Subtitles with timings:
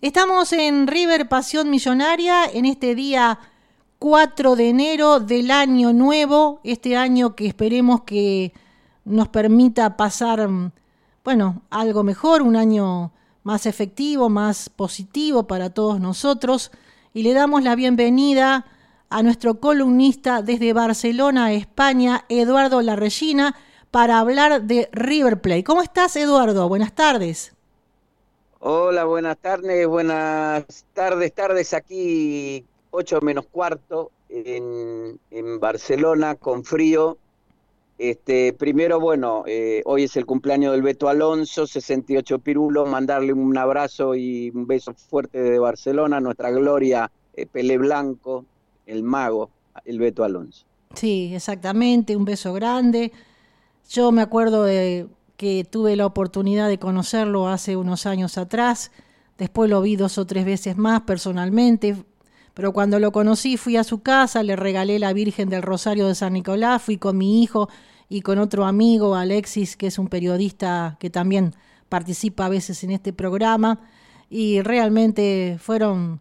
[0.00, 3.40] Estamos en River Pasión Millonaria en este día
[3.98, 8.52] 4 de enero del año nuevo, este año que esperemos que
[9.04, 10.48] nos permita pasar,
[11.24, 13.10] bueno, algo mejor, un año
[13.42, 16.70] más efectivo, más positivo para todos nosotros.
[17.12, 18.66] Y le damos la bienvenida
[19.10, 23.56] a nuestro columnista desde Barcelona, España, Eduardo Larregina,
[23.90, 25.64] para hablar de River Plate.
[25.64, 26.68] ¿Cómo estás, Eduardo?
[26.68, 27.57] Buenas tardes.
[28.60, 37.18] Hola, buenas tardes, buenas tardes, tardes aquí, 8 menos cuarto, en, Barcelona, con frío.
[37.98, 43.56] Este, primero, bueno, eh, hoy es el cumpleaños del Beto Alonso, 68 pirulos, mandarle un
[43.56, 48.44] abrazo y un beso fuerte desde Barcelona, nuestra gloria, eh, Pele Blanco,
[48.86, 49.50] el mago,
[49.84, 50.66] el Beto Alonso.
[50.94, 53.12] Sí, exactamente, un beso grande.
[53.88, 55.06] Yo me acuerdo de
[55.38, 58.90] que tuve la oportunidad de conocerlo hace unos años atrás,
[59.38, 61.96] después lo vi dos o tres veces más personalmente,
[62.54, 66.16] pero cuando lo conocí fui a su casa, le regalé la Virgen del Rosario de
[66.16, 67.68] San Nicolás, fui con mi hijo
[68.08, 71.54] y con otro amigo, Alexis, que es un periodista que también
[71.88, 73.78] participa a veces en este programa,
[74.28, 76.20] y realmente fueron,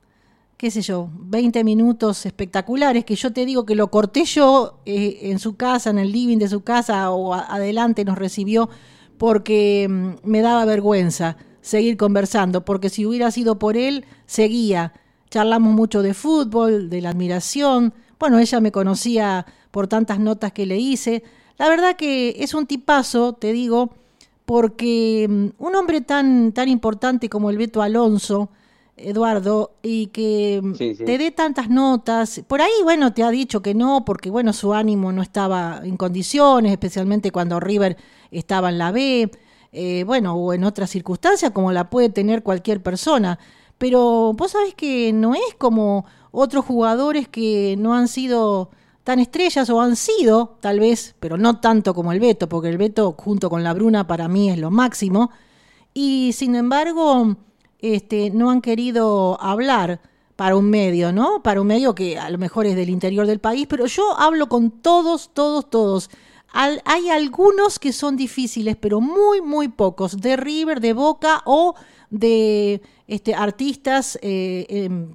[0.57, 5.17] qué sé yo, 20 minutos espectaculares, que yo te digo que lo corté yo eh,
[5.23, 8.69] en su casa, en el living de su casa, o adelante nos recibió
[9.17, 14.93] porque mm, me daba vergüenza seguir conversando, porque si hubiera sido por él, seguía.
[15.29, 17.93] Charlamos mucho de fútbol, de la admiración.
[18.19, 21.23] Bueno, ella me conocía por tantas notas que le hice.
[21.57, 23.91] La verdad que es un tipazo, te digo,
[24.45, 28.49] porque mm, un hombre tan, tan importante como el Beto Alonso,
[28.95, 30.73] Eduardo, y que mm,
[31.05, 32.41] te dé tantas notas.
[32.47, 35.97] Por ahí, bueno, te ha dicho que no, porque bueno, su ánimo no estaba en
[35.97, 37.97] condiciones, especialmente cuando River
[38.31, 39.31] estaba en la B,
[39.71, 43.39] eh, bueno, o en otras circunstancias como la puede tener cualquier persona.
[43.77, 48.71] Pero vos sabés que no es como otros jugadores que no han sido
[49.03, 52.77] tan estrellas o han sido, tal vez, pero no tanto como el Beto, porque el
[52.77, 55.31] Beto junto con la Bruna para mí es lo máximo.
[55.93, 57.37] Y sin embargo,
[57.79, 60.01] este, no han querido hablar
[60.35, 61.41] para un medio, ¿no?
[61.41, 64.49] Para un medio que a lo mejor es del interior del país, pero yo hablo
[64.49, 66.09] con todos, todos, todos
[66.57, 71.75] hay algunos que son difíciles, pero muy, muy pocos, de River, de Boca o
[72.09, 75.13] de este, artistas eh, em,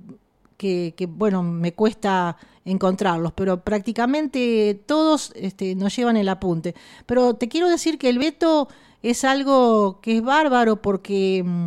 [0.56, 6.76] que, bueno, me cuesta encontrarlos, pero prácticamente todos este, nos llevan el apunte.
[7.06, 8.68] Pero te quiero decir que el Beto
[9.02, 11.66] es algo que es bárbaro porque mm,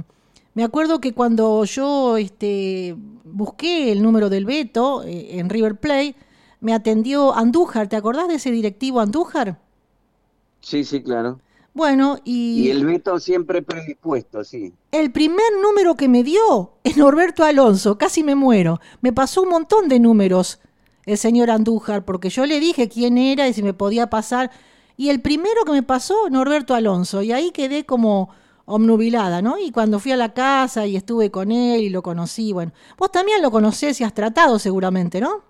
[0.54, 6.16] me acuerdo que cuando yo este, busqué el número del Beto eh, en River Play,
[6.62, 7.90] me atendió Andújar.
[7.90, 9.65] ¿Te acordás de ese directivo Andújar?
[10.66, 11.40] Sí, sí, claro.
[11.76, 12.64] Bueno, y...
[12.64, 14.74] Y el Beto siempre predispuesto, sí.
[14.92, 18.80] El primer número que me dio es Norberto Alonso, casi me muero.
[19.02, 20.60] Me pasó un montón de números
[21.06, 24.50] el señor Andújar, porque yo le dije quién era y si me podía pasar.
[24.98, 28.30] Y el primero que me pasó, Norberto Alonso, y ahí quedé como
[28.66, 29.60] omnubilada, ¿no?
[29.60, 33.12] Y cuando fui a la casa y estuve con él y lo conocí, bueno, vos
[33.12, 35.44] también lo conocés y has tratado seguramente, ¿no?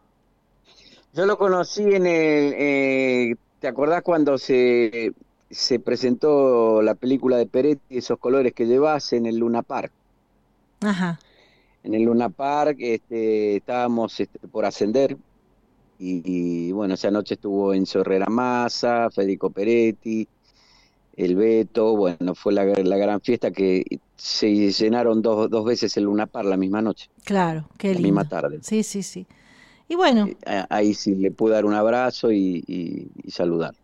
[1.14, 5.14] Yo lo conocí en el, eh, ¿te acordás cuando se,
[5.50, 9.92] se presentó la película de Peretti, esos colores que llevas en el Luna Park?
[10.82, 11.20] Ajá.
[11.84, 15.18] En el Luna Park este, estábamos este, por ascender
[15.98, 20.28] y, bueno, esa noche estuvo Enzo Herrera Massa, Federico Peretti,
[21.16, 23.86] el Beto, bueno, fue la, la gran fiesta que
[24.18, 27.10] se llenaron dos, dos veces el Luna Park la misma noche.
[27.24, 28.02] Claro, qué lindo.
[28.02, 28.60] La misma tarde.
[28.62, 29.26] Sí, sí, sí.
[29.88, 30.28] Y bueno.
[30.46, 33.76] Eh, ahí sí le pude dar un abrazo y, saludar.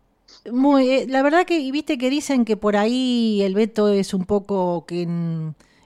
[0.50, 4.24] Muy, eh, la verdad que viste que dicen que por ahí el veto es un
[4.24, 5.06] poco que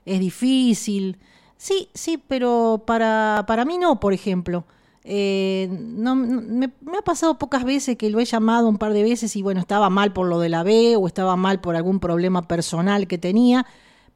[0.05, 1.19] es difícil.
[1.59, 4.65] Sí, sí, pero para, para mí no, por ejemplo.
[5.09, 9.05] Eh, no, me, me, ha pasado pocas veces que lo he llamado un par de
[9.05, 12.00] veces y bueno, estaba mal por lo de la B o estaba mal por algún
[12.00, 13.66] problema personal que tenía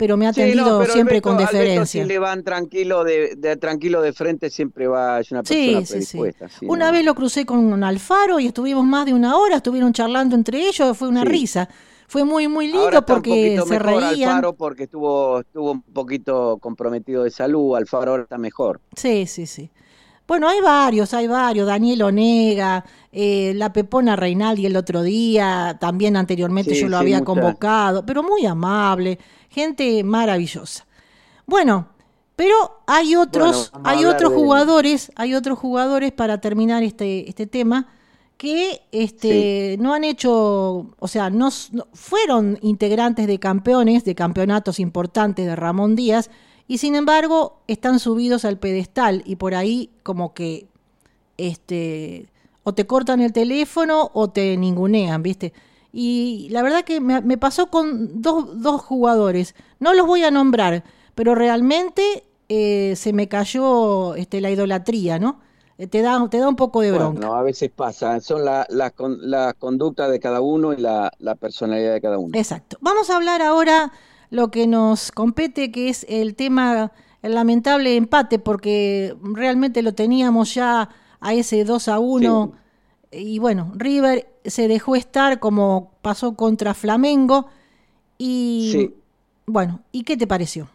[0.00, 2.02] pero me ha atendido siempre con deferencia.
[2.02, 6.48] si le van tranquilo de, tranquilo de frente, siempre va, es una persona sí, predispuesta.
[6.48, 10.36] Sí, una vez lo crucé con Alfaro y estuvimos más de una hora, estuvieron charlando
[10.36, 11.68] entre ellos, fue una risa.
[12.08, 14.30] Fue muy, muy lindo porque se reían.
[14.30, 18.80] Alfaro porque estuvo, estuvo un poquito comprometido de salud, Alfaro ahora está mejor.
[18.96, 19.70] Sí, sí, sí.
[20.26, 21.66] Bueno, hay varios, hay varios.
[21.66, 28.06] Daniel Onega, eh, la Pepona Reinaldi el otro día, también anteriormente yo lo había convocado,
[28.06, 29.18] pero muy amable
[29.50, 30.86] gente maravillosa.
[31.44, 31.88] Bueno,
[32.36, 37.88] pero hay otros, hay otros jugadores, hay otros jugadores para terminar este, este tema
[38.38, 41.50] que este, no han hecho, o sea, no,
[41.92, 46.30] fueron integrantes de campeones, de campeonatos importantes de Ramón Díaz,
[46.66, 50.68] y sin embargo están subidos al pedestal y por ahí como que
[51.36, 52.30] este
[52.62, 55.52] o te cortan el teléfono o te ningunean, ¿viste?
[55.92, 60.84] Y la verdad que me, pasó con dos, dos, jugadores, no los voy a nombrar,
[61.14, 65.40] pero realmente eh, se me cayó este, la idolatría, ¿no?
[65.78, 67.20] Eh, te da, te da un poco de bronca.
[67.20, 71.34] Bueno, a veces pasa, son las la, la conductas de cada uno y la, la
[71.34, 72.38] personalidad de cada uno.
[72.38, 72.76] Exacto.
[72.80, 73.90] Vamos a hablar ahora
[74.30, 76.92] lo que nos compete, que es el tema,
[77.22, 80.88] el lamentable empate, porque realmente lo teníamos ya
[81.20, 82.52] a ese 2 a 1.
[83.12, 87.46] Y bueno, River se dejó estar como pasó contra Flamengo.
[88.18, 88.92] Y
[89.46, 90.68] bueno, ¿y qué te pareció?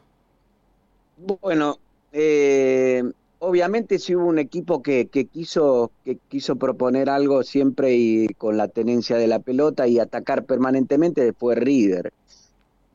[1.17, 1.77] Bueno,
[2.11, 3.03] eh,
[3.39, 8.67] obviamente si hubo un equipo que, quiso, que quiso proponer algo siempre y con la
[8.67, 12.11] tenencia de la pelota y atacar permanentemente, fue River.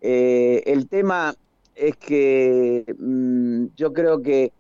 [0.01, 1.35] Eh, el tema
[1.75, 4.53] es que mm, yo creo que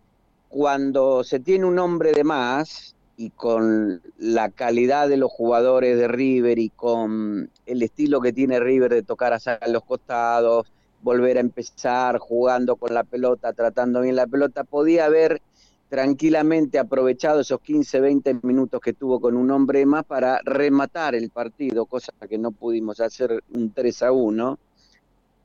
[0.49, 6.09] cuando se tiene un hombre de más y con la calidad de los jugadores de
[6.09, 10.73] River y con el estilo que tiene River de tocar a los costados,
[11.03, 15.43] volver a empezar jugando con la pelota, tratando bien la pelota, podía haber
[15.91, 21.29] tranquilamente aprovechado esos 15, 20 minutos que tuvo con un hombre más para rematar el
[21.29, 24.59] partido, cosa que no pudimos hacer un 3 a 1.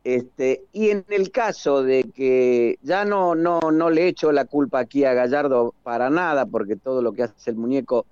[0.05, 4.77] Este, y en el caso de que ya no, no, no le echo la culpa
[4.77, 8.05] aquí a Gallardo para nada, porque todo lo que hace el muñeco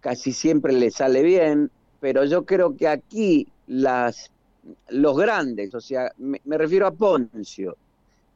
[0.00, 1.70] casi siempre le sale bien,
[2.00, 4.32] pero yo creo que aquí las,
[4.88, 7.76] los grandes, o sea, me, refiero a Poncio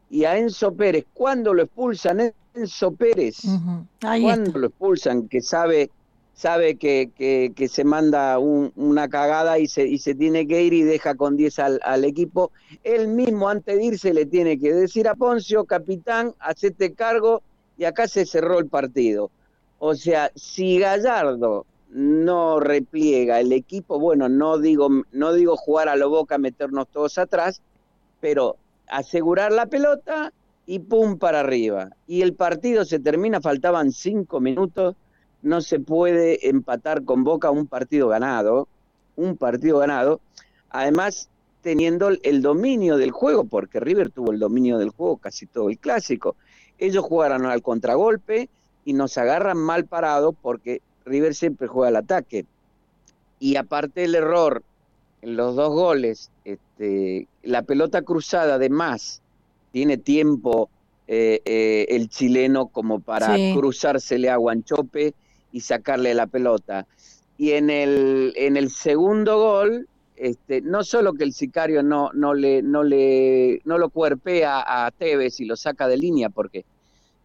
[0.08, 3.42] y a Enzo Pérez, cuando lo expulsan, Enzo Pérez,
[4.00, 5.90] cuando lo expulsan, que sabe
[6.40, 7.10] sabe que,
[7.54, 11.36] que, se manda una cagada y se, y se tiene que ir y deja con
[11.36, 12.50] 10 al, al, equipo.
[12.82, 17.42] Él mismo antes de irse le tiene que decir a Poncio, capitán, hacete cargo
[17.76, 19.30] y acá se cerró el partido.
[19.78, 25.96] O sea, si Gallardo no repliega el equipo, bueno, no digo, no digo jugar a
[25.96, 27.60] lo boca, meternos todos atrás,
[28.18, 28.56] pero
[28.88, 30.32] asegurar la pelota
[30.64, 31.90] y pum para arriba.
[32.06, 34.96] Y el partido se termina, faltaban cinco minutos
[35.42, 38.68] no se puede empatar con Boca un partido ganado,
[39.16, 40.20] un partido ganado,
[40.68, 41.28] además
[41.62, 45.78] teniendo el dominio del juego, porque River tuvo el dominio del juego casi todo el
[45.78, 46.36] clásico.
[46.78, 48.48] Ellos jugaron al contragolpe
[48.84, 52.46] y nos agarran mal parados porque River siempre juega al ataque.
[53.38, 54.62] Y aparte el error
[55.22, 59.20] en los dos goles, este, la pelota cruzada de más,
[59.72, 60.70] tiene tiempo
[61.06, 65.14] eh, eh, el chileno como para cruzársele a Guanchope
[65.52, 66.86] y sacarle la pelota.
[67.36, 72.34] Y en el, en el segundo gol, este, no solo que el sicario no, no,
[72.34, 76.64] le, no, le, no lo cuerpea a Tevez y lo saca de línea, porque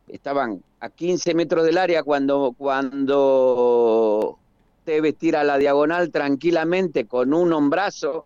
[0.08, 4.38] estaban a 15 metros del área cuando, cuando
[4.86, 8.26] Tevez tira la diagonal tranquilamente con un hombrazo,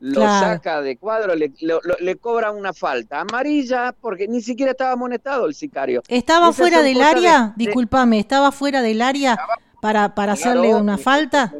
[0.00, 1.52] lo saca de cuadro, le,
[2.00, 6.02] le, cobra una falta amarilla porque ni siquiera estaba amonestado el sicario.
[6.08, 7.52] ¿Estaba fuera del área?
[7.56, 9.38] Disculpame, ¿estaba fuera del área
[9.82, 11.52] para, para hacerle una falta?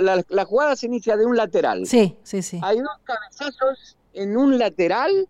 [0.00, 1.86] La, jugada se inicia de un lateral.
[1.86, 2.60] Sí, sí, sí.
[2.62, 5.28] Hay dos cabezazos en un lateral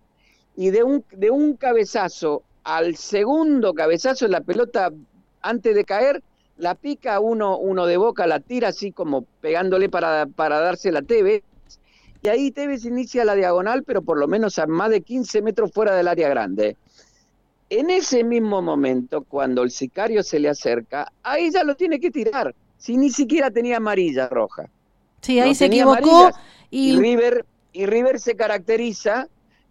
[0.57, 4.91] y de un, de un cabezazo al segundo cabezazo la pelota
[5.43, 6.23] antes de caer
[6.57, 11.03] la pica uno, uno de boca, la tira así como pegándole para, para darse la
[11.03, 11.43] TV
[12.23, 15.73] y ahí Tevez inicia la diagonal, pero por lo menos a más de 15 metros
[15.73, 16.77] fuera del área grande.
[17.71, 22.11] En ese mismo momento, cuando el sicario se le acerca, ahí ya lo tiene que
[22.11, 24.69] tirar, si ni siquiera tenía amarilla roja.
[25.21, 26.31] Sí, ahí se equivocó
[26.71, 26.99] y...
[26.99, 29.29] River y River se caracteriza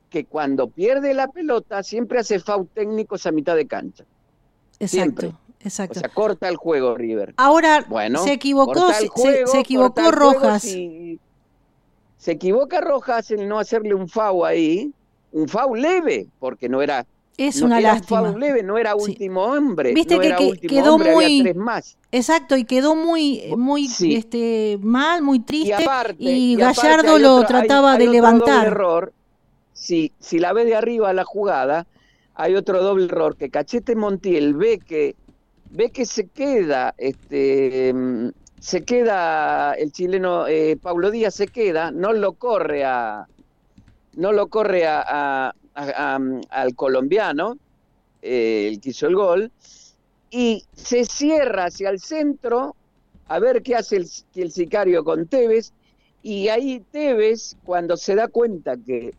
[0.09, 4.05] que cuando pierde la pelota siempre hace foul técnicos a mitad de cancha.
[4.79, 5.37] Exacto.
[5.61, 5.99] Exacto.
[5.99, 7.33] O sea, corta el juego River.
[7.35, 10.63] Ahora bueno, se equivocó, se, equivocó Rojas
[12.19, 14.91] se equivoca Rojas en no hacerle un FAU ahí,
[15.31, 17.07] un FAU leve, porque no era
[17.37, 18.21] es una lástima.
[18.21, 19.93] Un FAU leve, no era último hombre.
[19.93, 21.97] Viste que, quedó muy más.
[22.11, 25.85] Exacto, y quedó muy muy este mal, muy triste
[26.17, 28.67] y, Gallardo lo trataba de levantar.
[28.67, 29.13] error.
[29.71, 31.87] Si, si la ve de arriba la jugada,
[32.35, 35.15] hay otro doble error que Cachete Montiel ve que
[35.69, 37.93] ve que se queda este
[38.59, 43.27] se queda el chileno eh, Pablo Díaz se queda, no lo corre a
[44.13, 47.57] no lo corre a, al colombiano,
[48.21, 49.51] eh, el que hizo el gol,
[50.29, 52.75] y se cierra hacia el centro
[53.27, 55.71] a ver qué hace el, el sicario con Tevez,
[56.21, 59.13] y ahí Tevez, cuando se da cuenta que,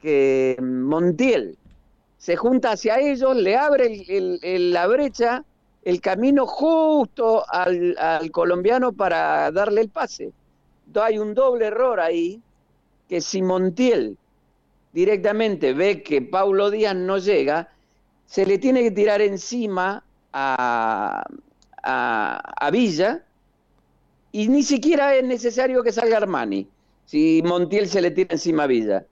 [0.00, 1.58] que Montiel
[2.16, 4.04] se junta hacia ellos, le abre
[4.42, 5.44] la brecha,
[5.86, 10.32] el camino justo al, colombiano para darle el pase.
[10.88, 12.42] Entonces hay un doble error ahí,
[13.08, 14.18] que si Montiel
[14.92, 17.68] directamente ve que Paulo Díaz no llega,
[18.26, 20.02] se le tiene que tirar encima
[20.32, 21.22] a,
[21.84, 23.24] a, Villa
[24.32, 26.66] y ni siquiera es necesario que salga Armani,
[27.04, 29.06] si Montiel se le tira encima a Villa.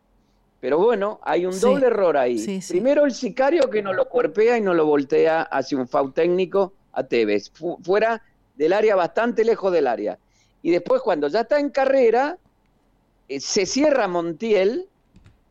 [0.64, 2.62] Pero bueno, hay un doble error ahí.
[2.70, 6.72] Primero el sicario que no lo cuerpea y no lo voltea hacia un FAU técnico
[6.92, 7.52] a Tevez,
[7.82, 8.22] fuera
[8.54, 10.18] del área, bastante lejos del área.
[10.62, 12.38] Y después cuando ya está en carrera,
[13.28, 14.88] eh, se cierra Montiel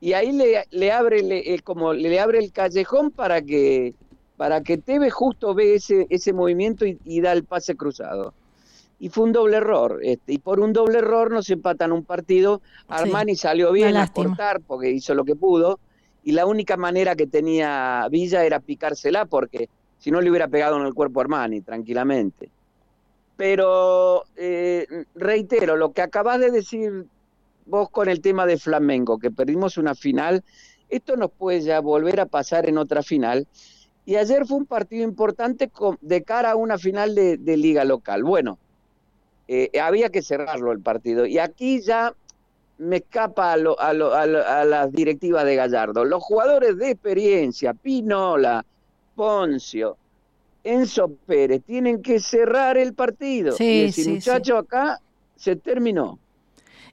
[0.02, 3.94] y ahí le, abre le, eh, como le abre el callejón para que
[4.36, 8.34] para que Tevez justo ve ese, ese movimiento y, da el pase cruzado.
[9.04, 10.00] Y fue un doble error.
[10.02, 12.62] Este, y por un doble error nos empatan un partido.
[12.88, 15.78] Armani salió bien a cortar porque hizo lo que pudo.
[16.24, 19.68] Y la única manera que tenía Villa era picársela porque
[19.98, 22.50] si no le hubiera pegado en el cuerpo a Armani tranquilamente.
[23.36, 27.06] Pero eh, reitero, lo que acabas de decir
[27.66, 30.46] vos con el tema de Flamengo, que perdimos una final,
[30.88, 33.48] esto nos puede ya volver a pasar en otra final.
[34.06, 35.70] Y ayer fue un partido importante
[36.00, 38.24] de cara a una final de, liga local.
[38.24, 38.60] Bueno,
[39.48, 41.26] eh, había que cerrarlo el partido.
[41.26, 42.14] Y aquí ya
[42.78, 46.06] me escapa a, a, las directivas de Gallardo.
[46.06, 48.66] Los jugadores de experiencia, Pinola,
[49.16, 49.98] Poncio,
[50.64, 53.56] Enzo Pérez, tienen que cerrar el partido.
[53.60, 55.00] y ese muchacho acá
[55.36, 56.20] se terminó.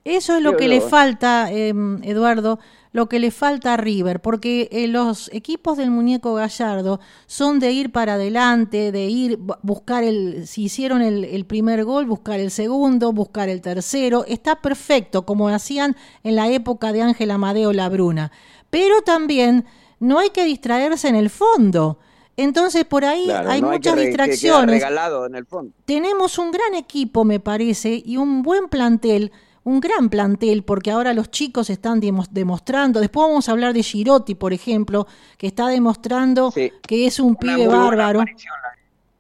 [0.05, 2.59] Eso es lo que le falta, em, Eduardo,
[2.93, 7.71] lo que le falta a River, porque eh, los equipos del muñeco Gallardo son de
[7.71, 13.13] ir para adelante, de ir buscar el, si hicieron el, primer gol, buscar el segundo,
[13.13, 18.33] buscar el tercero, está perfecto, como hacían en la época de Ángel Amadeo Labruna.
[18.71, 19.67] Pero también
[20.01, 21.99] no hay que distraerse en el fondo.
[22.37, 24.83] Entonces por ahí hay muchas distracciones.
[24.83, 25.73] en el fondo.
[25.85, 29.31] Tenemos un gran equipo, me parece, y un buen plantel
[29.71, 34.35] un gran plantel, porque ahora los chicos están demostrando, después vamos a hablar de Girotti,
[34.35, 35.07] por ejemplo,
[35.39, 38.25] que está demostrando que es un pibe bárbaro.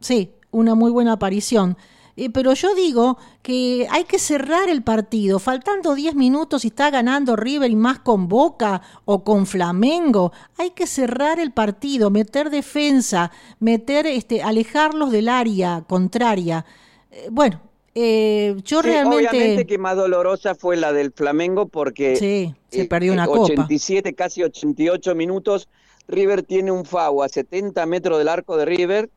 [0.00, 1.76] Sí, una muy buena aparición.
[2.16, 6.90] Eh, pero yo digo que hay que cerrar el partido, faltando 10 minutos y está
[6.90, 10.32] ganando River y más con Boca o con Flamengo.
[10.58, 13.30] Hay que cerrar el partido, meter defensa,
[13.60, 16.66] meter, este, alejarlos del área contraria.
[17.12, 17.60] Eh, bueno,
[17.94, 19.28] eh, yo realmente.
[19.28, 22.16] Obviamente que más dolorosa fue la del Flamengo porque.
[22.16, 25.68] Sí, se perdió una 87, casi 88 minutos.
[26.08, 29.10] River tiene un FAU a 70 metros del arco de River.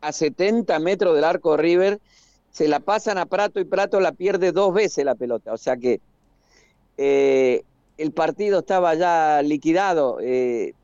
[0.00, 2.00] A 70 metros del arco de River.
[2.50, 5.52] Se la pasan a Prato y Prato la pierde dos veces la pelota.
[5.52, 6.00] O sea que
[6.96, 7.62] eh,
[7.96, 10.18] el partido estaba ya liquidado.
[10.20, 10.74] Eh,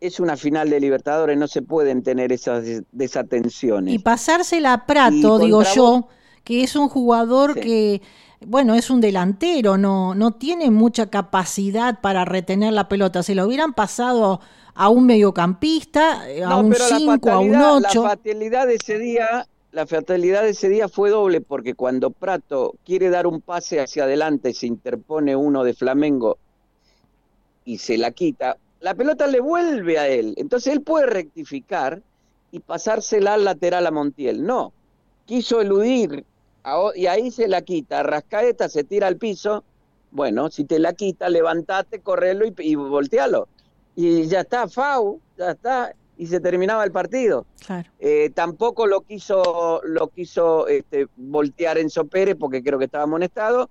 [0.00, 3.94] es una final de Libertadores, no se pueden tener esas desatenciones.
[3.94, 6.08] Y pasársela a Prato, digo yo,
[6.48, 8.00] que es un jugador que,
[8.40, 13.22] bueno, es un delantero, no, no tiene mucha capacidad para retener la pelota.
[13.22, 14.40] Se lo hubieran pasado
[14.74, 18.02] a un mediocampista, a un 5, a un 8.
[18.02, 22.76] La fatalidad de ese día, la fatalidad de ese día fue doble, porque cuando Prato
[22.82, 26.38] quiere dar un pase hacia adelante, se interpone uno de Flamengo
[27.66, 30.32] y se la quita, la pelota le vuelve a él.
[30.38, 32.00] Entonces él puede rectificar
[32.52, 34.46] y pasársela al lateral a Montiel.
[34.46, 34.72] No,
[35.26, 36.24] quiso eludir
[36.94, 38.02] y ahí se la quita.
[38.02, 39.64] Rascaeta se tira al piso.
[40.10, 43.48] Bueno, si te la quita, levantate, correlo y, y voltealo.
[43.94, 45.94] Y ya está, FAU, ya está.
[46.16, 47.46] Y se terminaba el partido.
[48.00, 53.70] Eh, tampoco lo quiso, lo quiso este, voltear Enzo Pérez porque creo que estaba amonestado.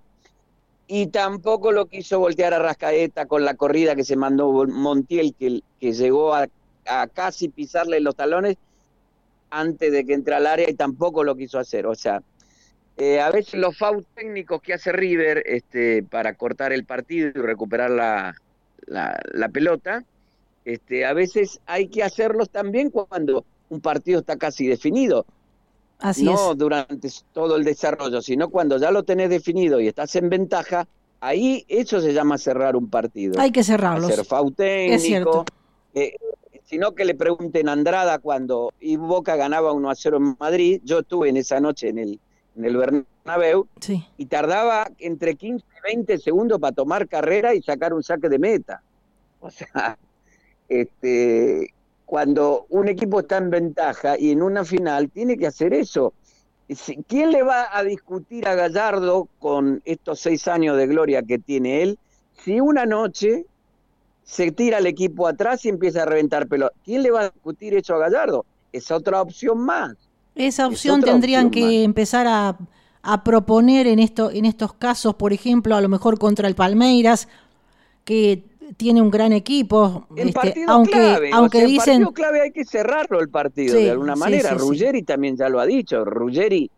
[0.88, 5.62] Y tampoco lo quiso voltear a Rascaeta con la corrida que se mandó Montiel, que,
[5.82, 6.48] que llegó a,
[6.86, 8.56] a casi pisarle los talones
[9.50, 11.88] antes de que entre al área y tampoco lo quiso hacer.
[11.88, 12.22] O sea,
[12.98, 17.32] eh, a veces los fouls técnicos que hace River este, para cortar el partido y
[17.34, 18.36] recuperar la,
[18.88, 20.04] la, pelota,
[20.66, 25.26] este, a veces hay que hacerlos también cuando un partido está casi definido.
[26.00, 30.30] Así no durante todo el desarrollo, sino cuando ya lo tenés definido y estás en
[30.30, 30.88] ventaja,
[31.20, 33.40] ahí eso se llama cerrar un partido.
[33.40, 34.12] Hay que cerrarlos.
[34.12, 35.46] Hacer foul técnico.
[35.94, 36.16] Eh,
[36.66, 40.82] sino que le pregunten a Andrada cuando y Boca ganaba 1 a 0 en Madrid.
[40.84, 42.20] Yo estuve en esa noche en el
[42.58, 43.68] en el Bernabéu,
[44.18, 48.40] y tardaba entre 15 y 20 segundos para tomar carrera y sacar un saque de
[48.40, 48.82] meta.
[49.40, 49.98] O sea,
[50.70, 51.74] este,
[52.06, 56.14] cuando un equipo está en ventaja y en una final, tiene que hacer eso.
[57.08, 61.82] ¿Quién le va a discutir a Gallardo con estos seis años de gloria que tiene
[61.82, 62.00] él
[62.44, 63.46] si una noche
[64.24, 66.76] se tira el equipo atrás y empieza a reventar pelota.
[66.84, 68.46] ¿Quién le va a discutir eso a Gallardo?
[68.74, 69.96] Es otra opción más.
[70.38, 72.58] Esa opción tendrían que empezar a,
[73.24, 77.28] proponer en, esto, en estos casos, por ejemplo, a lo mejor contra el Palmeiras,
[78.04, 78.44] que
[78.76, 80.08] tiene un gran equipo.
[80.16, 82.04] este, aunque clave, aunque dicen.
[82.04, 84.54] partido clave hay que cerrarlo el partido de alguna manera.
[84.54, 86.04] Ruggeri también ya lo ha dicho.
[86.04, 86.70] Ruggeri,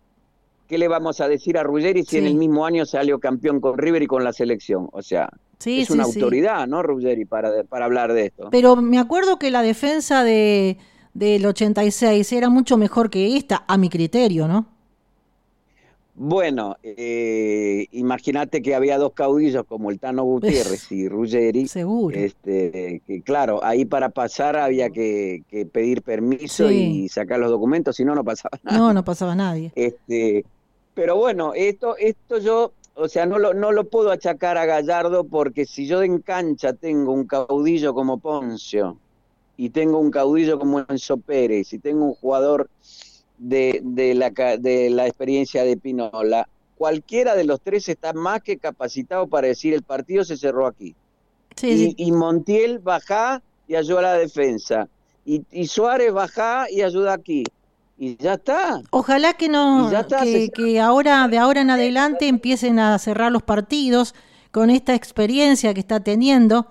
[0.67, 3.77] ¿qué le vamos a decir a Ruggeri si en el mismo año salió campeón con
[3.77, 4.89] River y con la selección?
[4.91, 5.29] O sea,
[5.65, 8.49] es una autoridad, ¿no, Ruggeri, para, para hablar de esto?
[8.51, 10.77] Pero me acuerdo que la defensa de
[11.13, 14.67] del 86 era mucho mejor que esta, a mi criterio, ¿no?
[16.21, 21.65] Bueno, eh, imagínate que había dos caudillos como el Tano Gutiérrez y Ruggeri.
[21.69, 22.17] Seguro.
[22.17, 28.03] Este, que claro, ahí para pasar había que, pedir permiso y sacar los documentos, si
[28.03, 28.77] no, no pasaba nada.
[28.77, 29.71] No, no pasaba nadie.
[29.75, 30.43] Este,
[30.93, 35.23] pero bueno, esto, esto yo, o sea, no lo, no lo puedo achacar a Gallardo
[35.23, 38.97] porque si yo en cancha tengo un caudillo como Poncio,
[39.59, 42.69] y tengo un caudillo como Enzo Pérez y tengo un jugador
[43.37, 46.47] de, de, la, de la experiencia de Pinola,
[46.77, 50.95] cualquiera de los tres está más que capacitado para decir el partido se cerró aquí.
[51.61, 54.87] y, Montiel baja y ayuda a la defensa.
[55.25, 57.43] Y, Suárez baja y ayuda aquí.
[57.97, 58.81] Y ya está.
[58.91, 59.91] Ojalá que no,
[60.23, 64.15] que, que ahora, de ahora en adelante empiecen a cerrar los partidos
[64.51, 66.67] con esta experiencia que está teniendo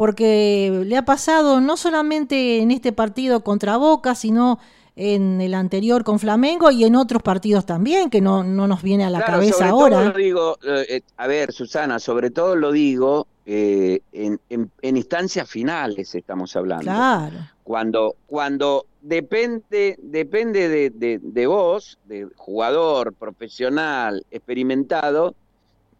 [0.00, 4.58] porque le ha pasado no solamente en este partido contra Boca, sino
[4.96, 9.04] en el anterior con Flamengo y en otros partidos también, que no, no nos viene
[9.04, 10.04] a la cabeza ahora.
[10.04, 15.46] lo digo, eh, eh, a ver, Susana, sobre todo lo digo eh, en, en, instancias
[15.46, 16.84] finales estamos hablando.
[16.84, 17.36] Claro.
[17.62, 25.34] Cuando, cuando depende, depende de, de, de vos, de jugador, profesional, experimentado,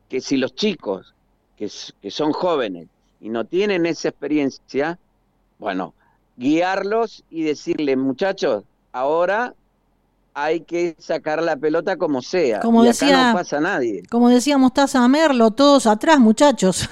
[0.08, 1.12] que si los chicos,
[1.54, 2.88] que, que son jóvenes,
[3.20, 4.98] y no tienen esa experiencia,
[5.58, 5.94] bueno,
[6.36, 9.54] guiarlos y decirles, muchachos, ahora
[10.34, 12.60] hay que sacar la pelota como sea.
[12.60, 14.02] Como y decía, acá no pasa nadie.
[14.10, 16.88] Como decía Mostaza Merlo, todos atrás, muchachos.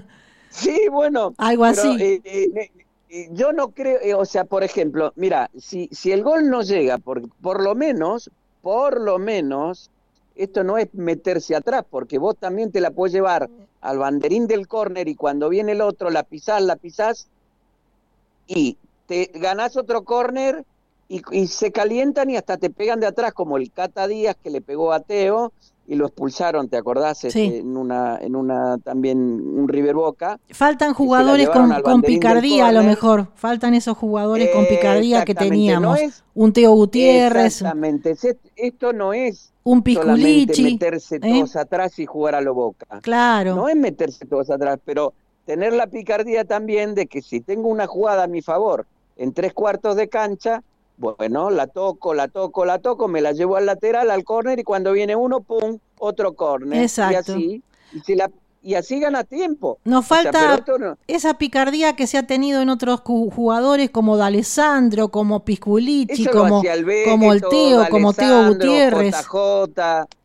[0.50, 1.34] sí, bueno.
[1.38, 1.88] Algo así.
[1.98, 2.70] Eh, eh,
[3.08, 6.98] eh, yo no creo, o sea, por ejemplo, mira, si, si el gol no llega,
[6.98, 8.30] por, por lo menos,
[8.62, 9.90] por lo menos,
[10.34, 13.48] esto no es meterse atrás, porque vos también te la puedes llevar
[13.80, 17.28] al banderín del córner y cuando viene el otro la pisás, la pisás
[18.46, 20.64] y te ganás otro córner
[21.08, 24.62] y, se calientan y hasta te pegan de atrás, como el Cata Díaz que le
[24.62, 25.52] pegó a Teo
[25.86, 27.24] y lo expulsaron, ¿te acordás?
[27.24, 30.38] Este, en una, en una también un River Boca.
[30.50, 35.98] Faltan jugadores con, picardía a lo mejor, faltan esos jugadores con picardía que teníamos.
[36.34, 37.46] un Teo Gutiérrez.
[37.46, 38.14] Exactamente,
[38.56, 40.64] esto no es un piculichi.
[40.64, 41.20] meterse ¿eh?
[41.20, 43.00] todos atrás y jugar a lo boca.
[43.02, 43.54] Claro.
[43.54, 45.14] No es meterse todos atrás, pero
[45.44, 49.52] tener la picardía también de que si tengo una jugada a mi favor en tres
[49.52, 50.62] cuartos de cancha,
[51.02, 54.62] bueno, la toco, la toco, la toco, me la llevo al lateral, al córner y
[54.62, 56.80] cuando viene uno, pum, otro córner.
[56.82, 57.32] Exacto.
[57.32, 57.62] Y así,
[57.92, 58.30] y si la
[58.64, 59.78] y así gana tiempo.
[59.84, 60.64] Nos falta
[61.08, 66.62] esa picardía que se ha tenido en otros jugadores como D'Alessandro, como Pisculici, como,
[67.04, 69.16] como el Teo, como Teo Gutiérrez.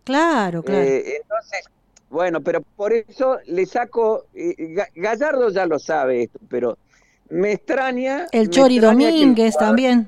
[0.04, 0.64] Claro, claro.
[0.70, 1.66] Eh, entonces,
[2.10, 6.78] bueno, pero por eso le saco, eh, Gallardo ya lo sabe esto, pero
[7.30, 8.28] me extraña.
[8.32, 10.08] El Chori Domínguez también.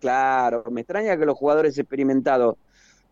[0.00, 2.56] Claro, me extraña que los jugadores experimentados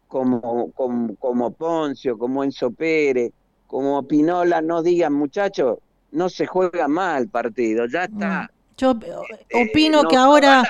[0.09, 3.33] como, como, como Poncio, como Enzo Pérez,
[3.67, 5.79] como Pinola no digan, muchachos,
[6.13, 8.51] no se juega mal partido, ya está.
[8.77, 8.97] Yo
[9.53, 10.63] opino que ahora,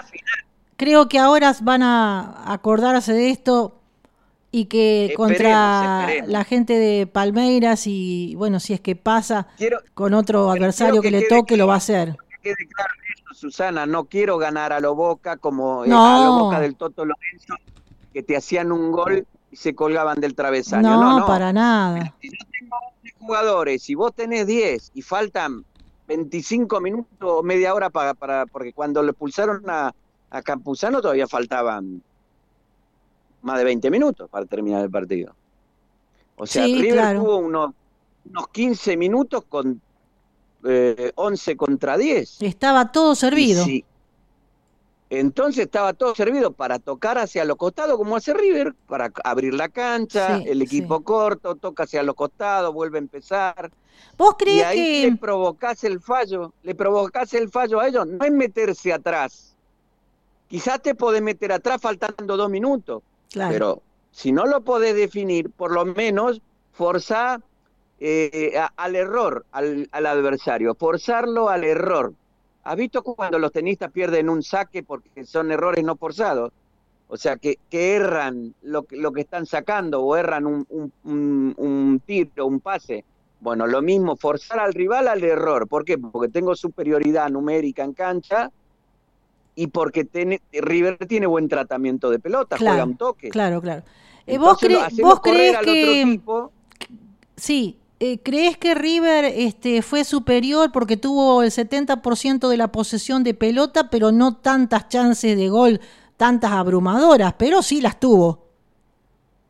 [0.77, 3.81] creo que ahora van a acordarse de esto
[4.55, 9.49] y que contra la gente de Palmeiras y bueno, si es que pasa
[9.95, 12.17] con otro adversario que, le toque, lo va a hacer.
[12.41, 12.93] Que quede claro
[13.33, 17.57] Susana, no quiero ganar a lo Boca como eh, a lo Boca del Toto Lorenzo,
[18.13, 20.89] que te hacían un gol y se colgaban del travesaño.
[20.89, 22.15] No, no, para nada.
[23.19, 25.65] Jugadores, y vos tenés 10 y faltan
[26.07, 29.93] 25 minutos o media hora para, para, porque cuando le pulsaron a,
[30.31, 32.03] a Campuzano todavía faltaban
[33.45, 35.35] más de 20 minutos para terminar el partido.
[36.37, 37.71] O sea, River tuvo unos,
[38.29, 39.81] unos 15 minutos con
[40.65, 42.43] eh, 11 contra 10.
[42.43, 43.65] Estaba todo servido.
[45.11, 49.69] Entonces estaba todo servido para tocar hacia los costados, como hace River, para abrir la
[49.69, 53.71] cancha, el equipo corto, toca hacia los costados, vuelve a empezar.
[54.17, 56.53] ¿Vos crees y ahí que le provocás el fallo?
[56.63, 59.55] Le provocás el fallo a ellos, no es meterse atrás.
[60.49, 63.03] Quizás te podés meter atrás faltando dos minutos,
[63.35, 66.41] pero si no lo podés definir, por lo menos
[66.73, 67.41] forzá
[68.01, 72.13] eh, al error al, adversario, forzarlo al error.
[72.65, 76.53] ¿Has visto cuando los tenistas pierden un saque porque son errores no forzados?
[77.09, 82.03] O sea, que, que erran lo, lo, que están sacando o erran un, un, un,
[82.05, 83.05] tiro, un pase.
[83.41, 85.69] Bueno, lo mismo, forzar al rival al error.
[85.69, 85.99] ¿Por qué?
[85.99, 88.51] Porque tengo superioridad numérica en cancha
[89.55, 90.07] y porque
[90.53, 93.29] River tiene buen tratamiento de pelota, juega un toque.
[93.31, 93.83] Claro, claro.
[94.27, 94.59] Eh, ¿Vos,
[95.01, 96.21] ¿Vos crees que...
[97.37, 103.25] Sí, eh, ¿crees que River este, fue superior porque tuvo el 70% de la posesión
[103.25, 105.81] de pelota, pero no tantas chances de gol,
[106.17, 108.45] tantas abrumadoras, pero sí las tuvo?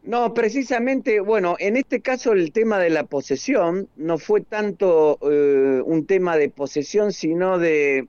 [0.04, 5.80] No, precisamente, bueno, en este caso el tema de la posesión no fue tanto eh,
[5.84, 8.06] un tema de posesión, sino de,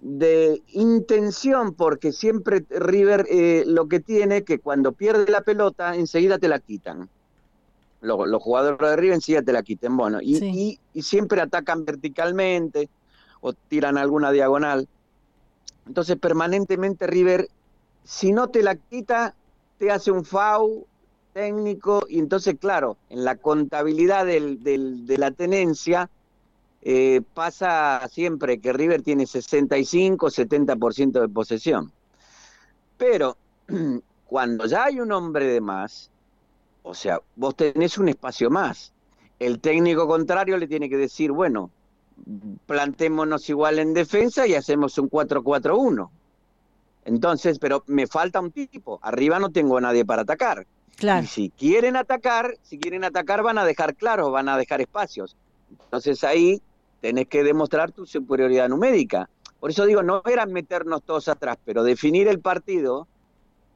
[0.00, 6.38] de intención, porque siempre River eh, lo que tiene que cuando pierde la pelota enseguida
[6.38, 7.08] te la quitan.
[8.00, 9.96] Los, los jugadores de River enseguida te la quiten.
[9.96, 12.88] Bueno, y, y, siempre atacan verticalmente
[13.42, 14.88] o tiran alguna diagonal.
[15.86, 17.48] Entonces permanentemente River,
[18.04, 19.34] si no te la quita,
[19.78, 20.84] te hace un foul
[21.34, 26.08] técnico y entonces, claro, en la contabilidad del, del, de la tenencia,
[26.82, 31.92] eh, pasa siempre que River tiene 65, 70% de posesión.
[32.96, 33.36] Pero
[34.26, 36.10] cuando ya hay un hombre de más,
[36.82, 38.92] o sea, vos tenés un espacio más.
[39.38, 41.70] El técnico contrario le tiene que decir, bueno,
[42.66, 46.10] plantémonos igual en defensa y hacemos un 4-4-1.
[47.04, 49.00] Entonces, pero me falta un tipo.
[49.02, 50.66] Arriba no tengo a nadie para atacar.
[50.96, 51.24] Claro.
[51.24, 55.36] Y si quieren atacar, si quieren atacar, van a dejar claros, van a dejar espacios.
[55.84, 56.60] Entonces ahí
[57.00, 59.28] tenés que demostrar tu superioridad numérica.
[59.58, 63.06] Por eso digo, no era meternos todos atrás, pero definir el partido,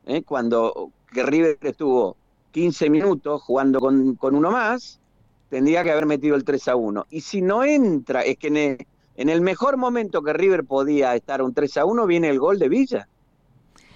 [0.07, 0.23] ¿eh?
[0.23, 2.17] cuando que River estuvo
[2.53, 5.01] 15 minutos jugando con, con, uno más,
[5.51, 7.07] tendría que haber metido el 3 a 1.
[7.11, 8.49] Y si no entra, es que
[9.17, 12.59] en el, mejor momento que River podía estar un 3 a 1, viene el gol
[12.59, 13.09] de Villa.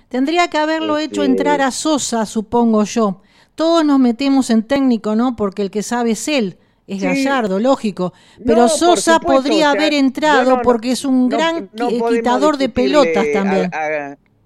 [0.09, 3.21] Tendría que haberlo hecho este entrar a Sosa, supongo yo.
[3.55, 5.37] Todos nos metemos en técnico, ¿no?
[5.37, 8.15] Porque el que sabe es él es Gallardo, lógico.
[8.45, 13.71] Pero Sosa podría haber entrado porque es un gran quitador de pelotas también.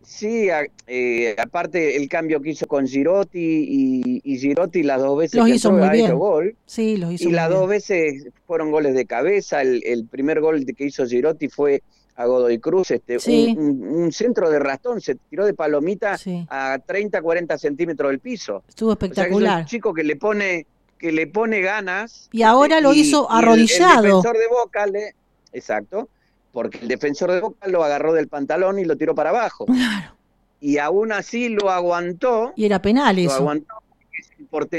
[0.02, 0.48] sí,
[0.88, 5.48] eh, aparte el cambio que hizo con Girotti y, y Girotti las dos veces los
[5.48, 6.18] hizo muy bien.
[6.18, 6.56] gol.
[6.66, 9.62] Sí, los hizo y las dos veces fueron goles de cabeza.
[9.62, 11.82] El, primer gol que hizo Girotti fue
[12.16, 13.16] a Godoy Cruz, este,
[13.56, 18.64] un, centro de rastón, se tiró de palomita a 30, 40 centímetros del piso.
[18.68, 19.60] Estuvo espectacular.
[19.60, 20.66] un chico que le pone
[21.02, 22.28] que le pone ganas.
[22.30, 24.04] Y ahora lo hizo arrodillado.
[24.04, 25.16] el, defensor de Boca le,
[25.52, 26.08] exacto,
[26.52, 29.66] porque el defensor de Boca lo agarró del pantalón y lo tiró para abajo.
[29.66, 30.14] Claro.
[30.60, 32.52] Y aún así lo aguantó.
[32.54, 33.30] Y era penal eso.
[33.30, 33.74] Lo aguantó,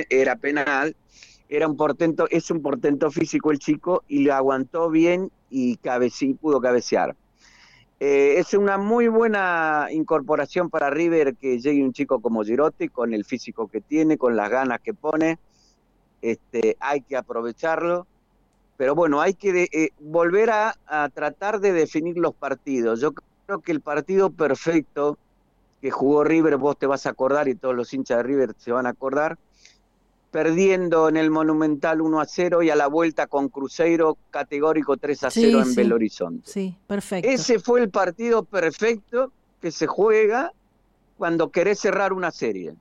[0.09, 0.95] era penal.
[1.49, 6.35] Era un portento, es un portento físico el chico y lo aguantó bien y cabeci,
[6.35, 7.17] pudo cabecear.
[7.99, 13.13] Eh, es una muy buena incorporación para River que llegue un chico como Girotti, con
[13.13, 15.37] el físico que tiene, con las ganas que pone
[16.23, 18.07] este, hay que aprovecharlo,
[18.77, 20.75] pero bueno, hay que eh, volver a,
[21.13, 23.01] tratar de definir los partidos.
[23.01, 23.11] Yo
[23.45, 25.17] creo que el partido perfecto
[25.81, 28.71] que jugó River, vos te vas a acordar y todos los hinchas de River se
[28.71, 29.37] van a acordar,
[30.31, 35.25] perdiendo en el Monumental 1 a 0 y a la vuelta con Cruzeiro categórico 3
[35.25, 36.49] a 0 en Belo Horizonte.
[36.49, 37.29] Sí, perfecto.
[37.29, 40.53] Ese fue el partido perfecto que se juega
[41.17, 42.75] cuando querés cerrar una serie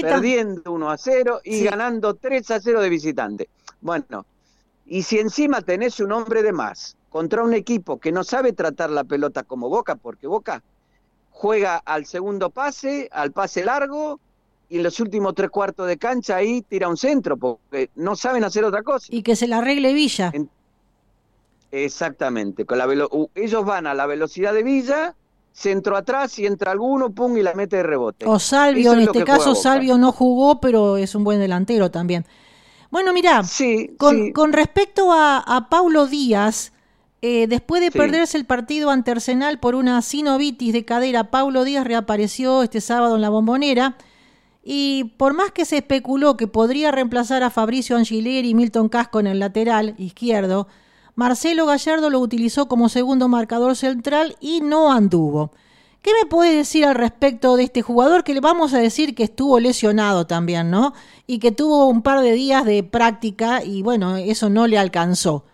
[0.00, 3.48] perdiendo 1 a 0 y ganando 3 a 0 de visitante.
[3.80, 4.26] Bueno,
[4.86, 8.90] y si encima tenés un hombre de más contra un equipo que no sabe tratar
[8.90, 10.62] la pelota como Boca, porque Boca
[11.30, 14.20] juega al segundo pase, al pase largo,
[14.68, 18.44] y en los últimos tres cuartos de cancha ahí tira un centro, porque no saben
[18.44, 19.06] hacer otra cosa.
[19.10, 20.32] Y que se la arregle Villa.
[21.70, 22.88] Exactamente, con la
[23.34, 25.14] ellos van a la velocidad de Villa
[25.54, 28.26] centro atrás y entra alguno, pum, y la mete de rebote.
[28.26, 32.26] O Salvio, en este caso Salvio no jugó, pero es un buen delantero también.
[32.90, 33.42] Bueno, mira,
[33.96, 36.72] con, respecto a, Paulo Díaz,
[37.22, 41.86] eh, después de perderse el partido ante Arsenal por una sinovitis de cadera, Paulo Díaz
[41.86, 43.96] reapareció este sábado en la bombonera.
[44.66, 49.20] Y por más que se especuló que podría reemplazar a Fabricio Angileri y Milton Casco
[49.20, 50.68] en el lateral izquierdo,
[51.16, 55.52] Marcelo Gallardo lo utilizó como segundo marcador central y no anduvo.
[56.02, 59.22] ¿Qué me puede decir al respecto de este jugador que le vamos a decir que
[59.22, 60.92] estuvo lesionado también, ¿no?
[61.26, 65.44] Y que tuvo un par de días de práctica y bueno, eso no le alcanzó.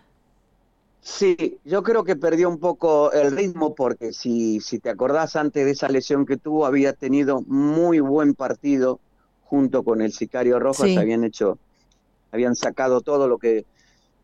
[1.01, 5.63] Sí, yo creo que perdió un poco el ritmo porque si, si te acordás antes
[5.63, 8.99] de esa lesión que tuvo, había tenido muy buen partido
[9.43, 11.57] junto con el Sicario Rojas, habían hecho
[12.31, 13.65] habían sacado todo lo que,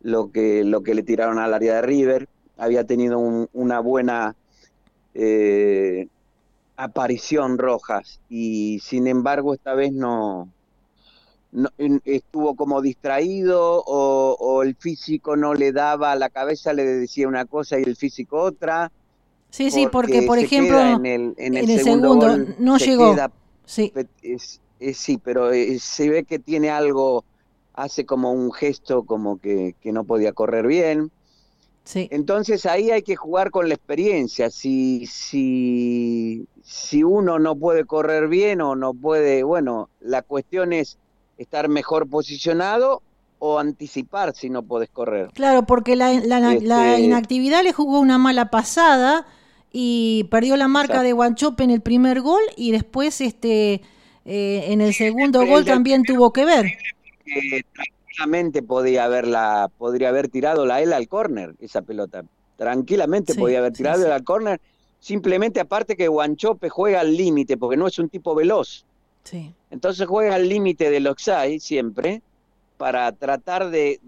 [0.02, 3.18] lo que, lo que le tiraron al área de River, había tenido
[3.52, 4.34] una buena
[5.14, 6.08] eh,
[6.76, 10.48] aparición Rojas y sin embargo esta vez no,
[12.04, 17.78] estuvo como distraído o, el físico no le daba, la cabeza le decía una cosa
[17.78, 18.92] y el físico otra.
[19.50, 23.16] Sí, sí, porque por ejemplo en el, segundo, no llegó.
[23.64, 23.92] sí.
[24.92, 27.24] sí, pero eh, se ve que tiene algo,
[27.78, 31.12] hace como un gesto como que, que no podía correr bien.
[31.84, 32.08] Sí.
[32.10, 34.50] Entonces ahí hay que jugar con la experiencia.
[34.50, 40.98] Si, si, si uno no puede correr bien o no puede, bueno, la cuestión es
[41.38, 43.00] estar mejor posicionado
[43.38, 45.30] o anticipar si no puedes correr.
[45.32, 49.24] Claro, porque la, la, este, inactividad le jugó una mala pasada
[49.70, 53.82] y perdió la marca de Guanchope en el primer gol y después este
[54.24, 56.66] eh, en el segundo gol también tuvo que ver.
[57.72, 62.24] Tranquilamente podía haberla, podría haber tirado la él al córner, esa pelota.
[62.56, 64.60] Tranquilamente podía haber tirado al córner.
[65.00, 68.84] Simplemente aparte que Guanchope juega al límite, porque no es un tipo veloz.
[69.70, 72.22] Entonces juega al límite del Oxai siempre
[72.76, 74.00] para tratar de,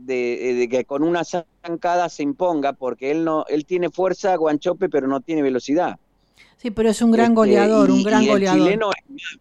[0.70, 5.20] que con una zancada se imponga, porque él no, él tiene fuerza, Guanchope, pero no
[5.20, 5.98] tiene velocidad.
[6.56, 8.58] Sí, pero es un gran este, goleador, un gran goleador.
[8.58, 9.38] El chileno es más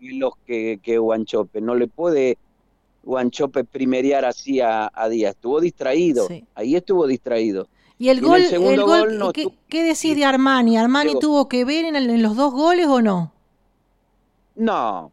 [0.00, 2.38] veloz que, que Guanchope, no le puede
[3.04, 7.68] Guanchope primeriar así a, Díaz, estuvo distraído, ahí estuvo distraído.
[7.98, 10.76] ¿Y el gol, el, gol, ¿qué, decís de Armani?
[10.76, 13.32] ¿Armani tuvo que ver en los dos goles o no?
[14.56, 15.12] No,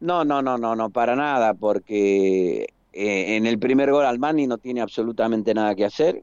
[0.00, 4.58] no, no, no, no, no, para nada, porque eh, en el primer gol Armani no
[4.58, 6.22] tiene absolutamente nada que hacer.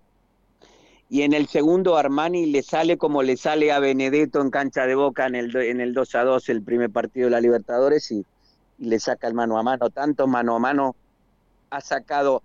[1.09, 4.95] Y en el segundo Armani le sale como le sale a Benedetto en cancha de
[4.95, 8.25] boca en el, en el 2 a 2, el primer partido de la Libertadores, y,
[8.79, 9.89] le saca el mano a mano.
[9.89, 10.95] Tanto mano a mano
[11.69, 12.43] ha sacado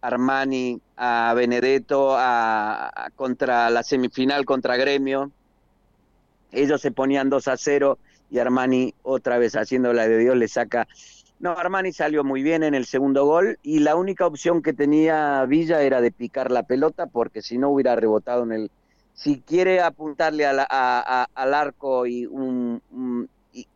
[0.00, 5.30] Armani a Benedetto a, contra la semifinal contra Gremio.
[6.52, 7.98] Ellos se ponían 2 a 0
[8.30, 10.86] y Armani otra vez haciendo la de Dios le saca.
[11.40, 15.44] No, Armani salió muy bien en el segundo gol y la única opción que tenía
[15.44, 18.70] Villa era de picar la pelota porque si no hubiera rebotado en el...
[19.14, 22.80] Si quiere apuntarle al arco y, un,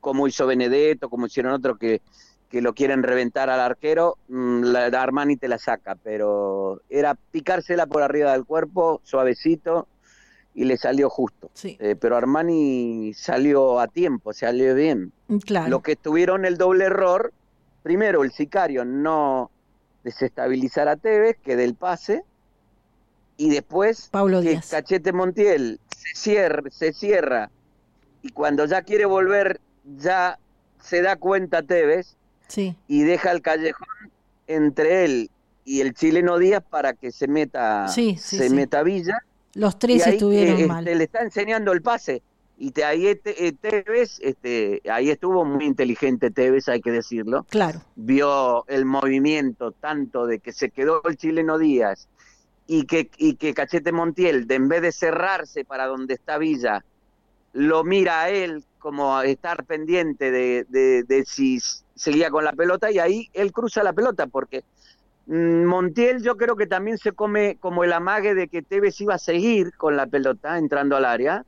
[0.00, 2.00] como hizo Benedetto, como hicieron otros que,
[2.52, 7.86] que lo quieren reventar al arquero, mm, la, Armani te la saca, pero era picársela
[7.86, 9.88] por arriba del cuerpo, suavecito,
[10.54, 11.50] y le salió justo.
[11.64, 15.12] Eh, pero Armani salió a tiempo, salió bien.
[15.28, 15.70] Mm, claro.
[15.70, 17.32] Lo que tuvieron el doble error,
[17.82, 19.50] primero el sicario no
[20.04, 22.22] desestabilizar a Tevez, que del pase,
[23.38, 24.10] y después
[24.42, 27.50] que Cachete Montiel se cierra, se cierra,
[28.20, 30.38] y cuando ya quiere volver, ya
[30.80, 32.16] se da cuenta Tevez,
[32.48, 32.76] sí.
[32.88, 33.88] y deja el callejón
[34.46, 35.30] entre él
[35.64, 39.22] y el chileno Díaz para que se meta, se meta Villa
[39.54, 40.84] los tres estuvieron eh, mal.
[40.84, 42.22] le está enseñando el pase.
[42.58, 47.44] Y te, ahí eh, Tevez, este, ahí estuvo muy inteligente Tevez, hay que decirlo.
[47.50, 47.80] Claro.
[47.96, 52.08] Vio el movimiento tanto de que se quedó el chileno Díaz
[52.68, 56.84] y que, y que Cachete Montiel, de en vez de cerrarse para donde está Villa,
[57.52, 61.60] lo mira a él como a estar pendiente de, de, si
[61.94, 64.64] seguía con la pelota y ahí él cruza la pelota porque
[65.26, 69.14] Mm, Montiel yo creo que también se come como el amague de que Tevez iba
[69.14, 71.44] a seguir con la pelota entrando al área,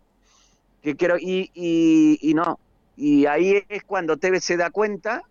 [0.83, 2.59] que creo, y, y, no,
[2.97, 5.23] y ahí es cuando Tevez se da cuenta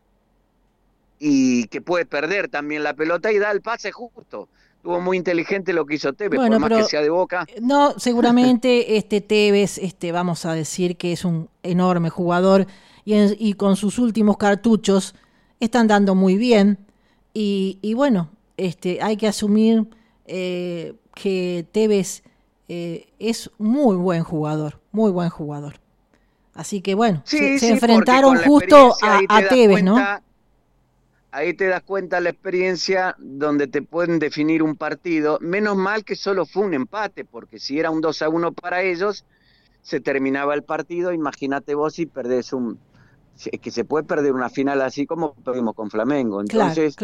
[1.20, 4.50] y que puede perder también la pelota y da el pase justo.
[4.84, 7.48] Estuvo muy inteligente lo que hizo Tevez, por más que sea de boca.
[7.62, 12.68] No, seguramente este Tevez, este, vamos a decir que es un enorme jugador
[13.06, 15.16] y, y con sus últimos cartuchos
[15.62, 16.80] están dando muy bien
[17.34, 19.88] y, bueno, este, hay que asumir
[20.26, 22.22] eh, que Tevez
[22.68, 25.76] eh, es muy buen jugador, muy buen jugador.
[26.56, 29.96] Así que bueno, se, enfrentaron justo a, Tevez, ¿no?
[31.36, 35.40] Ahí te das cuenta la experiencia donde te pueden definir un partido.
[35.42, 38.84] Menos mal que solo fue un empate, porque si era un 2 a 1 para
[38.84, 39.26] ellos,
[39.82, 41.12] se terminaba el partido.
[41.12, 42.78] Imagínate vos si perdés un,
[43.60, 46.40] que se puede perder una final así como perdimos con Flamengo.
[46.40, 46.96] Entonces,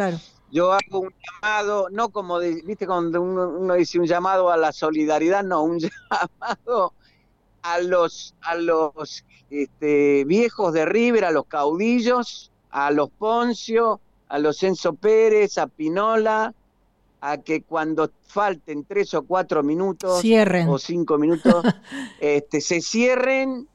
[0.51, 5.43] yo hago un llamado, no como, viste, cuando uno, dice un llamado a la solidaridad,
[5.43, 5.79] no, un
[6.39, 6.93] llamado
[7.63, 14.39] a los, a los este, viejos de River, a los caudillos, a los Poncio, a
[14.39, 16.53] los Enzo Pérez, a Pinola,
[17.21, 20.69] a que cuando falten tres o cuatro minutos cierren.
[20.69, 21.63] o cinco minutos,
[22.21, 23.67] este, se cierren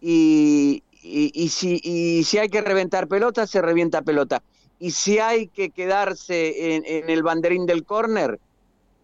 [0.00, 4.42] y, y, si, y si hay que reventar pelota, se revienta pelota.
[4.80, 8.40] y si hay que quedarse en, el banderín del córner,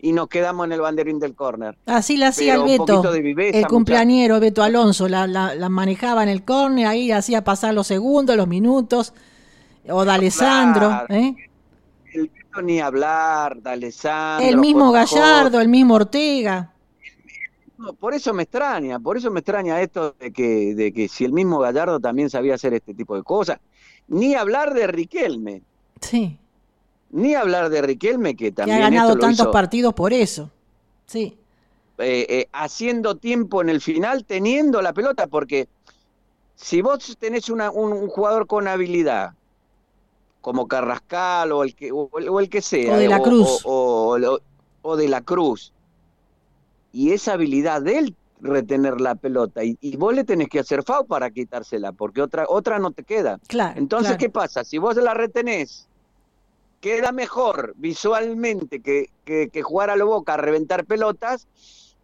[0.01, 1.77] y nos quedamos en el banderín del córner.
[1.87, 6.87] Así la hacía el Beto, el cumpleañero Beto Alonso, la, la, manejaba en el córner,
[6.87, 9.13] ahí hacía pasar los segundos, los minutos,
[9.89, 11.07] o de Alessandro.
[11.09, 11.35] ¿eh?
[12.13, 14.49] El Beto ni hablar, de Alessandro.
[14.49, 16.73] El mismo Gallardo, el mismo Ortega.
[17.99, 21.33] por eso me extraña, por eso me extraña esto de que, de que si el
[21.33, 23.59] mismo Gallardo también sabía hacer este tipo de cosas.
[24.09, 25.63] Ni hablar de Riquelme.
[26.01, 26.39] Sí.
[27.11, 28.79] Ni hablar de Riquelme, que también.
[28.79, 30.51] ha ganado tantos partidos por eso.
[31.07, 31.39] Sí.
[31.99, 35.69] Eh, eh, haciendo tiempo en el final, teniendo la pelota, porque
[36.55, 39.33] si vos tenés una, un, jugador con habilidad,
[40.41, 45.09] como Carrascal o el que, o, el que sea, o de la Cruz, o, de
[45.09, 45.73] la Cruz,
[46.93, 51.05] y esa habilidad de él retener la pelota y, vos le tenés que hacer FAO
[51.05, 53.39] para quitársela, porque otra, otra no te queda.
[53.49, 54.65] Claro, Entonces, ¿qué pasa?
[54.65, 55.89] Si vos la retenés
[56.81, 61.49] queda mejor visualmente que, que, jugar a lo boca, a reventar pelotas,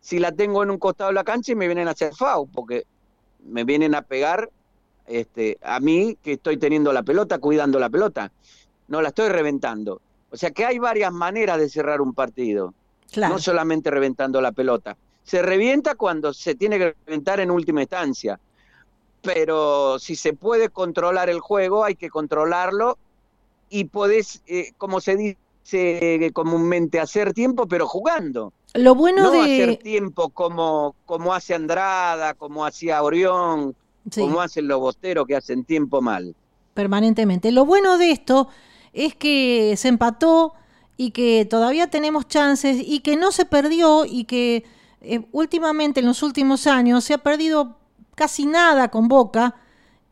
[0.01, 2.47] si la tengo en un costado de la cancha y me vienen a hacer FAU,
[2.49, 2.85] porque
[3.45, 4.51] me vienen a pegar
[5.07, 8.33] este, a mí que estoy teniendo la pelota, cuidando la pelota.
[8.89, 10.01] No la estoy reventando.
[10.31, 12.75] O sea que hay varias maneras de cerrar un partido.
[13.17, 14.97] No solamente reventando la pelota.
[15.23, 18.41] Se revienta cuando se tiene que reventar en última instancia.
[19.23, 22.99] Pero si se puede controlar el juego, hay que controlarlo
[23.71, 28.53] y podés, eh, como se dice comúnmente, hacer tiempo, pero jugando.
[28.75, 33.75] Lo bueno no de hacer tiempo como, como hace Andrada, como hacía Orión,
[34.15, 36.35] como hacen los bosteros que hacen tiempo mal.
[36.75, 37.53] Permanentemente.
[37.53, 38.49] Lo bueno de esto
[38.93, 40.55] es que se empató
[40.97, 44.65] y que todavía tenemos chances y que no se perdió y que
[45.01, 47.77] eh, últimamente en los últimos años se ha perdido
[48.15, 49.57] casi nada con Boca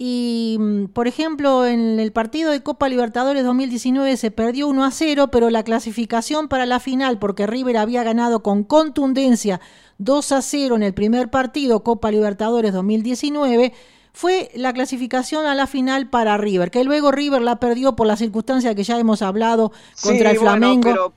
[0.05, 4.91] y, mm, por ejemplo, en el partido de Copa Libertadores 2019 se perdió 1 a
[4.91, 9.61] 0, pero la clasificación para la final, porque River había ganado con contundencia
[9.99, 13.73] 2 a 0 en el primer partido Copa Libertadores 2019,
[14.13, 18.17] fue la clasificación a la final para River, que luego River la perdió por la
[18.17, 19.71] circunstancia que ya hemos hablado
[20.03, 20.83] contra el Flamengo.
[20.83, 21.13] pero,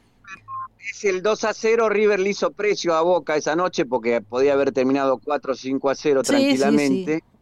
[0.87, 4.53] es el 2 a 0, River le hizo precio a Boca esa noche porque podía
[4.53, 7.23] haber terminado 4 o 5 a 0 tranquilamente.
[7.23, 7.34] Y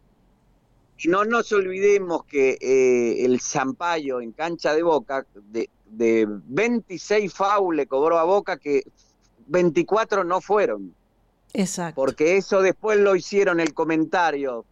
[1.06, 7.72] no nos olvidemos que eh, el Zampayo en cancha de Boca, de, de 26 FAU
[7.72, 8.84] le cobró a Boca que
[9.46, 10.94] 24 no fueron.
[11.52, 11.94] Exacto.
[11.94, 14.64] Porque eso después lo hicieron el comentario.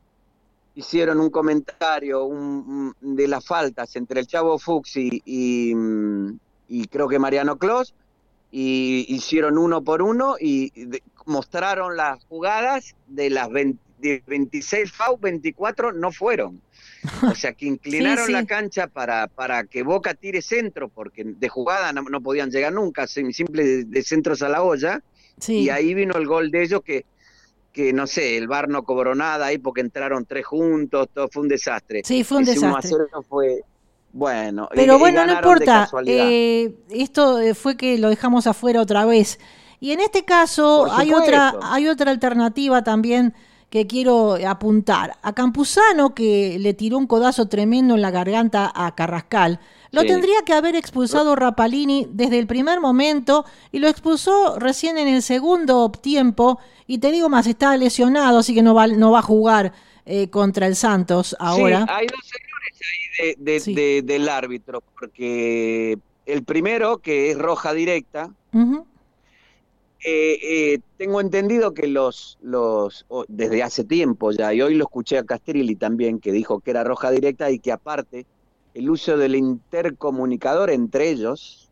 [0.75, 2.29] Hicieron un comentario
[3.01, 5.75] de las faltas entre el Chavo Fuxi y,
[6.68, 7.95] y, creo que Mariano Clos.
[8.51, 10.73] Y hicieron uno por uno y
[11.27, 16.61] mostraron las jugadas de las 20 de 26 FAU, 24 no fueron.
[17.33, 21.93] O sea, que inclinaron la cancha para, para que Boca tire centro, porque de jugada
[21.93, 25.03] no, podían llegar nunca, simple de, centros a la olla.
[25.49, 27.05] Y ahí vino el gol de ellos que,
[27.73, 31.43] que no sé, el bar no cobró nada ahí porque entraron tres juntos, todo fue
[31.43, 32.03] un desastre.
[32.05, 32.99] Sí, fue un desastre.
[33.29, 33.65] fue,
[34.12, 35.91] bueno, pero bueno, no importa.
[36.07, 39.41] Eh, esto eh, fue que lo dejamos afuera otra vez.
[39.81, 43.35] Y en este caso hay otra, hay otra alternativa también
[43.73, 45.17] que quiero apuntar.
[45.23, 49.61] A Campuzano, que le tiró un codazo tremendo en la garganta a Carrascal,
[49.93, 55.09] lo tendría que haber expulsado Rapalini desde el primer momento y lo expulsó recién en
[55.09, 56.59] el segundo tiempo.
[56.87, 59.73] Y te digo más, está lesionado, así que no va, no va a jugar
[60.05, 61.87] eh, contra el Santos ahora.
[61.89, 68.29] hay dos señores ahí del árbitro, porque el primero, que es roja directa,
[70.05, 75.19] eh, eh, tengo entendido que los, los, desde hace tiempo ya, y hoy lo escuché
[75.19, 78.27] a Castrilli también, que dijo que era roja directa y que aparte
[78.75, 81.71] el uso del intercomunicador entre ellos,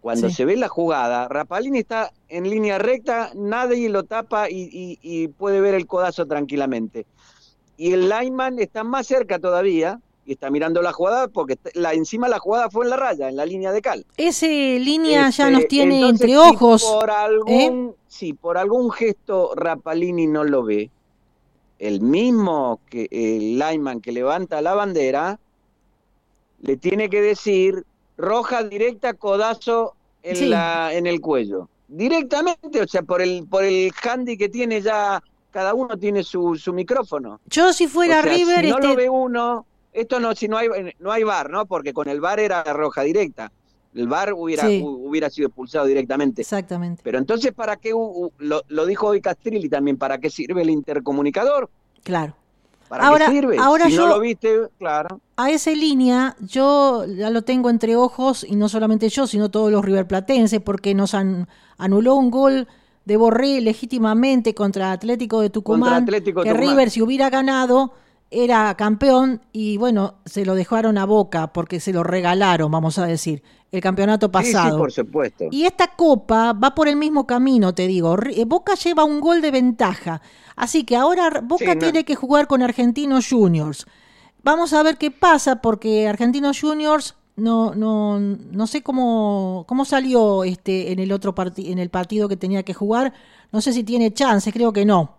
[0.00, 5.28] cuando se ve la jugada, Rapalini está en línea recta, nadie lo tapa y, y
[5.28, 7.06] puede ver el codazo tranquilamente.
[7.76, 12.28] Y el lineman está más cerca todavía, y está mirando la jugada porque la, encima
[12.28, 14.04] la jugada fue en la raya, en la línea de cal.
[14.18, 16.84] Ese línea ya nos este, tiene entre ojos.
[16.84, 17.94] por algún, ¿eh?
[18.08, 20.90] Si por algún gesto Rapalini no lo ve,
[21.78, 25.40] el mismo que el lineman que levanta la bandera
[26.60, 27.86] le tiene que decir
[28.18, 31.70] roja directa, codazo en, la, en el cuello.
[31.88, 36.54] Directamente, o sea, por el, por el handy que tiene ya, cada uno tiene su,
[36.56, 37.40] su micrófono.
[37.46, 38.66] Yo si fuera River...
[38.66, 39.64] Si no lo este ve uno,
[40.00, 40.68] esto no, si no hay,
[40.98, 41.66] no hay bar, ¿no?
[41.66, 43.50] Porque con el bar era roja directa.
[43.94, 46.42] El bar hubiera, hubiera sido expulsado directamente.
[46.42, 47.00] Exactamente.
[47.02, 47.90] Pero entonces, ¿para qué?
[47.90, 51.70] lo, lo dijo hoy Castrilli también, ¿para qué sirve el intercomunicador?
[52.04, 52.34] Claro.
[52.88, 53.56] ¿Para ahora, qué sirve?
[53.58, 55.20] Ahora si yo, no lo viste, claro.
[55.36, 59.70] A esa línea, yo ya lo tengo entre ojos, y no solamente yo, sino todos
[59.70, 62.66] los riverplatenses, porque nos han, anuló un gol
[63.04, 66.70] de Borré legítimamente contra Atlético de Tucumán, Atlético que Tucumán.
[66.70, 67.92] River si hubiera ganado
[68.30, 73.06] era campeón y bueno, se lo dejaron a Boca porque se lo regalaron, vamos a
[73.06, 74.64] decir, el campeonato pasado.
[74.68, 75.44] Sí, sí, por supuesto.
[75.50, 78.16] Y esta copa va por el mismo camino, te digo.
[78.46, 80.20] Boca lleva un gol de ventaja.
[80.56, 81.78] Así que ahora Boca Sí, no.
[81.78, 83.86] tiene que jugar con Argentinos Juniors.
[84.42, 90.42] Vamos a ver qué pasa porque Argentinos Juniors no no no sé cómo cómo salió
[90.44, 93.12] este en el otro partido en el partido que tenía que jugar.
[93.52, 95.17] No sé si tiene chances, creo que no.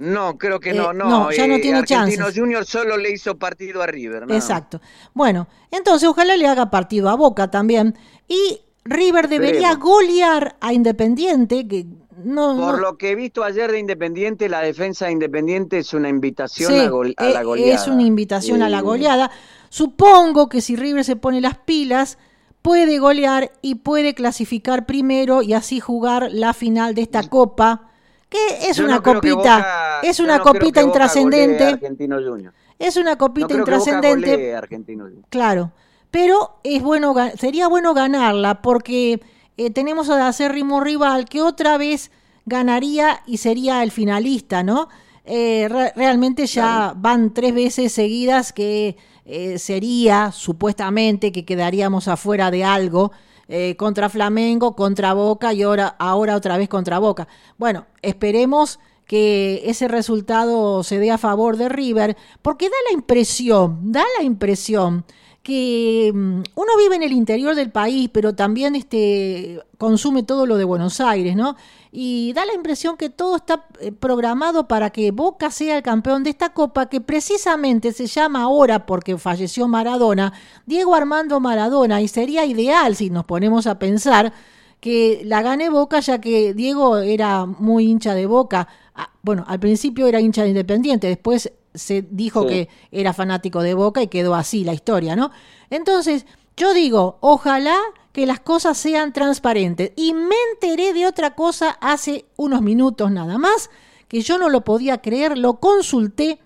[0.00, 1.08] No, creo que Eh, no, no.
[1.08, 2.38] no, ya no tiene Argentinos chances.
[2.38, 4.34] Junior solo le hizo partido a River, ¿no?
[4.34, 4.80] Exacto.
[5.14, 7.94] Bueno, entonces ojalá le haga partido a Boca también.
[8.26, 11.84] Y River debería golear a Independiente, que
[12.24, 15.92] no, Por no- lo que he visto ayer de Independiente, la defensa de Independiente es
[15.92, 17.74] una invitación Sí, a, gol- a la eh, goleada.
[17.74, 19.30] Es una invitación a la Eh, goleada.
[19.68, 22.18] Supongo que si River se pone las pilas,
[22.62, 27.89] puede golear y puede clasificar primero y así jugar la final de esta copa,
[28.30, 28.38] que
[28.70, 32.54] es yo una no copita, Boca- es una no copita a intrascendente, Argentino Junior.
[32.78, 34.30] es una copita intrascendente.
[34.30, 35.24] golee a Argentino Junior.
[35.28, 35.72] Claro,
[36.10, 39.20] pero es bueno, sería bueno ganarla porque
[39.58, 42.10] eh, tenemos al acérrimo rival que otra vez
[42.46, 44.88] ganaría y sería el finalista, ¿no?
[45.24, 52.50] Eh, re- realmente ya van tres veces seguidas que eh, sería supuestamente que quedaríamos afuera
[52.50, 53.12] de algo
[53.50, 57.26] eh, contra Flamengo, contra Boca y ahora, ahora otra vez contra Boca.
[57.58, 63.90] Bueno, esperemos que ese resultado se dé a favor de River, porque da la impresión,
[63.90, 65.04] da la impresión
[65.42, 70.56] que mm, uno vive en el interior del país, pero también este, consume todo lo
[70.56, 71.56] de Buenos Aires, ¿no?
[71.92, 76.22] Y da la impresión que todo está eh, programado para que Boca sea el campeón
[76.22, 80.32] de esta copa, que precisamente se llama ahora, porque falleció Maradona,
[80.66, 84.32] Diego Armando Maradona, y sería ideal si nos ponemos a pensar
[84.78, 88.68] que la gane Boca, ya que Diego era muy hincha de Boca.
[88.94, 92.48] Ah, Bueno, al principio era hincha de Independiente, después se dijo Sí.
[92.48, 95.30] que era fanático de Boca y quedó así la historia, ¿no?
[95.70, 96.24] Entonces,
[96.56, 97.76] yo digo, ojalá
[98.12, 99.92] que las cosas sean transparentes.
[99.96, 103.70] Y me enteré de otra cosa hace unos minutos nada más,
[104.08, 106.40] que yo no lo podía creer, lo consulté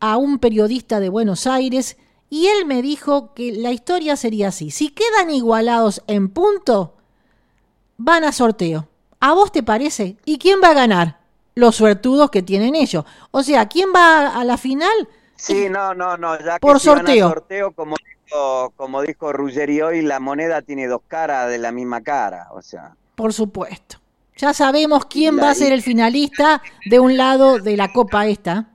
[0.00, 1.96] a un periodista de Buenos Aires
[2.30, 4.70] y él me dijo que la historia sería así.
[4.70, 6.94] Si quedan igualados en punto,
[7.96, 8.88] van a sorteo.
[9.20, 10.16] ¿A vos te parece?
[10.24, 11.20] ¿Y quién va a ganar?
[11.54, 13.04] Los suertudos que tienen ellos.
[13.30, 15.08] O sea, ¿quién va a la final?
[15.36, 17.28] Sí, no, no, no, ya que Por si van a sorteo.
[17.28, 17.96] sorteo, como
[18.34, 22.62] dijo, como dijo Ruggeri hoy, la moneda tiene dos caras de la misma cara, o
[22.62, 22.96] sea.
[23.14, 23.98] Por supuesto.
[24.36, 26.60] Ya sabemos quién va a ser el finalista
[26.90, 28.68] de un lado de la copa esta.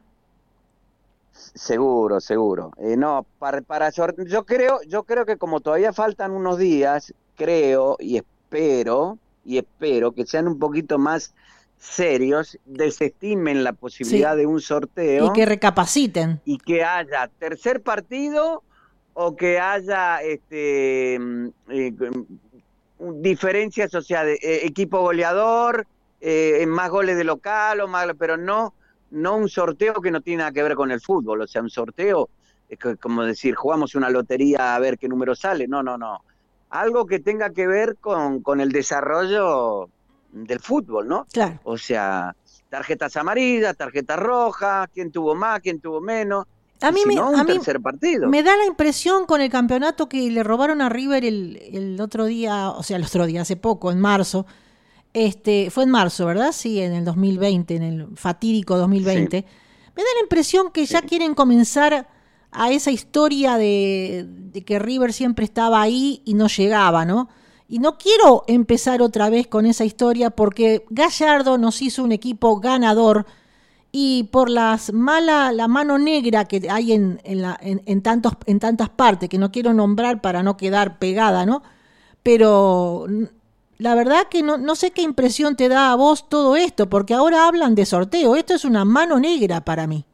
[1.34, 2.72] Seguro, seguro.
[2.78, 7.98] Eh, no, para, para yo creo, yo creo que como todavía faltan unos días, creo
[8.00, 11.34] y espero y espero que sean un poquito más
[11.78, 16.40] serios, desestimen la posibilidad de un sorteo Y que recapaciten.
[16.46, 18.64] y que haya tercer partido
[19.22, 21.94] o que haya este mm, eh,
[23.22, 25.86] diferencias, o sea, de eh, equipo goleador,
[26.22, 28.74] eh, más goles de local o más, pero no
[29.12, 31.70] no un sorteo que no tiene nada que ver con el fútbol, o sea, un
[31.70, 32.30] sorteo
[32.70, 36.20] es que- como decir, jugamos una lotería a ver qué número sale, no, no, no.
[36.70, 39.90] Algo que tenga que ver con, con el desarrollo
[40.32, 41.26] del fútbol, ¿no?
[41.34, 41.60] Claro.
[41.64, 42.36] O sea,
[42.70, 46.46] tarjetas amarillas, tarjetas rojas, quién tuvo más, quién tuvo menos.
[46.82, 48.30] A mí, si me, no, un a mí tercer partido.
[48.30, 52.26] me da la impresión con el campeonato que le robaron a River el, el otro
[52.26, 54.46] día, o sea, el otro día, hace poco, en marzo.
[55.14, 56.52] Este, fue en marzo, ¿verdad?
[56.52, 59.46] Sí, en el 2020, en el fatídico 2020.
[59.96, 61.08] Me da la impresión que ya Sí.
[61.08, 62.08] quieren comenzar
[62.52, 67.28] a esa historia de, de que River siempre estaba ahí y no llegaba, ¿no?
[67.68, 72.60] Y no quiero empezar otra vez con esa historia porque Gallardo nos hizo un equipo
[72.60, 73.26] ganador
[73.92, 78.34] y por las mala, la mano negra que hay en, en, la- en- en tantos,
[78.46, 81.64] en tantas partes, que no quiero nombrar para no quedar pegada, ¿no?
[82.24, 83.08] Pero
[83.78, 87.14] la verdad que no, no sé qué impresión te da a vos todo esto, porque
[87.14, 88.36] ahora hablan de sorteo.
[88.36, 90.06] Esto es una mano negra para mí.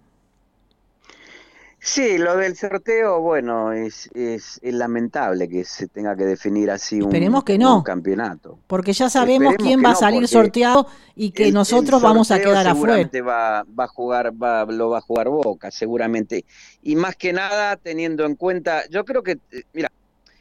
[1.88, 6.96] Sí, lo del sorteo, bueno, es, es, es lamentable que se tenga que definir así
[7.00, 7.78] un, Esperemos que no.
[7.78, 8.58] un campeonato.
[8.66, 12.32] Porque ya sabemos Esperemos quién va a salir sorteado y que El- el nosotros vamos
[12.32, 12.74] a quedar afuera.
[12.74, 16.44] seguramente Va, va a jugar, va, lo va a jugar Boca, seguramente.
[16.82, 19.92] Y más que nada, teniendo en cuenta, yo creo que, eh, mira,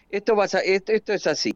[0.08, 1.54] esto, va a, esto, esto es así.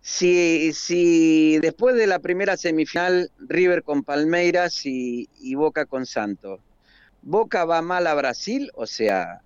[0.00, 6.60] Si, si después de la primera semifinal, River con Palmeiras y, y Boca con Santos,
[7.24, 9.40] Boca va mal a Brasil, o sea,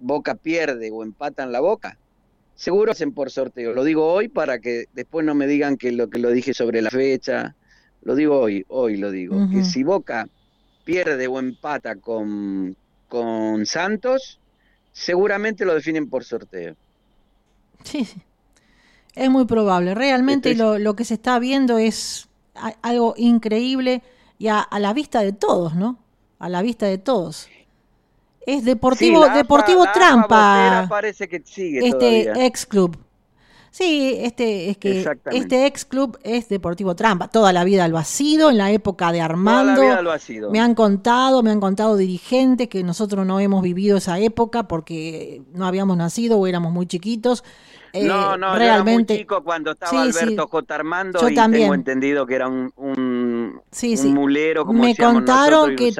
[0.00, 1.96] Boca pierde o empatan la Boca,
[2.56, 3.72] seguro hacen por sorteo.
[3.72, 6.82] Lo digo hoy para que después no me digan que lo que lo dije sobre
[6.82, 7.54] la fecha.
[8.02, 9.48] Lo digo hoy, hoy lo digo.
[9.50, 10.28] Que si Boca
[10.84, 12.76] pierde o empata con,
[13.08, 14.40] con Santos,
[14.92, 16.74] seguramente lo definen por sorteo.
[17.84, 18.08] Sí,
[19.14, 19.94] es muy probable.
[19.94, 22.28] Realmente lo, lo, que se está viendo es
[22.82, 24.02] algo increíble
[24.38, 25.98] y a, la vista de todos, ¿no?
[26.42, 27.48] A la vista de todos.
[28.44, 30.86] Es Deportivo, Deportivo Trampa.
[30.88, 32.98] parece que sigue este ex club.
[33.70, 37.28] Sí, este es que este ex club es Deportivo Trampa.
[37.28, 39.76] Toda la vida lo ha sido, en la época de Armando.
[39.76, 40.50] Toda la vida lo ha sido.
[40.50, 45.42] Me han contado, me han contado dirigentes que nosotros no hemos vivido esa época porque
[45.54, 47.44] no habíamos nacido o éramos muy chiquitos.
[47.92, 49.14] Eh, no, no, realmente.
[49.14, 50.74] Yo era muy chico cuando estaba Alberto J.
[50.74, 51.64] Armando yo y también.
[51.64, 52.91] tengo entendido que era un, un,
[54.04, 55.92] mulero, como me contaron que,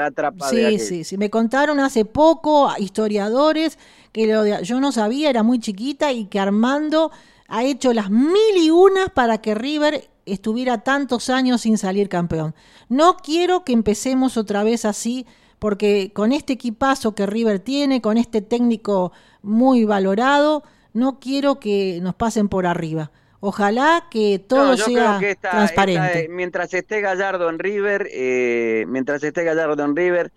[0.51, 3.79] sí, sí, sí, me contaron hace poco historiadores
[4.13, 7.11] que lo yo no sabía, era muy chiquita y que Armando
[7.49, 12.55] ha hecho las mil y unas para que River estuviera tantos años sin salir campeón.
[12.89, 15.27] No quiero que empecemos otra vez así,
[15.59, 19.13] porque con este equipazo que River tiene, con este técnico
[19.43, 20.63] muy valorado,
[20.93, 23.11] no quiero que nos pasen por arriba.
[23.45, 26.29] Ojalá que todo sea transparente.
[26.31, 30.31] mientras esté Gallardo en River, eh, mientras esté Gallardo en River,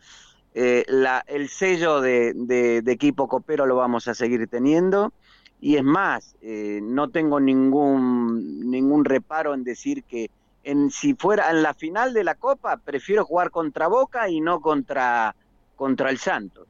[0.56, 5.14] eh, la, el sello de, de, equipo copero lo vamos a seguir teniendo.
[5.62, 10.32] Y es más, eh, no tengo ningún, ningún reparo en decir que
[10.64, 14.62] en, si fuera en la final de la Copa, prefiero jugar contra Boca y no
[14.62, 15.36] contra,
[15.76, 16.68] contra el Santos.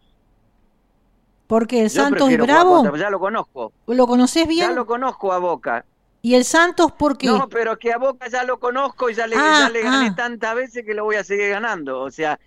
[1.48, 2.94] Porque el Santos es bravo.
[2.98, 3.72] ya lo conozco.
[3.88, 4.68] ¿Lo conoces bien?
[4.68, 5.86] Ya lo conozco a Boca.
[6.26, 7.28] ¿Y el Santos por qué?
[7.28, 10.14] No, pero que a Boca ya lo conozco y ya le, ah, gané ah.
[10.18, 12.02] tantas veces que lo voy a seguir ganando.
[12.02, 12.40] O sea,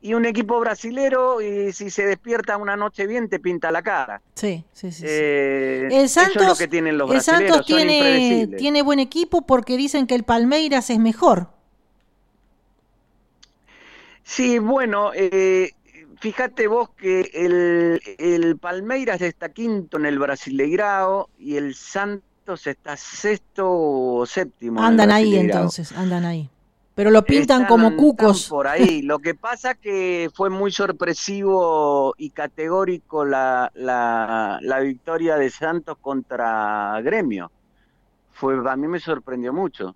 [0.00, 4.22] y un equipo brasilero y si se despierta una noche bien te pinta la cara.
[4.32, 5.04] Sí, sí, sí.
[5.06, 9.42] Eh, el Santos, eso es lo que tienen los el Santos tiene, tiene buen equipo
[9.42, 11.48] porque dicen que el Palmeiras es mejor.
[14.22, 15.74] Sí, bueno, eh,
[16.18, 22.96] fíjate vos que el, el, Palmeiras está quinto en el Brasileirao y el Santos está
[22.96, 24.82] sexto o séptimo.
[24.82, 26.50] Andan ahí entonces, andan ahí
[26.98, 28.48] pero lo pintan como cucos.
[28.48, 29.02] Por ahí.
[29.02, 37.00] Lo que pasa que fue muy sorpresivo y categórico la, la, victoria de Santos contra
[37.02, 37.52] Gremio.
[38.32, 39.94] Fue, a mí me sorprendió mucho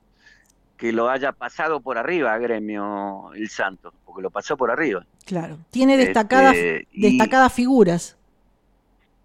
[0.77, 5.05] que lo haya pasado por arriba Gremio el Santos, porque lo pasó por arriba.
[5.27, 8.17] Claro, tiene destacadas, este, destacadas figuras.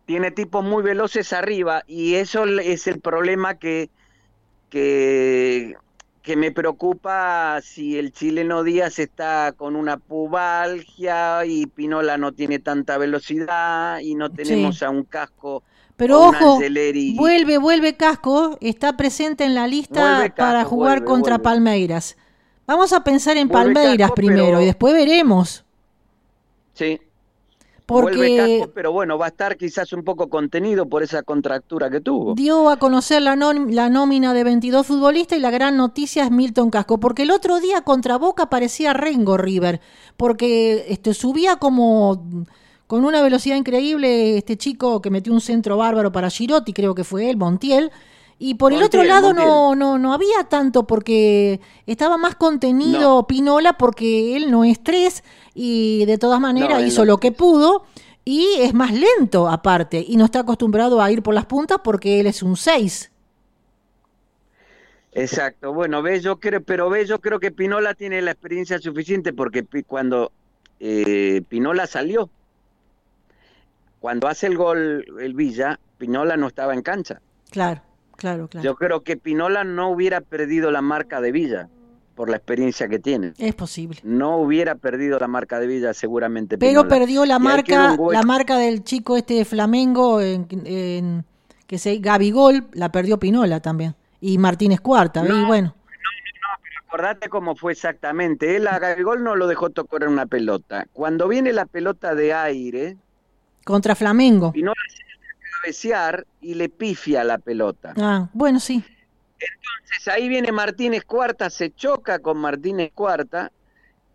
[0.08, 3.92] Tiene tipos muy veloces arriba y eso es el problema que,
[4.72, 5.76] que
[6.28, 12.60] que me preocupa si el chileno Díaz está con una pubalgia y Pinola no tiene
[12.60, 15.64] tanta velocidad y no tenemos a un casco.
[15.96, 16.60] Pero ojo,
[17.16, 22.18] vuelve, vuelve casco, está presente en la lista para jugar contra Palmeiras.
[22.66, 25.64] Vamos a pensar en Palmeiras primero y después veremos.
[26.74, 27.00] Sí,
[27.88, 32.36] porque pero bueno, va a estar quizás un poco contenido por esa contractura que tuvo.
[32.36, 36.70] Dio a conocer la, la nómina de 22 futbolistas y la gran noticia es Milton
[36.70, 39.80] Casco, porque el otro día contra Boca parecía Rengo River,
[40.18, 42.22] porque este, subía como
[42.88, 47.06] con una velocidad increíble este chico que metió un centro bárbaro para Girotti, creo que
[47.06, 47.92] fue él, Montiel,
[48.40, 53.74] y por el otro lado no, no, no había tanto porque estaba más contenido Pinola
[53.74, 55.24] porque él no es tres
[55.56, 57.86] y de todas maneras hizo lo que pudo
[58.24, 62.20] y es más lento aparte y no está acostumbrado a ir por las puntas porque
[62.20, 63.12] él es un seis.
[65.14, 69.34] Exacto, bueno, ve, yo creo, pero ve, yo creo que Pinola tiene la experiencia suficiente
[69.34, 70.32] porque cuando
[70.80, 72.30] eh, Pinola salió,
[74.00, 77.20] cuando hace el gol el Villa, Pinola no estaba en cancha.
[77.50, 77.82] Claro.
[78.18, 78.66] Claro, claro.
[78.66, 81.70] Yo creo que Pinola no hubiera perdido la marca de Villa
[82.16, 83.34] por la experiencia que tiene.
[83.38, 84.00] Es posible.
[84.04, 86.58] No hubiera perdido la marca de Villa seguramente.
[86.58, 91.24] Pero perdió la marca, la marca del chico este de Flamengo en,
[91.68, 95.76] que se Gabigol, la perdió Pinola también y Martínez Cuarta, y bueno.
[96.88, 98.56] acordate cómo fue exactamente.
[98.56, 100.88] Él a Gabigol no lo dejó tocar una pelota.
[100.94, 102.98] Cuando viene la pelota de aire
[103.64, 104.54] contra Flamengo.
[104.54, 104.74] Pinola
[105.68, 107.94] cabecear y le pifia la pelota.
[107.98, 108.84] Ah, bueno, sí.
[109.40, 113.52] Entonces ahí viene Martínez Cuarta, se choca con Martínez Cuarta,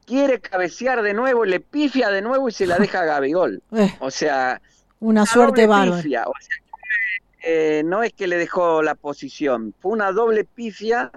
[0.07, 3.63] quiere cabecear de nuevo, le pifia de nuevo y se la deja a Gabigol.
[3.73, 4.61] Eh, o sea,
[5.01, 6.03] una, suerte bárbara.
[7.45, 11.11] Eh, no es que le dejó la posición, fue una doble pifia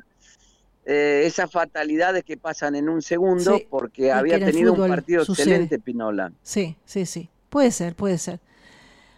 [0.85, 6.31] eh, esas fatalidades que pasan en un segundo, porque había tenido un partido excelente Pinola.
[6.43, 7.29] Sí, sí, sí.
[7.49, 8.39] Puede ser, puede ser.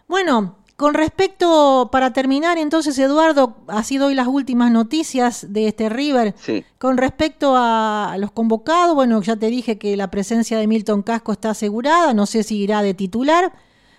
[0.06, 5.88] Bueno, con respecto, para terminar, entonces, Eduardo, ha sido hoy las últimas noticias de este
[5.88, 6.36] River.
[6.40, 6.64] Sí.
[6.78, 11.32] Con respecto a los convocados, bueno, ya te dije que la presencia de Milton Casco
[11.32, 13.52] está asegurada, no sé si irá de titular.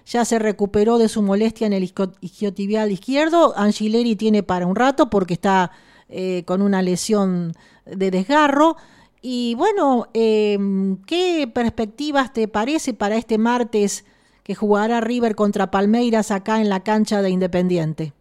[0.06, 3.54] Ya se recuperó de su molestia en el isquiotibial izquierdo.
[3.58, 5.72] Angileri tiene para un rato porque está
[6.08, 7.52] eh, con una lesión
[7.86, 8.78] de desgarro.
[9.22, 14.06] Y bueno, em, ¿qué perspectivas te parece para este martes
[14.50, 18.14] que jugará River contra Palmeiras acá en la cancha de Independiente?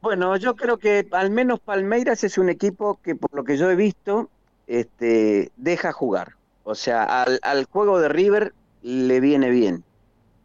[0.00, 3.70] Bueno, yo creo que al menos Palmeiras es un equipo que por lo que yo
[3.70, 4.30] he visto,
[4.66, 6.36] este, deja jugar.
[6.62, 9.84] O sea, al, al juego de River le viene bien.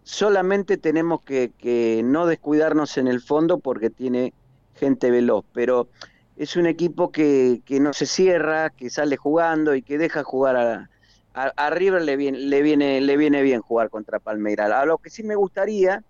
[0.04, 4.34] Solamente tenemos que, que no descuidarnos en el fondo porque tiene
[4.76, 5.88] gente veloz, pero
[6.36, 10.58] es un equipo que, que no se cierra, que sale jugando y que deja jugar
[10.58, 10.89] a,
[11.34, 14.72] a, River le viene, le, viene, le viene bien jugar contra Palmeiras.
[14.72, 16.04] A lo que sí me gustaría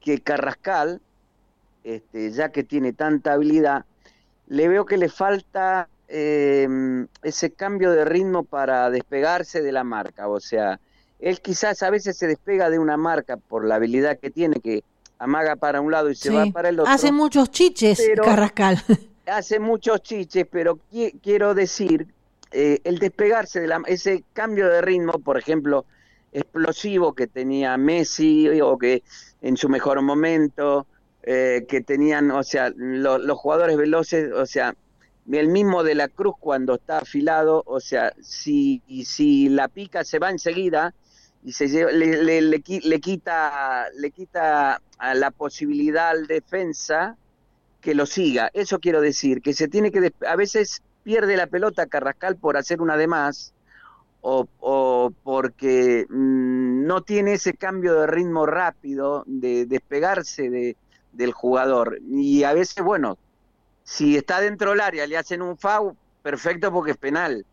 [0.00, 1.00] que Carrascal,
[1.82, 3.84] este, ya que tiene tanta habilidad,
[4.46, 10.28] le veo que le falta eh, ese cambio de ritmo para despegarse de la marca.
[10.28, 10.78] O sea,
[11.18, 14.84] él quizás a veces se despega de una marca por la habilidad que tiene, que
[15.18, 16.92] amaga para un lado y se va para el otro.
[16.92, 18.82] Hace muchos chiches, Carrascal.
[19.26, 20.78] Hace muchos chiches, pero
[21.22, 22.06] quiero decir,
[22.54, 25.84] eh, el despegarse de la, ese cambio de ritmo, por ejemplo,
[26.32, 29.02] explosivo que tenía Messi o que
[29.42, 30.86] en su mejor momento,
[31.24, 34.74] eh, que tenían, o sea, los jugadores veloces, o sea,
[35.30, 40.18] el mismo de la Cruz cuando está afilado, o sea, si, si la pica se
[40.18, 40.94] va enseguida,
[41.44, 42.60] y se le, le, le,
[43.00, 47.18] quita le quita a la posibilidad al defensa
[47.82, 48.50] que lo siga.
[48.54, 52.80] Eso quiero decir, que se tiene que a veces pierde la pelota Carrascal por hacer
[52.80, 53.54] una de más
[54.22, 60.76] o, o porque mm, no tiene ese cambio de ritmo rápido de despegarse de,
[61.12, 61.98] del jugador.
[62.10, 63.18] Y a veces, bueno,
[63.84, 67.44] si está dentro del área le hacen un foul, perfecto porque es penal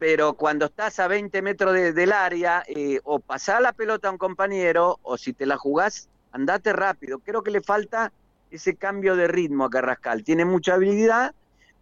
[0.00, 4.16] pero cuando estás a 20 metros del área, eh, o pasás la pelota a un
[4.16, 7.18] compañero, o si te la jugás, andate rápido.
[7.18, 8.10] Creo que le falta
[8.50, 10.24] ese cambio de ritmo a Carrascal.
[10.24, 11.34] Tiene mucha habilidad,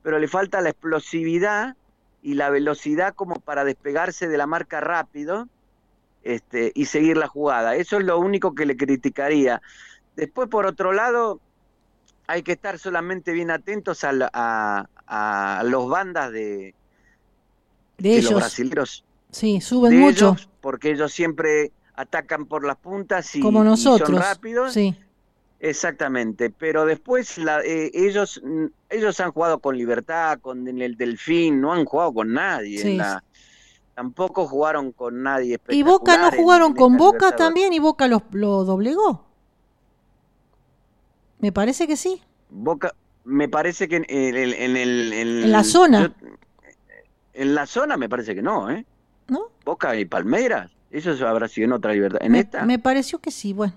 [0.08, 1.76] pero le falta la explosividad
[2.22, 5.48] y la velocidad como para despegarse de la marca rápido
[6.22, 7.76] este, y seguir la jugada.
[7.76, 9.60] Eso es lo único que le criticaría.
[10.16, 11.40] Después, por otro lado,
[12.26, 14.86] hay que estar solamente bien atentos a, a,
[15.58, 16.74] a los bandas de,
[17.98, 18.30] de ellos.
[18.30, 20.36] los brasileños sí, suben mucho.
[20.62, 24.08] porque ellos siempre atacan por las puntas y, Como nosotros.
[24.08, 24.72] son rápidos.
[24.72, 24.96] Sí.
[25.60, 28.40] Exactamente, pero después la, eh, ellos
[28.90, 32.80] ellos han jugado con Libertad, con el Delfín, no han jugado con nadie.
[32.80, 33.24] En la,
[33.94, 35.58] tampoco jugaron con nadie.
[35.68, 39.24] Y Boca no jugaron con Boca también y Boca lo, lo doblegó.
[41.40, 42.22] Me parece que sí.
[42.50, 42.94] Boca,
[43.24, 46.14] me parece que en, el, en, el, en la zona.
[47.32, 48.86] En la zona me parece que no, ¿eh?
[49.26, 49.50] ¿No?
[49.64, 52.20] Boca y Palmeiras, eso habrá sido en otra libertad.
[52.22, 52.64] ¿En esta?
[52.64, 53.74] Me pareció que sí, bueno.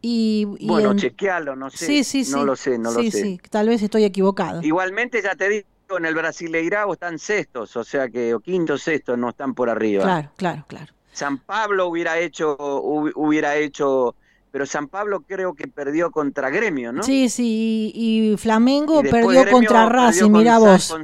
[0.00, 1.86] Y, bueno, chequealo, no sé.
[1.86, 2.32] Sí, sí, sí.
[2.32, 3.10] No lo sé, no lo sé.
[3.10, 4.62] Sí, tal vez estoy equivocado.
[4.62, 9.16] Igualmente, ya te digo, en el Brasileirao están sextos, o sea que, o quinto, sexto,
[9.16, 10.04] no están por arriba.
[10.04, 10.92] Claro, claro, claro.
[11.12, 14.14] San Pablo hubiera hecho, hubiera hecho
[14.50, 17.02] pero San Pablo creo que perdió contra Gremio, ¿no?
[17.02, 20.94] Sí, sí, y, Flamengo perdió contra Racing, mira vos.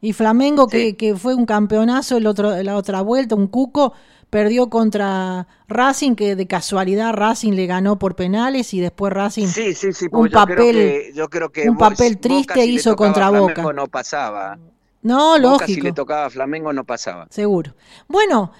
[0.00, 3.94] Y Flamengo, que, que, fue un campeonazo el otro, la otra vuelta, un cuco,
[4.30, 9.74] perdió contra Racing, que de casualidad Racing le ganó por penales y después Racing sí,
[9.74, 13.62] sí, sí, un papel, yo creo que un papel triste hizo contra Boca.
[13.72, 14.58] no pasaba.
[15.02, 15.66] No, lógico.
[15.66, 17.26] Si le tocaba a Flamengo no pasaba.
[17.30, 17.74] Seguro.
[18.08, 18.52] Bueno,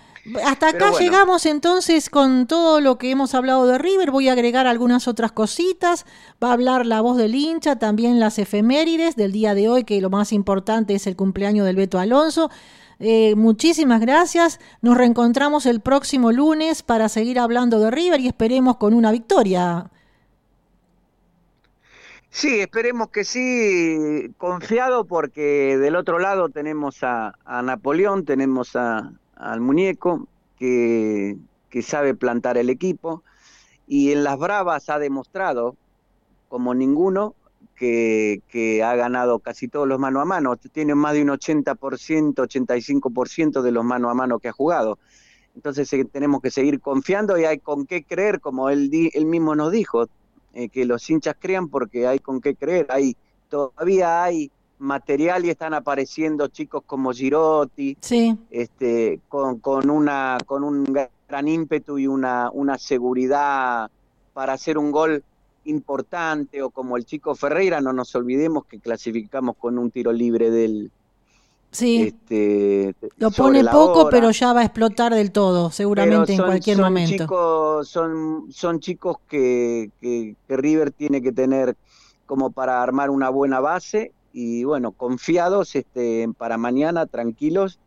[0.45, 4.11] hasta acá llegamos entonces con todo lo que hemos hablado de River.
[4.11, 6.07] Voy a agregar algunas otras cositas.
[6.43, 10.01] Va a hablar la voz del hincha, también las efemérides del día de hoy, que
[10.01, 12.51] lo más importante es el cumpleaños del Beto Alonso.
[13.01, 14.61] Eh, muchísimas gracias.
[14.83, 19.91] Nos reencontramos el próximo lunes para seguir hablando de River y esperemos con una victoria.
[22.31, 27.35] Sí, esperemos que sí, confiado porque del otro lado tenemos a,
[27.65, 30.29] Napoleón, tenemos a, al muñeco,
[30.59, 31.37] que,
[31.71, 33.23] que sabe plantar el equipo,
[33.87, 35.75] y en las Bravas ha demostrado,
[36.49, 37.35] como ninguno,
[37.79, 40.57] que, que, ha ganado casi todos los mano a mano.
[40.57, 44.99] Tiene más de un 80%, 85% de los mano a mano que ha jugado.
[45.55, 49.55] Entonces eh, tenemos que seguir confiando y hay con qué creer, como él, él mismo
[49.55, 50.07] nos dijo,
[50.55, 52.87] eh, que los hinchas crean porque hay con qué creer.
[52.91, 53.17] Hay,
[53.49, 60.63] todavía hay material y están apareciendo chicos como Girotti, Sí, este, con, con, una, con
[60.63, 60.85] un
[61.29, 63.91] gran ímpetu y una, una seguridad
[64.33, 65.25] para hacer un gol
[65.69, 70.51] importante, o como el chico Ferreira, no nos olvidemos que clasificamos con un tiro libre
[70.51, 70.91] del...
[71.71, 72.03] sí.
[72.09, 74.11] Este, Lo pone poco, hora.
[74.11, 77.25] pero ya va a explotar del todo, seguramente en cualquier son momento.
[77.25, 81.77] Chicos, son, son chicos que, que, que River tiene que tener
[82.27, 87.79] como para armar una buena base y bueno, confiados este, para mañana, tranquilos,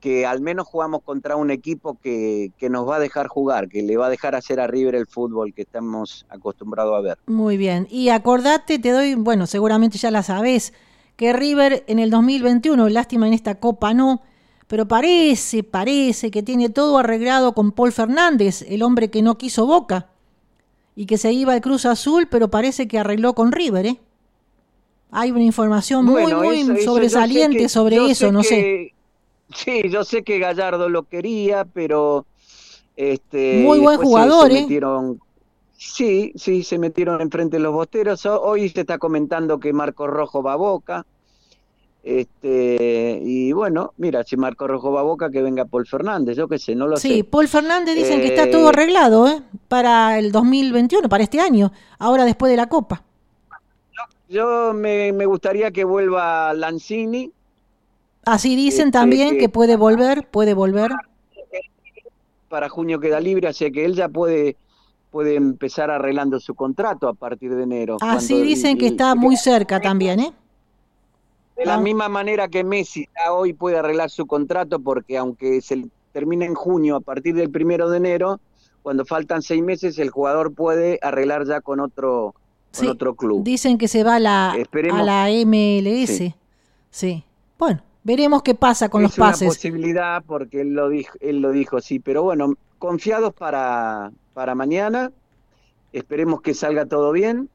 [0.00, 3.82] que al menos jugamos contra un equipo que, que nos va a dejar jugar, que
[3.82, 7.18] le va a dejar hacer a River el fútbol que estamos acostumbrados a ver.
[7.26, 7.86] Muy bien.
[7.90, 10.72] Y acordate, te doy, bueno, seguramente ya la sabés,
[11.16, 14.22] que River en el 2021, lástima en esta Copa no,
[14.68, 19.66] pero parece, parece que tiene todo arreglado con Paul Fernández, el hombre que no quiso
[19.66, 20.10] Boca
[20.94, 24.00] y que se iba al Cruz Azul, pero parece que arregló con River, ¿eh?
[25.10, 28.92] Hay una información muy, Bueno, muy eso- eso sobresaliente que- sobre eso, no sé.
[29.54, 32.26] Sí, yo sé que Gallardo lo quería, pero
[32.96, 34.60] este Muy buen se- jugador, se ¿eh?
[34.62, 35.20] metieron
[35.80, 38.26] Sí, sí, se metieron enfrente de los bosteros.
[38.26, 41.06] Ho- Hoy se está comentando que Marco Rojo va a Boca.
[42.02, 46.48] Este, y bueno, mira, si Marco Rojo va a Boca, que venga Paul Fernández, yo
[46.48, 47.24] qué sé, no lo Sí, sé.
[47.24, 49.42] Paul Fernández dicen que está Eh, todo arreglado, ¿eh?
[49.68, 53.04] Para el 2021, para este año, ahora después de la Copa.
[54.28, 57.32] Yo me, me gustaría que vuelva Lanzini,
[58.24, 60.90] Así dicen Este, también que- puede volver, puede volver.
[62.48, 64.56] para junio queda libre, así que él ya puede,
[65.10, 67.98] puede empezar arreglando su contrato a partir de enero.
[68.00, 70.32] Así dicen el- que el- está muy cerca también, ¿eh?
[71.56, 71.80] De la Ah.
[71.80, 76.54] misma manera que Messi ya hoy puede arreglar su contrato, porque aunque se termine en
[76.54, 78.40] junio, a partir del primero de enero,
[78.82, 82.34] cuando faltan seis meses, el jugador puede arreglar ya con otro,
[82.72, 83.42] con Sí, otro club.
[83.44, 85.00] Dicen que se va a la, Esperemos.
[85.00, 86.06] a la MLS.
[86.16, 86.34] Sí.
[86.90, 87.24] Sí.
[87.58, 89.48] Bueno, veremos qué pasa con es los una pases.
[89.48, 95.12] posibilidad porque él lo dijo, él lo dijo, sí, pero bueno, confiados para, para mañana,
[95.92, 97.48] esperemos que salga todo bien,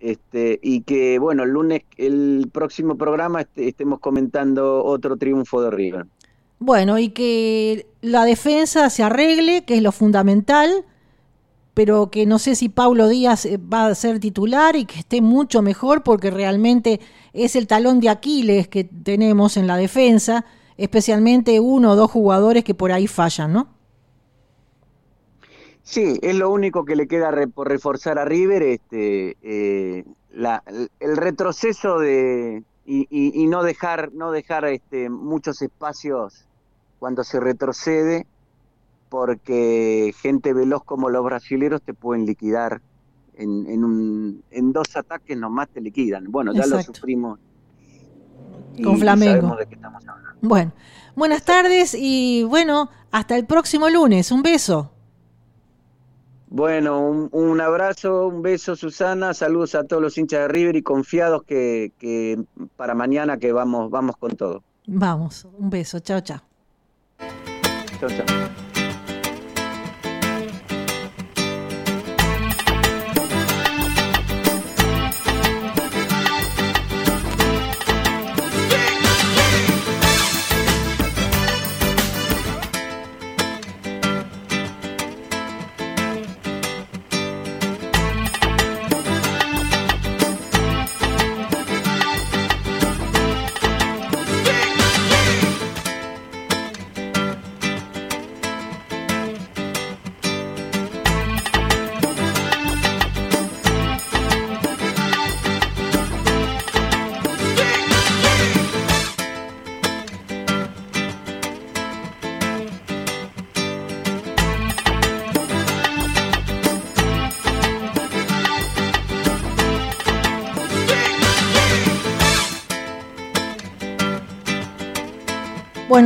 [0.00, 5.70] este, y que bueno, el lunes, el próximo programa este- estemos comentando otro triunfo de
[5.70, 6.06] River.
[6.58, 10.84] Bueno, y que la defensa se arregle, que es lo fundamental,
[11.72, 15.20] pero que no sé si Paulo Díaz eh, va a ser titular y que esté
[15.22, 17.00] mucho mejor porque realmente
[17.32, 20.44] es el talón de Aquiles que tenemos en la defensa,
[20.76, 23.68] especialmente uno o dos jugadores que por ahí fallan, ¿no?
[25.82, 30.62] Sí, es lo único que le queda re- por reforzar a River, este, eh, la-
[31.00, 36.48] el retroceso de y, y- no dejar, no dejar este, muchos espacios
[36.98, 38.26] cuando se retrocede,
[39.08, 42.82] porque gente veloz como los brasileros te pueden liquidar
[43.34, 46.30] en, en, un, en dos ataques nomás te liquidan.
[46.30, 47.38] Bueno, ya lo sufrimos.
[48.76, 49.32] y- Con Flamengo.
[49.32, 50.30] sabemos de qué estamos hablando.
[50.42, 50.72] Bueno,
[51.16, 54.30] buenas tardes y bueno, hasta el próximo lunes.
[54.32, 54.92] Un beso.
[56.52, 60.82] Bueno, un, un abrazo, un beso Susana, saludos a todos los hinchas de River y
[60.82, 62.42] confiados que, que
[62.76, 64.64] para mañana que vamos, vamos con todo.
[64.86, 66.00] Vamos, un beso.
[66.00, 66.40] Chao, chao.
[68.00, 68.69] Chau, chau.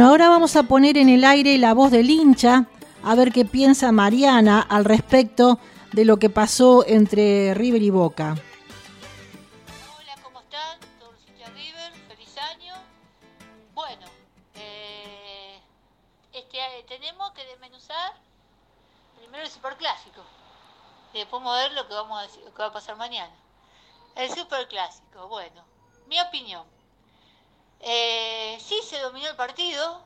[0.05, 2.66] Ahora vamos a poner en el aire la voz del hincha,
[3.02, 5.59] a ver qué piensa Mariana al respecto
[5.92, 8.34] de lo que pasó entre River y Boca.
[9.96, 10.78] Hola, ¿cómo están?
[11.00, 12.74] Todos los River, feliz año.
[13.74, 14.07] Bueno,
[14.57, 15.59] eh,
[16.34, 18.12] este, eh, tenemos que desmenuzar
[19.16, 20.20] primero el superclásico.
[21.14, 23.32] Y después ver lo que, vamos a decir- lo que va a pasar mañana.
[24.16, 25.64] El superclásico, bueno,
[26.09, 26.73] mi opinión.
[27.87, 30.03] Eh, sí se dominó el partido.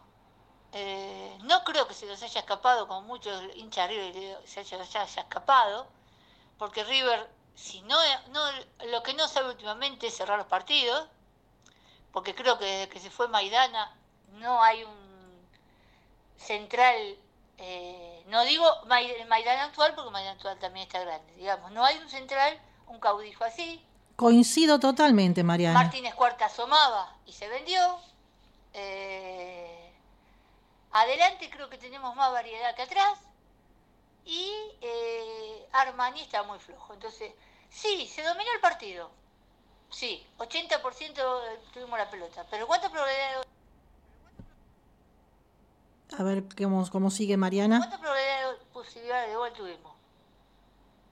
[0.72, 5.04] eh, no creo que se nos haya escapado, como muchos hinchas River se haya, haya
[5.04, 5.88] escapado,
[6.58, 7.96] porque River, si no,
[8.30, 8.40] no,
[8.86, 11.08] lo que no sabe últimamente es cerrar los partidos,
[12.12, 13.96] porque creo que desde que se fue Maidana
[14.32, 15.48] no hay un
[16.36, 17.16] central,
[17.58, 22.08] eh, no digo Maidana actual porque Maidana actual también está grande, digamos, no hay un
[22.10, 23.84] central, un caudillo así.
[24.18, 25.78] Coincido totalmente, Mariana.
[25.78, 27.78] Martínez Cuarta asomaba y se vendió.
[28.72, 29.92] Eh,
[30.90, 33.16] adelante creo que tenemos más variedad que atrás
[34.24, 36.94] y eh, Armani está muy flojo.
[36.94, 37.32] Entonces,
[37.70, 39.08] sí, se dominó el partido.
[39.88, 41.22] Sí, 80%
[41.72, 42.44] tuvimos la pelota.
[42.50, 43.46] Pero ¿cuántas probabilidades?
[46.18, 47.78] A ver cómo, cómo sigue Mariana.
[47.78, 49.92] ¿Cuántas probabilidades posibilidades de gol tuvimos?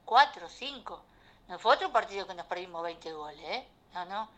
[0.04, 0.48] ¿Cuatro?
[0.48, 1.04] ¿Cinco?
[1.49, 3.68] No fue otro partido que nos perdimos 20 goles, ¿eh?
[3.94, 4.28] No, no.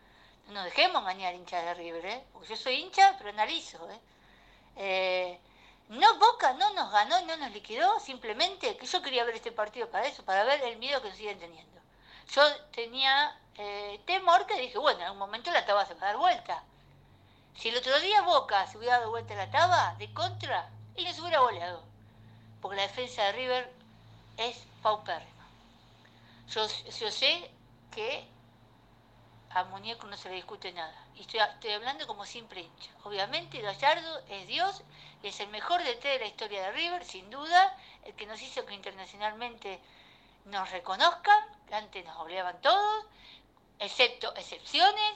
[0.46, 2.24] No nos dejemos engañar hinchas de River, ¿eh?
[2.32, 4.00] Porque yo soy hincha, pero analizo, ¿eh?
[4.76, 5.40] eh
[5.88, 9.88] no, Boca no nos ganó no nos liquidó, simplemente que yo quería ver este partido
[9.90, 11.80] para eso, para ver el miedo que nos siguen teniendo.
[12.34, 12.42] Yo
[12.72, 16.18] tenía eh, temor que dije, bueno, en algún momento la taba se va a dar
[16.18, 16.62] vuelta.
[17.56, 21.20] Si el otro día Boca se hubiera dado vuelta la taba, de contra, y se
[21.20, 21.82] hubiera goleado.
[22.60, 23.72] Porque la defensa de River
[24.36, 25.37] es paupérrima.
[26.50, 26.66] Yo,
[27.10, 27.50] sé
[27.90, 28.26] que
[29.50, 31.06] a Muñeco no se le discute nada.
[31.14, 31.40] Y estoy,
[31.72, 32.90] hablando como simple hincha.
[33.04, 34.82] Obviamente Gallardo es Dios
[35.22, 38.64] es el mejor DT de la historia de River, sin duda, el que nos hizo
[38.64, 39.80] que internacionalmente
[40.44, 43.04] nos reconozcan, antes nos obligaban todos,
[43.78, 45.14] excepto excepciones,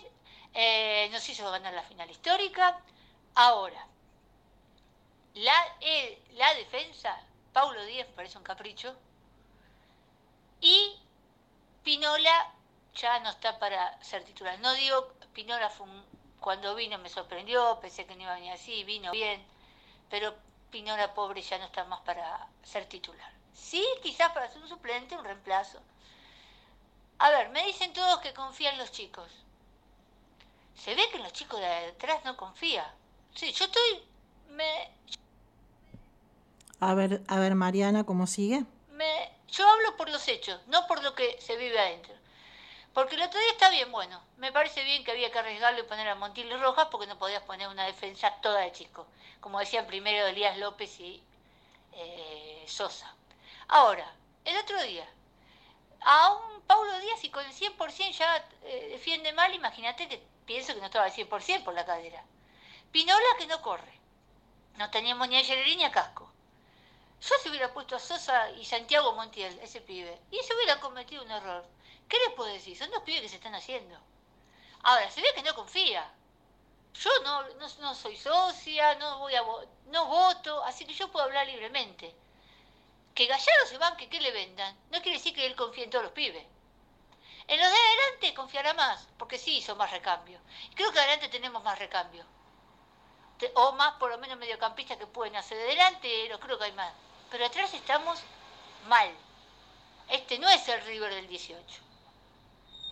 [0.55, 2.81] eh, nos hizo ganar la final histórica.
[3.37, 3.87] Ahora,
[5.35, 7.17] la, eh, la defensa,
[7.53, 8.95] Paulo Díaz parece un capricho,
[10.61, 11.02] y
[11.83, 12.53] Pinola
[12.95, 14.59] ya no está para ser titular.
[14.61, 15.87] No digo, Pinola fue
[16.41, 19.43] cuando vino me sorprendió, pensé que no iba a venir así, vino bien,
[20.11, 20.35] pero
[20.71, 23.33] Pinola pobre ya no está más para ser titular.
[23.55, 25.79] Sí, quizás para ser un suplente, un reemplazo.
[27.19, 29.31] A ver, me dicen todos que confían los chicos.
[30.75, 32.91] Se ve que los chicos de atrás no confían.
[33.35, 34.03] Sí, yo estoy...
[34.49, 34.91] Me...
[36.81, 38.65] A ver, a ver, Mariana, ¿cómo sigue?
[38.91, 42.15] Me, yo hablo por los hechos, no por lo que se vive adentro.
[42.95, 45.85] Porque el otro día está bien, bueno, me parece bien que había que arriesgarlo y
[45.85, 49.07] poner a Montiel Rojas porque no podías poner una defensa toda de chico,
[49.41, 51.23] como decían primero Elías López y
[51.93, 53.15] eh, Sosa.
[53.69, 54.13] Ahora,
[54.45, 55.09] el otro día,
[56.01, 60.75] a un Paulo Díaz y con el 100% ya eh, defiende mal, imagínate que pienso
[60.75, 62.25] que no estaba al 100% por la cadera.
[62.91, 63.93] Pinola que no corre.
[64.77, 66.32] No teníamos ni a Gellerín ni a Casco.
[67.23, 71.23] Yo se hubiera puesto a Sosa y Santiago Montiel, ese pibe, y se hubiera cometido
[71.23, 71.65] un error.
[72.09, 72.77] ¿Qué les puedo decir?
[72.77, 73.97] Son dos pibes que se están haciendo.
[74.83, 76.13] Ahora, se ve que no confía.
[76.95, 77.49] Yo no,
[77.79, 79.45] no, soy socia, no, voy a,
[79.87, 82.13] no voto, así que yo puedo hablar libremente.
[83.15, 86.05] Que Gallardo se banque, que le vendan, no quiere decir que él confíe en todos
[86.05, 86.45] los pibes.
[87.47, 90.41] En los de adelante confiará más, porque sí hizo más recambio.
[90.75, 92.27] Creo que adelante tenemos más recambio.
[93.55, 96.93] O más, por lo menos, mediocampistas que pueden hacer de delante, creo que hay más.
[97.33, 98.21] Pero atrás estamos
[98.89, 99.11] mal.
[100.11, 101.81] Este no es el River del 18.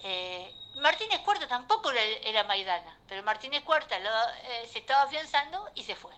[0.03, 5.95] Eh, Martínez Cuarta tampoco era, Maidana, pero Martínez Cuarta eh, se estaba afianzando y se
[5.95, 6.12] fue.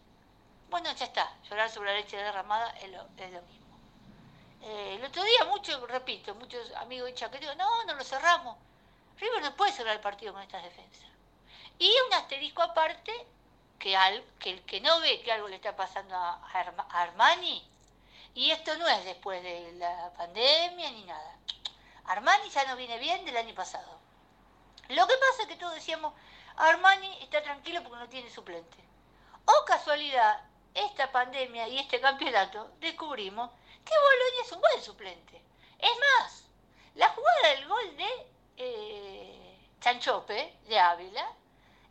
[0.70, 3.02] Bueno, ya está, llorar sobre la leche derramada es lo,
[3.42, 3.76] mismo.
[4.62, 8.56] Eh, el otro día, muchos, repito, muchos amigos de que digo, no, no lo cerramos.
[9.18, 11.10] River no puede cerrar el partido con estas defensas.
[11.76, 13.26] Y un asterisco aparte,
[13.80, 16.40] que el que no ve que algo le está pasando a
[16.90, 17.71] Armani,
[18.34, 21.38] y esto no es después de la pandemia ni nada
[22.04, 23.98] Armani ya no viene bien del año pasado.
[24.88, 26.12] Lo que pasa es que todos decíamos,
[26.56, 28.76] Armani está tranquilo porque no tiene suplente.
[29.44, 30.40] O casualidad,
[30.74, 33.50] esta pandemia y este campeonato descubrimos
[33.84, 35.42] que Boloña es un buen suplente.
[35.78, 36.44] Es más,
[36.94, 38.26] la jugada del gol de
[38.56, 41.26] eh, Chanchope, de Ávila,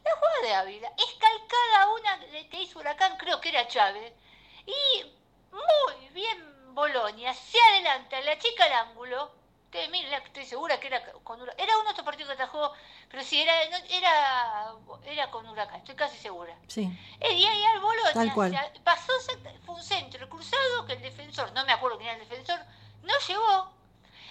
[0.04, 2.20] la jugada de Ávila es calcada una
[2.50, 4.14] que hizo Huracán, creo que era Chávez,
[4.66, 5.21] y
[5.52, 9.32] muy bien Boloña se adelanta, la chica al ángulo,
[9.72, 11.64] estoy segura que era con Huracán.
[11.64, 12.74] Era uno de estos partidos que atajó,
[13.10, 14.74] pero sí, era, era,
[15.06, 16.56] era con Huracán, estoy casi segura.
[16.68, 16.90] Sí.
[17.20, 19.14] El día y al Bolonia pasó,
[19.66, 22.60] fue un centro cruzado que el defensor, no me acuerdo quién era el defensor,
[23.04, 23.72] no llegó.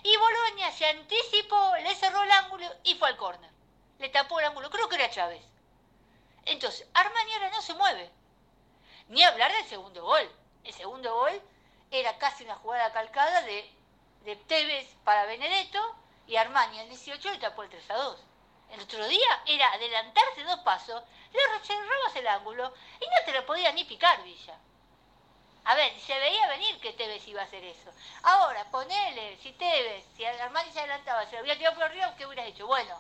[0.03, 3.51] Y Bolonia se anticipó, le cerró el ángulo y fue al córner.
[3.99, 5.43] Le tapó el ángulo, creo que era Chávez.
[6.47, 8.11] Entonces, Armani ahora no se mueve.
[9.09, 10.31] Ni hablar del segundo gol.
[10.65, 11.41] El segundo gol
[11.91, 15.79] era casi una jugada calcada de Tevez para Benedetto
[16.27, 18.21] y Armani el 18 le tapó el 3 a 2.
[18.73, 21.03] El otro día era adelantarse dos pasos,
[21.33, 24.57] le cerrabas el ángulo y no te lo podía ni picar Villa.
[25.65, 27.91] A ver, se veía venir que Tevez iba a hacer eso.
[28.23, 32.27] Ahora, ponele, si Tevez, si Armani se adelantaba, se lo había tirado por arriba, ¿qué
[32.27, 32.67] hubieras hecho?
[32.67, 32.97] Bueno,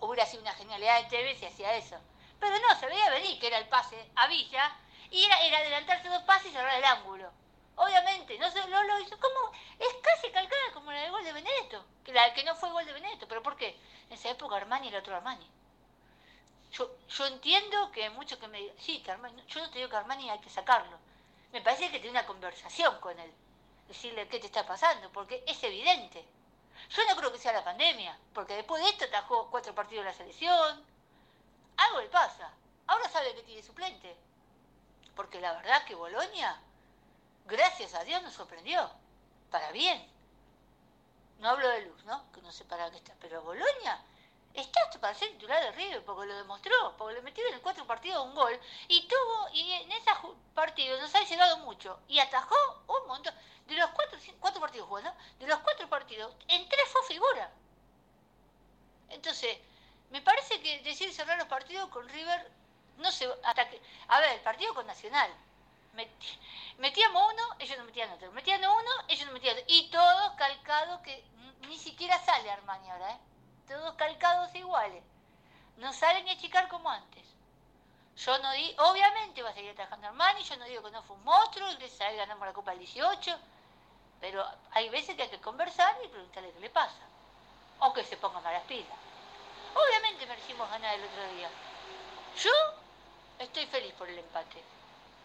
[0.00, 1.96] hubiera sido una genialidad de TV si hacía eso.
[2.40, 4.74] Pero no, se veía venir que era el pase a Villa
[5.10, 7.30] y era, era adelantarse dos pases y cerrar el ángulo.
[7.76, 11.32] Obviamente, no se lo, lo hizo como es casi calcada como la del gol de
[11.32, 13.76] Benedetto, que la que no fue gol de Benedetto, pero ¿por qué?
[14.08, 15.48] En esa época Armani era otro Armani.
[16.72, 19.78] Yo, yo entiendo que hay muchos que me digan, sí, que Armani, yo no te
[19.78, 20.98] digo que Armani hay que sacarlo.
[21.52, 23.32] Me parece que tiene una conversación con él.
[23.88, 26.24] Decirle qué te está pasando, porque es evidente.
[26.90, 30.10] Yo no creo que sea la pandemia, porque después de esto atajó cuatro partidos de
[30.10, 30.84] la selección.
[31.76, 32.52] Algo le pasa.
[32.86, 34.16] Ahora sabe que tiene suplente.
[35.14, 36.60] Porque la verdad que Bolonia,
[37.46, 38.90] gracias a Dios, nos sorprendió.
[39.50, 40.08] Para bien.
[41.38, 42.30] No hablo de luz, ¿no?
[42.32, 43.14] Que no sé para qué está.
[43.20, 44.04] Pero Bolonia
[44.54, 48.26] Está para ser titular de River porque lo demostró, porque le metieron en cuatro partidos
[48.26, 48.58] un gol
[48.88, 50.16] y tuvo, y en esos
[50.54, 52.56] partidos nos ha llegado mucho y atajó
[52.88, 53.34] un montón.
[53.66, 57.50] De los cuatro, cuatro partidos bueno, de los cuatro partidos, en tres fue figura.
[59.10, 59.58] Entonces,
[60.10, 62.50] me parece que decir cerrar los partidos con River,
[63.00, 65.30] no sé, hasta que, a ver, el partido con Nacional,
[66.78, 71.02] metíamos uno, ellos no metían otro, metían uno, ellos no metían otro, y todo calcado
[71.02, 71.24] que
[71.68, 73.18] ni siquiera sale Armani ahora, ¿eh?
[73.66, 75.02] todos calcados iguales.
[75.76, 77.24] No salen ni a chicar como antes.
[78.16, 81.16] Yo no di, obviamente va a seguir trabajando Armani, yo no digo que no fue
[81.16, 83.38] un monstruo, gracias a ganamos la Copa del 18,
[84.20, 87.00] pero hay veces que hay que conversar y preguntarle qué le pasa.
[87.78, 88.98] O que se pongan a las pilas.
[89.74, 91.48] Obviamente merecimos ganar el otro día.
[92.36, 92.50] Yo
[93.40, 94.62] estoy feliz por el empate.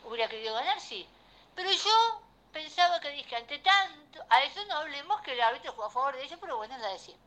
[0.05, 1.07] Hubiera querido ganar, sí.
[1.55, 5.85] Pero yo pensaba que dije, ante tanto, a eso no hablemos que el árbitro jugó
[5.85, 7.25] a favor de ellos, pero bueno, es la de siempre.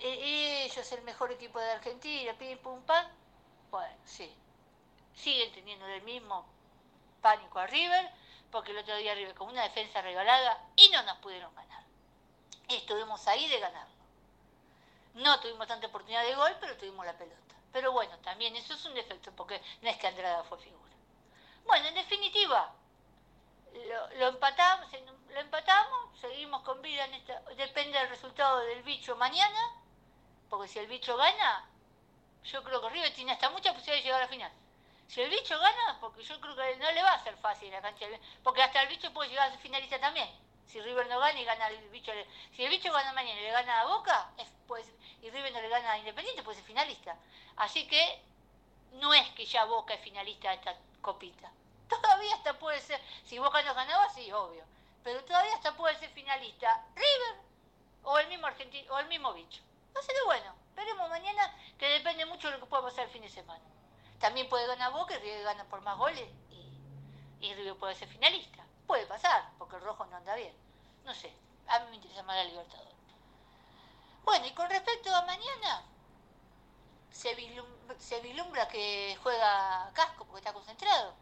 [0.00, 3.06] E, ellos el mejor equipo de Argentina, pim pum pam.
[3.70, 4.34] Bueno, sí.
[5.14, 6.46] Siguen teniendo el mismo
[7.20, 8.10] pánico a River,
[8.50, 11.82] porque el otro día River con una defensa regalada y no nos pudieron ganar.
[12.68, 13.94] Estuvimos ahí de ganarlo.
[15.14, 17.45] No tuvimos tanta oportunidad de gol, pero tuvimos la pelota.
[17.76, 20.94] Pero bueno, también eso es un defecto, porque no es que Andrada fue figura.
[21.66, 22.72] Bueno, en definitiva,
[24.18, 24.90] lo, empatamos,
[25.28, 29.60] lo empatamos, seguimos con vida en esta, depende del resultado del bicho mañana,
[30.48, 31.68] porque si el bicho gana,
[32.44, 34.52] yo creo que River tiene hasta mucha posibilidad de llegar a la final.
[35.06, 37.82] Si el bicho gana, porque yo creo que no le va a ser fácil la
[37.82, 38.06] cancha,
[38.42, 40.30] porque hasta el bicho puede llegar a ser finalista también.
[40.66, 42.10] Si River no gana y gana el bicho,
[42.52, 44.30] si el bicho gana mañana y le gana a Boca,
[44.66, 44.90] pues,
[45.26, 47.16] y River no le gana a Independiente, puede ser finalista.
[47.56, 48.22] Así que
[48.92, 51.50] no es que ya Boca es finalista de esta copita.
[51.88, 54.62] Todavía hasta puede ser, si Boca no ganaba, sí, obvio.
[55.02, 57.40] Pero todavía hasta puede ser finalista River
[58.02, 59.62] o el mismo argentino o el mismo bicho.
[59.96, 63.22] Así que bueno, veremos mañana que depende mucho de lo que pueda pasar el fin
[63.22, 63.64] de semana.
[64.18, 68.08] También puede ganar Boca y River gana por más goles y, y River puede ser
[68.08, 68.64] finalista.
[68.86, 70.54] Puede pasar, porque el rojo no anda bien.
[71.04, 71.32] No sé,
[71.68, 72.95] a mí me interesa más la Libertador.
[74.26, 75.82] Bueno, y con respecto a mañana,
[77.10, 77.34] se
[78.20, 81.14] vislumbra que juega Casco porque está concentrado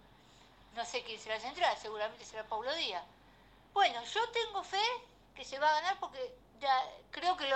[0.74, 3.04] no sé quién será central, seguramente será Paulo Díaz.
[3.72, 4.82] Bueno, yo tengo fe
[5.34, 6.34] que se va a ganar porque
[7.10, 7.46] creo que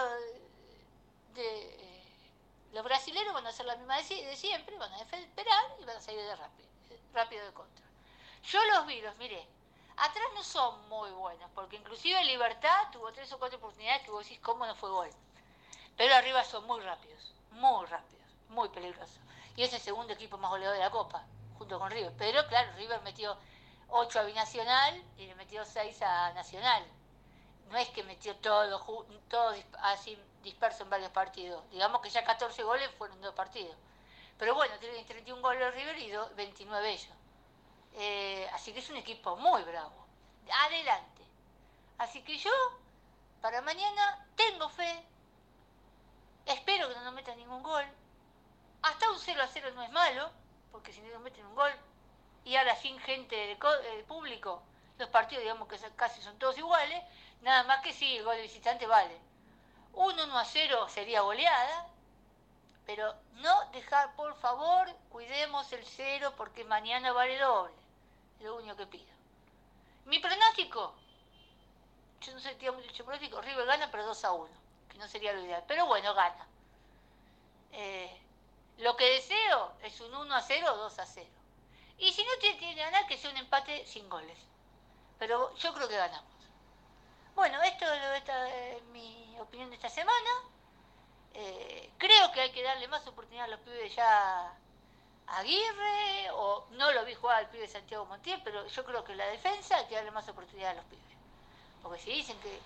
[1.34, 2.04] de,
[2.72, 6.00] los brasileños van a hacer la misma de, siempre, van a esperar y van a
[6.00, 6.68] salir de rápido,
[7.12, 7.84] rápido de contra.
[8.44, 9.46] Yo los vi, los miré.
[9.96, 14.24] Atrás no son muy buenos, porque inclusive Libertad tuvo tres o cuatro oportunidades que vos
[14.24, 15.10] decís cómo no fue gol.
[15.98, 19.18] Pero arriba son muy rápidos, muy rápidos, muy peligrosos.
[19.56, 21.24] Y es el segundo equipo más goleador de la Copa
[21.58, 22.12] junto con River.
[22.16, 23.36] Pero claro, River metió
[23.88, 26.86] 8 a Binacional y le metió 6 a Nacional.
[27.70, 28.80] No es que metió todo,
[29.28, 31.68] todo así disperso en varios partidos.
[31.72, 33.76] Digamos que ya 14 goles fueron dos partidos.
[34.38, 37.16] Pero bueno, tienen 31 goles River y 29 ellos.
[37.94, 40.06] Eh, así que es un equipo muy bravo.
[40.66, 41.22] Adelante.
[41.98, 42.52] Así que yo,
[43.40, 45.04] para mañana, tengo fe.
[46.48, 47.84] Espero que no nos metan ningún gol.
[48.82, 50.30] Hasta un 0 a 0 no es malo
[50.72, 51.72] porque si no nos meten un gol,
[52.44, 54.62] y ahora sin gente de, público,
[54.98, 57.02] los partidos digamos que casi son todos iguales,
[57.42, 59.18] nada más que si el gol de visitante vale.
[59.92, 61.86] Un 1 a 0 sería goleada,
[62.86, 67.74] pero no dejar, por favor, cuidemos el cero porque mañana vale doble.
[68.40, 69.12] Lo único que pido.
[70.04, 70.94] Mi pronóstico,
[72.20, 74.67] yo no sé, tío, mucho pronóstico, River gana, pero 2 a 1, que
[74.98, 75.64] no sería lo ideal.
[75.66, 76.46] Pero bueno, gana.
[77.72, 78.20] Eh,
[78.78, 81.28] lo que deseo es un 1 a 0 o 2 a 0.
[81.98, 84.38] Y si no tiene que ganar, que sea un empate sin goles.
[85.18, 86.32] Pero yo creo que ganamos.
[87.34, 90.30] Bueno, esto es mi opinión de esta semana.
[91.34, 94.52] Eh, creo que hay que darle más oportunidad a los pibes ya
[95.26, 99.14] a Aguirre, o no lo vi jugar al pibe Santiago Montiel, pero yo creo que
[99.14, 101.04] la defensa hay que darle más oportunidad a los pibes.
[101.82, 102.58] Porque si dicen que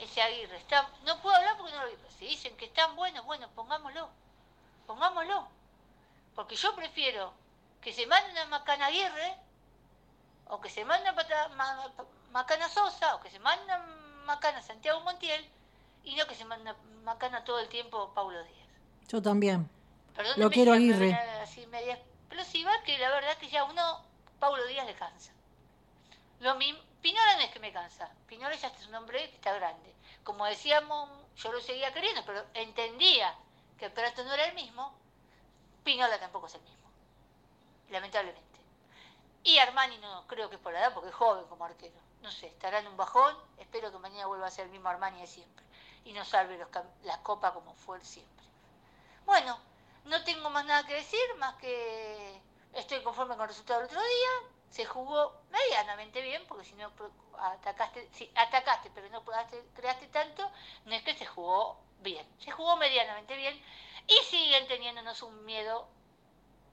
[0.00, 0.56] ese Aguirre.
[0.56, 1.96] Está, no puedo hablar porque no lo vi.
[2.18, 4.08] Si dicen que están buenos, bueno, pongámoslo.
[4.86, 5.48] Pongámoslo.
[6.34, 7.32] Porque yo prefiero
[7.80, 9.36] que se mande una Macana Aguirre,
[10.48, 11.10] o que se mande
[12.32, 13.72] Macana Sosa, o que se mande
[14.24, 15.48] Macana Santiago Montiel,
[16.04, 16.72] y no que se mande
[17.04, 18.68] Macana todo el tiempo Paulo Díaz.
[19.08, 19.68] Yo también.
[20.36, 21.14] lo quiero Aguirre.
[21.42, 24.04] Así media explosiva, que la verdad que ya uno,
[24.38, 25.32] Paulo Díaz le cansa.
[26.40, 29.52] Lo mismo, Pinola no es que me cansa, Pinola ya es un hombre que está
[29.54, 29.94] grande.
[30.22, 33.34] Como decíamos, yo lo seguía queriendo, pero entendía
[33.78, 34.92] que Prato no era el mismo,
[35.82, 36.90] Pinola tampoco es el mismo,
[37.88, 38.60] lamentablemente.
[39.42, 41.98] Y Armani no creo que es por la edad, porque es joven como arquero.
[42.20, 45.22] No sé, estará en un bajón, espero que mañana vuelva a ser el mismo Armani
[45.22, 45.64] de siempre
[46.04, 46.68] y no salve los,
[47.04, 48.44] las copas como fue siempre.
[49.24, 49.58] Bueno,
[50.04, 52.40] no tengo más nada que decir, más que
[52.74, 56.90] estoy conforme con el resultado del otro día, se jugó medianamente bien, porque si no
[57.38, 59.24] atacaste, si atacaste pero no
[59.74, 60.50] creaste tanto,
[60.84, 63.60] no es que se jugó bien, se jugó medianamente bien
[64.06, 65.88] y siguen teniéndonos un miedo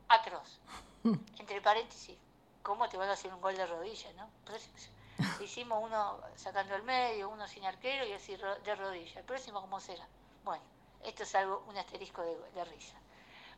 [0.07, 0.59] atroz.
[1.39, 2.17] Entre paréntesis,
[2.61, 4.29] ¿cómo te van a hacer un gol de rodilla, no?
[5.43, 9.19] hicimos uno sacando el medio, uno sin arquero y así de rodilla.
[9.19, 10.07] El próximo, ¿cómo será?
[10.43, 10.63] Bueno,
[11.03, 12.95] esto es algo, un asterisco de risa.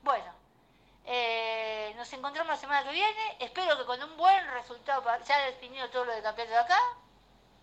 [0.01, 0.33] Bueno,
[1.11, 3.35] eh, nos encontramos la semana que viene.
[3.39, 6.79] Espero que con un buen resultado, ya he definido todo lo de campeonato de acá.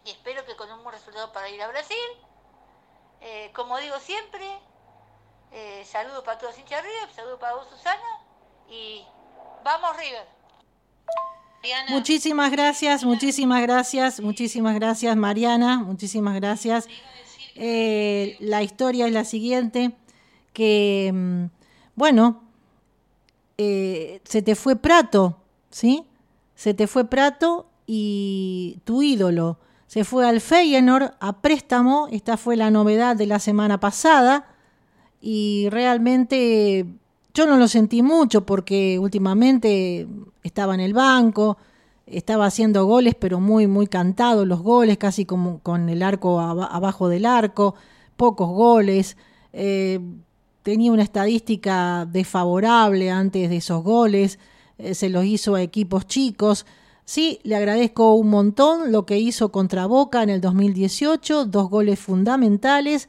[0.04, 1.96] Y espero que con un buen resultado para ir a Brasil.
[3.20, 4.44] Eh, como digo siempre,
[5.52, 8.20] eh, saludo para todos hinchas River, saludo para vos Susana
[8.68, 9.04] y
[9.62, 10.26] vamos River.
[11.88, 16.88] Muchísimas gracias, muchísimas gracias, muchísimas gracias Mariana, muchísimas gracias.
[17.54, 19.92] la historia es la siguiente,
[20.52, 21.46] que mm,
[21.94, 22.45] bueno,
[23.58, 25.38] eh, se te fue Prato,
[25.70, 26.04] ¿sí?
[26.54, 32.08] Se te fue Prato y tu ídolo se fue al Feyenoord a préstamo.
[32.10, 34.46] Esta fue la novedad de la semana pasada
[35.20, 36.86] y realmente
[37.34, 40.06] yo no lo sentí mucho porque últimamente
[40.42, 41.56] estaba en el banco,
[42.06, 47.08] estaba haciendo goles, pero muy, muy cantados los goles, casi como con el arco abajo
[47.08, 47.74] del arco,
[48.16, 49.16] pocos goles.
[49.52, 50.00] Eh,
[50.66, 54.40] tenía una estadística desfavorable antes de esos goles,
[54.78, 56.66] eh, se los hizo a equipos chicos.
[57.04, 62.00] Sí, le agradezco un montón lo que hizo contra Boca en el 2018, dos goles
[62.00, 63.08] fundamentales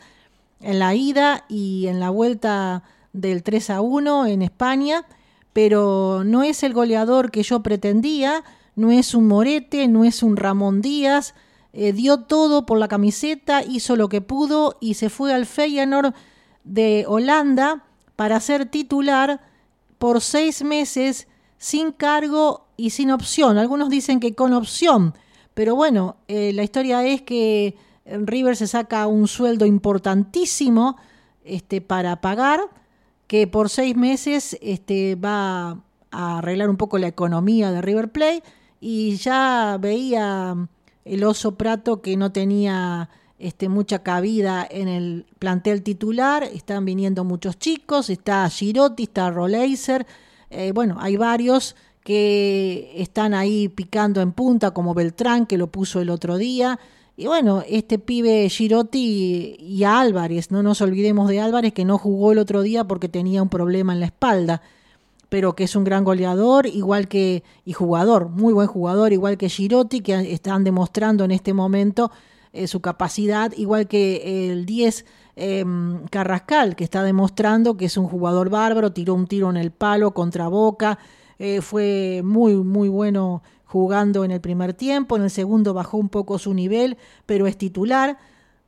[0.61, 5.07] en la ida y en la vuelta del 3 a 1 en España,
[5.51, 8.43] pero no es el goleador que yo pretendía,
[8.75, 11.33] no es un Morete, no es un Ramón Díaz,
[11.73, 16.13] eh, dio todo por la camiseta, hizo lo que pudo y se fue al Feyenoord
[16.67, 17.83] de Holanda
[18.15, 19.41] para ser titular
[19.97, 23.57] por seis meses sin cargo y sin opción.
[23.57, 25.13] Algunos dicen que con opción,
[25.53, 30.97] pero bueno, eh, la historia es que River se saca un sueldo importantísimo
[31.43, 32.61] este, para pagar,
[33.27, 38.43] que por seis meses este, va a arreglar un poco la economía de River Plate
[38.79, 40.55] y ya veía
[41.03, 43.09] el oso Prato que no tenía
[43.39, 50.07] este, mucha cabida en el plantel titular, están viniendo muchos chicos, está Girotti, está Roleiser,
[50.49, 55.99] eh, bueno, hay varios que están ahí picando en punta, como Beltrán, que lo puso
[55.99, 56.79] el otro día.
[57.17, 62.31] Y bueno, este pibe Girotti y, Álvarez, no nos olvidemos de Álvarez, que no jugó
[62.31, 64.61] el otro día porque tenía un problema en la espalda,
[65.27, 69.49] pero que es un gran goleador, igual que, y jugador, muy buen jugador, igual que
[69.49, 72.09] Girotti, que están demostrando en este momento
[72.63, 75.05] eh, su capacidad, igual que el 10
[75.35, 79.71] em, Carrascal, que está demostrando que es un jugador bárbaro, tiró un tiro en el
[79.71, 80.97] palo contra Boca,
[81.39, 86.09] eh, fue muy, muy bueno jugando en el primer tiempo, en el segundo bajó un
[86.09, 88.17] poco su nivel, pero es titular.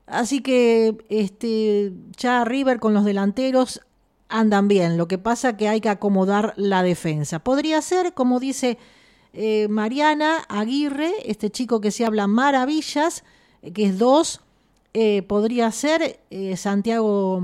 [0.06, 3.82] Así que este, ya River con los delanteros
[4.28, 4.98] andan bien.
[4.98, 7.40] Lo que pasa que hay que acomodar la defensa.
[7.40, 8.78] Podría ser, como dice
[9.34, 13.24] eh, Mariana Aguirre, este chico que se habla maravillas,
[13.62, 14.42] que es 2,
[14.94, 17.42] eh, podría ser eh, Santiago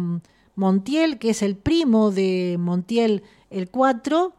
[0.55, 4.33] Montiel, que es el primo de Montiel el 4,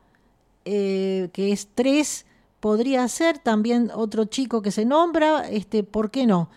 [0.64, 2.26] eh, que es 3,
[2.58, 6.50] podría ser también otro chico que se nombra, este, ¿por qué no?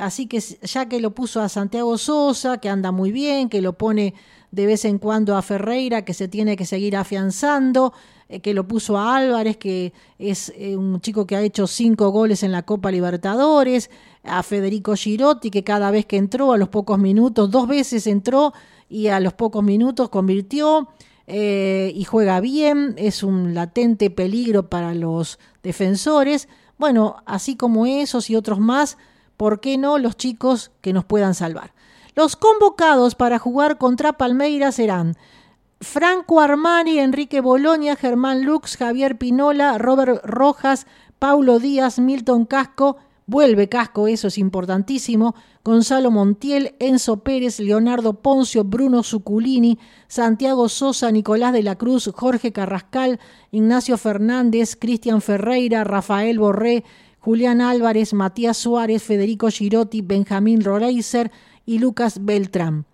[0.00, 3.74] así que ya que lo puso a Santiago Sosa, que anda muy bien, que lo
[3.74, 4.14] pone
[4.50, 7.92] de vez en cuando a Ferreira, que se tiene que seguir afianzando,
[8.42, 12.52] que lo puso a Álvarez, que es un chico que ha hecho cinco goles en
[12.52, 13.90] la Copa Libertadores,
[14.22, 18.52] a Federico Girotti, que cada vez que entró, a los pocos minutos, dos veces entró
[18.88, 20.88] y a los pocos minutos convirtió
[21.26, 26.48] eh, y juega bien, es un latente peligro para los defensores.
[26.76, 28.98] Bueno, así como esos y otros más,
[29.36, 31.72] ¿por qué no los chicos que nos puedan salvar?
[32.14, 35.16] Los convocados para jugar contra Palmeiras serán
[35.80, 40.86] Franco Armani, Enrique Boloña, Germán Lux, Javier Pinola, Robert Rojas,
[41.18, 42.96] Paulo Díaz, Milton Casco,
[43.26, 45.34] vuelve Casco, eso es importantísimo,
[45.64, 49.78] Gonzalo Montiel, Enzo Pérez, Leonardo Poncio, Bruno Zuculini,
[50.08, 53.20] Santiago Sosa, Nicolás de la Cruz, Jorge Carrascal,
[53.50, 56.84] Ignacio Fernández, Cristian Ferreira, Rafael Borré,
[57.20, 61.30] Julián Álvarez, Matías Suárez, Federico Girotti, Benjamín Roreiser
[61.66, 62.86] y Lucas Beltrán.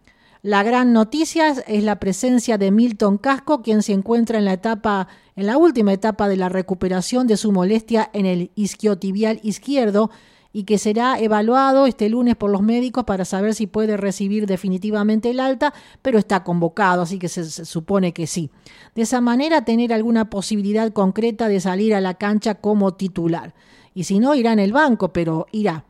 [0.43, 5.09] La gran noticia es la presencia de Milton Casco, quien se encuentra en la etapa,
[5.35, 10.11] en la última etapa de la recuperación de su molestia en el isquiotibial izquierdo
[10.53, 15.31] y que será evaluado este lunes por los médicos para saber si puede recibir definitivamente
[15.31, 18.51] el alta, pero está convocado, así que se, se supone que sí.
[18.95, 23.53] De esa manera tener alguna posibilidad concreta de salir a la cancha como titular.
[23.95, 25.85] Y si no, irá en el banco, pero irá.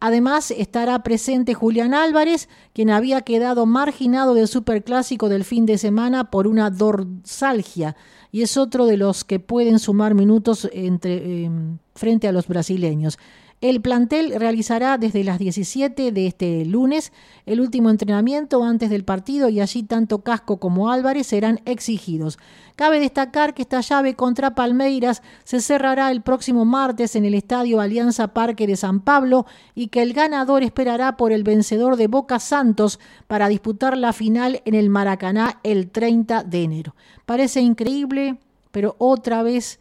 [0.00, 6.30] Además estará presente Julián Álvarez, quien había quedado marginado del superclásico del fin de semana
[6.30, 7.96] por una dorsalgia
[8.32, 11.50] y es otro de los que pueden sumar minutos entre, eh,
[11.94, 13.18] frente a los brasileños.
[13.60, 17.12] El plantel realizará desde las 17 de este lunes
[17.44, 22.38] el último entrenamiento antes del partido y allí tanto Casco como Álvarez serán exigidos.
[22.74, 27.82] Cabe destacar que esta llave contra Palmeiras se cerrará el próximo martes en el Estadio
[27.82, 32.38] Alianza Parque de San Pablo y que el ganador esperará por el vencedor de Boca
[32.38, 36.94] Santos para disputar la final en el Maracaná el 30 de enero.
[37.26, 38.38] Parece increíble,
[38.70, 39.80] pero otra vez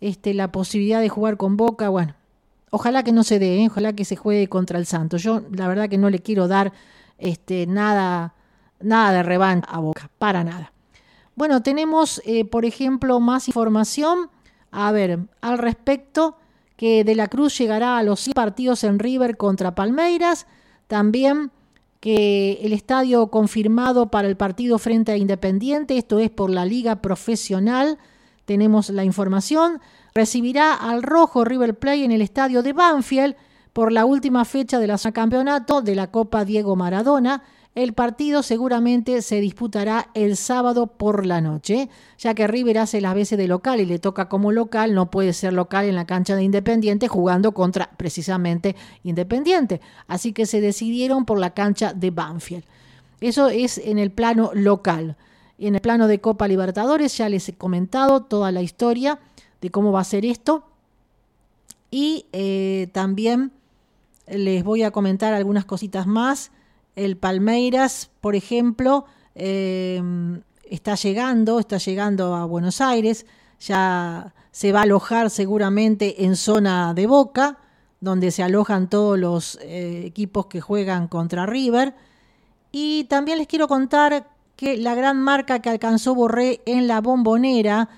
[0.00, 2.14] este, la posibilidad de jugar con Boca, bueno,
[2.70, 3.66] Ojalá que no se dé, ¿eh?
[3.68, 5.16] ojalá que se juegue contra el Santo.
[5.16, 6.72] Yo la verdad que no le quiero dar
[7.18, 8.34] este, nada,
[8.80, 10.72] nada de revancha a Boca, para nada.
[11.34, 14.30] Bueno, tenemos, eh, por ejemplo, más información.
[14.70, 16.36] A ver, al respecto,
[16.76, 20.46] que De la Cruz llegará a los partidos en River contra Palmeiras.
[20.86, 21.50] También
[22.00, 27.02] que el estadio confirmado para el partido frente a Independiente, esto es por la Liga
[27.02, 27.98] Profesional,
[28.46, 29.80] tenemos la información
[30.14, 33.36] recibirá al rojo River Plate en el estadio de Banfield
[33.72, 37.42] por la última fecha del campeonato de la Copa Diego Maradona.
[37.76, 41.88] El partido seguramente se disputará el sábado por la noche,
[42.18, 45.32] ya que River hace las veces de local y le toca como local, no puede
[45.32, 48.74] ser local en la cancha de Independiente jugando contra precisamente
[49.04, 49.80] Independiente.
[50.08, 52.64] Así que se decidieron por la cancha de Banfield.
[53.20, 55.16] Eso es en el plano local.
[55.58, 59.20] En el plano de Copa Libertadores ya les he comentado toda la historia
[59.60, 60.64] de cómo va a ser esto.
[61.90, 63.52] Y eh, también
[64.26, 66.52] les voy a comentar algunas cositas más.
[66.96, 70.02] El Palmeiras, por ejemplo, eh,
[70.64, 73.26] está llegando, está llegando a Buenos Aires,
[73.60, 77.58] ya se va a alojar seguramente en zona de Boca,
[78.00, 81.94] donde se alojan todos los eh, equipos que juegan contra River.
[82.72, 87.88] Y también les quiero contar que la gran marca que alcanzó Borré en la bombonera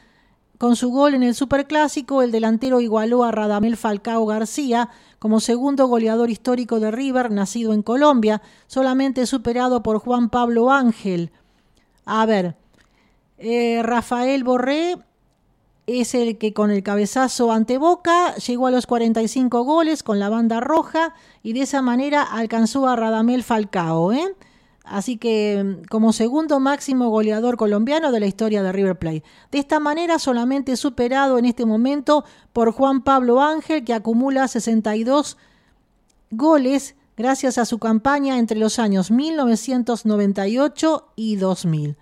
[0.63, 5.89] con su gol en el Superclásico, el delantero igualó a Radamel Falcao García como segundo
[5.89, 11.33] goleador histórico de River, nacido en Colombia, solamente superado por Juan Pablo Ángel.
[12.05, 12.55] A ver,
[13.39, 14.99] eh, Rafael Borré
[15.89, 20.29] es el que con el cabezazo ante Boca llegó a los 45 goles con la
[20.29, 21.13] banda roja
[21.43, 24.13] y de esa manera alcanzó a Radamel Falcao.
[24.13, 24.37] ¿eh?
[24.85, 29.23] Así que mm, como segundo máximo goleador colombiano de la historia de River Plate.
[29.51, 35.37] De esta manera solamente superado en este momento por Juan Pablo Ángel que acumula 62
[36.31, 41.97] goles gracias a su campaña entre los años 1998 y 2000.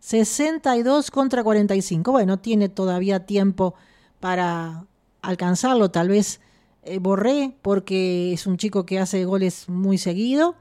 [0.00, 2.12] 62 contra 45.
[2.12, 3.74] Bueno, tiene todavía tiempo
[4.20, 4.86] para
[5.20, 5.90] alcanzarlo.
[5.90, 6.40] Tal vez
[6.84, 10.54] eh, Borré porque es un chico que hace goles muy seguido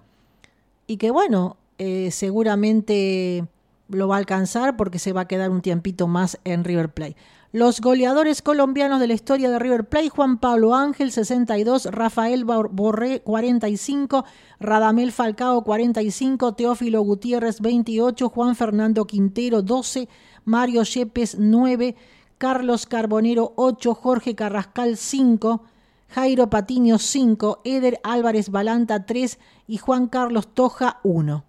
[0.87, 3.45] y que bueno, eh, seguramente
[3.89, 7.15] lo va a alcanzar porque se va a quedar un tiempito más en River Plate.
[7.51, 13.21] Los goleadores colombianos de la historia de River Plate, Juan Pablo Ángel 62, Rafael Borré
[13.21, 14.25] 45,
[14.59, 20.09] Radamel Falcao 45, Teófilo Gutiérrez 28, Juan Fernando Quintero 12,
[20.43, 21.95] Mario Yepes 9,
[22.37, 25.63] Carlos Carbonero 8, Jorge Carrascal 5,
[26.15, 29.37] Jairo Patiño 5, Eder Álvarez Balanta 3
[29.67, 31.43] y Juan Carlos Toja 1.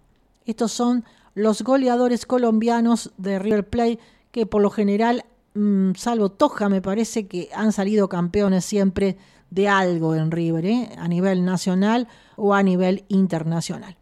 [0.45, 3.99] Estos son los goleadores colombianos de River Plate
[4.31, 5.23] que por lo general,
[5.53, 9.15] mm, salvo Toja, me parece que han salido campeones siempre
[9.51, 10.89] de algo en River, ¿eh?
[10.97, 13.95] a nivel nacional o a nivel internacional.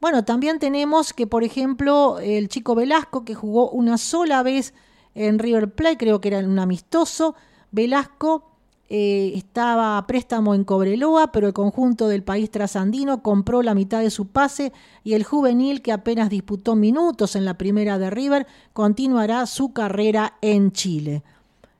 [0.00, 4.72] Bueno, también tenemos que, por ejemplo, el chico Velasco, que jugó una sola vez
[5.14, 7.34] en River Plate, creo que era un amistoso.
[7.72, 8.47] Velasco
[8.90, 14.00] eh, estaba a préstamo en Cobreloa, pero el conjunto del país trasandino compró la mitad
[14.00, 14.72] de su pase
[15.04, 20.38] y el juvenil, que apenas disputó minutos en la primera de River, continuará su carrera
[20.40, 21.22] en Chile.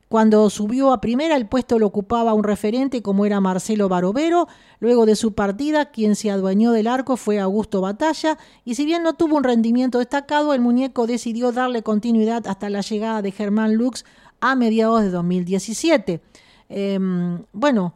[0.09, 4.49] Cuando subió a primera, el puesto lo ocupaba un referente como era Marcelo Barovero.
[4.81, 8.39] Luego de su partida, quien se adueñó del arco fue Augusto Batalla.
[8.65, 12.81] Y si bien no tuvo un rendimiento destacado, el muñeco decidió darle continuidad hasta la
[12.81, 14.07] llegada de Germán Lux
[14.41, 16.23] a mediados de 2017.
[16.69, 17.95] Em, bueno,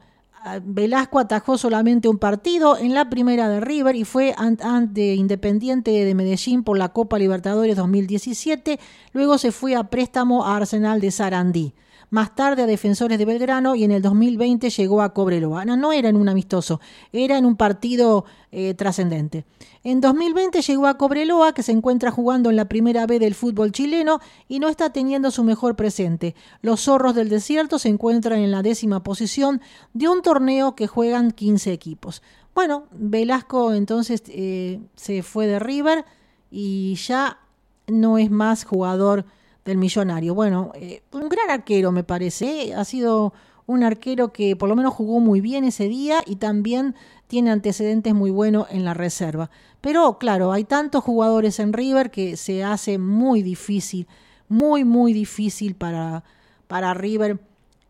[0.64, 6.14] Velasco atajó solamente un partido en la primera de River y fue ante Independiente de
[6.14, 8.80] Medellín por la Copa Libertadores 2017.
[9.12, 11.74] Luego se fue a préstamo a Arsenal de Sarandí
[12.12, 15.64] más tarde a Defensores de Belgrano y en el 2020 llegó a Cobreloa.
[15.64, 16.78] No, no era en un amistoso,
[17.10, 19.46] era en un partido eh, trascendente.
[19.82, 23.72] En 2020 llegó a Cobreloa, que se encuentra jugando en la primera B del fútbol
[23.72, 26.34] chileno y no está teniendo su mejor presente.
[26.60, 29.62] Los zorros del desierto se encuentran en la décima posición
[29.94, 32.22] de un torneo que juegan 15 equipos.
[32.54, 36.04] Bueno, Velasco entonces eh, se fue de River
[36.50, 37.38] y ya
[37.86, 39.24] no es más jugador
[39.64, 40.34] del millonario.
[40.34, 42.68] Bueno, eh, un gran arquero me parece.
[42.68, 42.74] ¿eh?
[42.74, 43.32] Ha sido
[43.66, 46.94] un arquero que por lo menos jugó muy bien ese día y también
[47.28, 49.50] tiene antecedentes muy buenos en la reserva.
[49.80, 54.06] Pero claro, hay tantos jugadores en River que se hace muy difícil,
[54.48, 56.24] muy, muy difícil para,
[56.66, 57.40] para River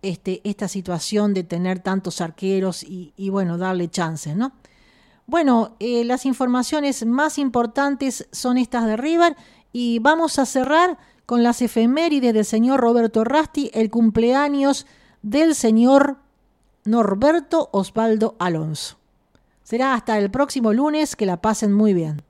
[0.03, 4.53] este, esta situación de tener tantos arqueros y, bueno, darle chances, ¿no?
[5.27, 9.36] Bueno, eh, las informaciones más importantes son estas de River
[9.73, 10.99] y vamos a cerrar
[11.33, 14.87] con las efemérides del señor Roberto Rasti, el cumpleaños
[15.23, 16.19] del señor
[16.85, 18.99] Norberto Osvaldo Alonso.
[19.63, 22.21] Será hasta el próximo lunes, que la pasen muy bien.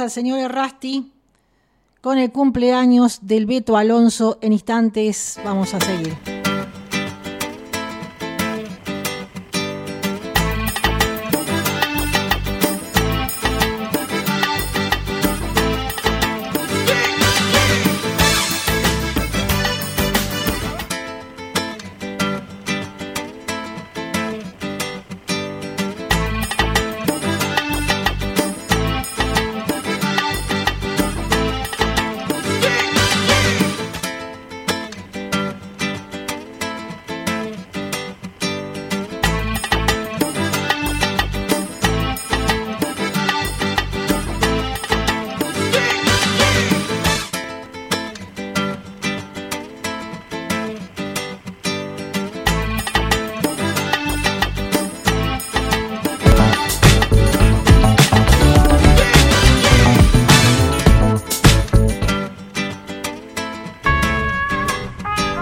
[0.00, 1.12] Al señor Errasti
[2.00, 4.38] con el cumpleaños del Beto Alonso.
[4.40, 6.37] En instantes vamos a seguir.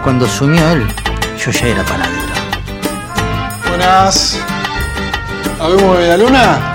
[0.06, 0.86] Cuando sumió él,
[1.36, 2.32] yo ya era panadero.
[3.68, 4.40] Buenas.
[5.58, 6.74] ¿Habemos de la luna?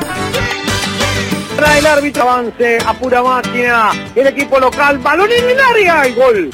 [1.55, 3.91] Trae el árbitro avance a pura máquina.
[4.13, 6.49] El equipo local, balón en el área y gol.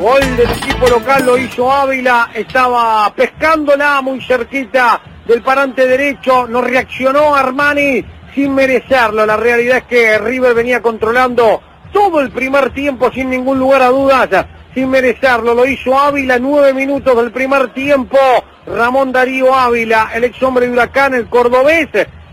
[0.00, 2.30] Gol del equipo local lo hizo Ávila.
[2.34, 6.48] Estaba pescándola muy cerquita del parante derecho.
[6.48, 8.04] No reaccionó Armani
[8.34, 9.24] sin merecerlo.
[9.24, 11.62] La realidad es que River venía controlando
[11.92, 14.28] todo el primer tiempo sin ningún lugar a dudas
[14.78, 15.54] sin merecerlo.
[15.54, 18.18] Lo hizo Ávila, nueve minutos del primer tiempo.
[18.66, 21.88] Ramón Darío Ávila, el ex hombre de Huracán, el cordobés,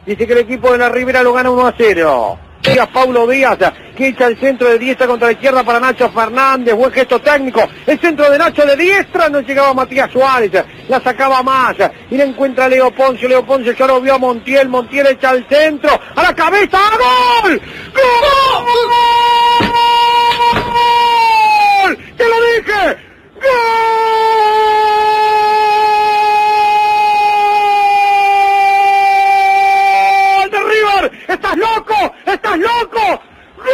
[0.05, 2.39] dice que el equipo de la Ribera lo gana 1 a 0.
[2.61, 3.57] Díaz, Paulo Díaz,
[3.95, 7.61] que echa el centro de diestra contra la izquierda para Nacho Fernández, buen gesto técnico,
[7.85, 10.51] el centro de Nacho de diestra, no llegaba Matías Suárez,
[10.88, 11.76] la sacaba más,
[12.09, 15.47] y la encuentra Leo Poncio, Leo Poncio ya lo vio a Montiel, Montiel echa el
[15.47, 16.80] centro, a la cabeza,
[17.43, 17.61] ¡Gol!
[17.93, 18.85] ¡Gol!
[21.85, 21.97] gol.
[22.17, 22.97] ¡Te lo dije!
[23.35, 23.51] ¡Gol!
[30.51, 31.11] ¡De River!
[31.27, 32.13] ¡Estás loco!
[32.25, 33.21] ¡Estás loco!
[33.57, 33.73] ¡Gol!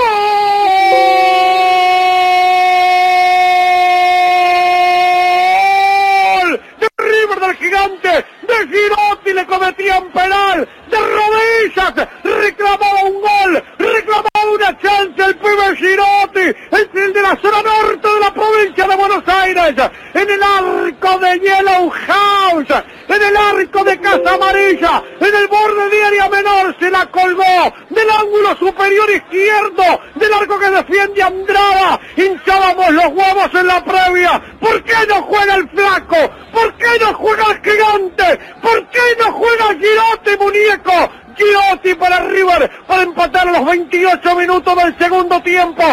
[6.79, 8.25] ¡De River del gigante!
[8.47, 10.67] ¡De Girotti le cometían penal!
[10.89, 11.93] ¡De rodillas!
[12.23, 13.63] ¡Reclamaba un gol!
[13.77, 14.31] ¡Reclamaba!
[14.61, 18.95] Una chance el pibe Girotti, es el de la zona norte de la provincia de
[18.95, 19.75] Buenos Aires,
[20.13, 25.89] en el arco de Yellow House, en el arco de Casa Amarilla, en el borde
[25.89, 31.99] de área menor, se la colgó del ángulo superior izquierdo, del arco que defiende Andrada,
[32.15, 36.17] hinchábamos los huevos en la previa, ¿por qué no juega el flaco?
[36.51, 38.39] ¿Por qué no juega el gigante?
[38.61, 41.09] ¿Por qué no juega Girotti, muñeco?
[41.36, 45.84] Girotti para River para empatar a los 28 minutos del segundo tiempo.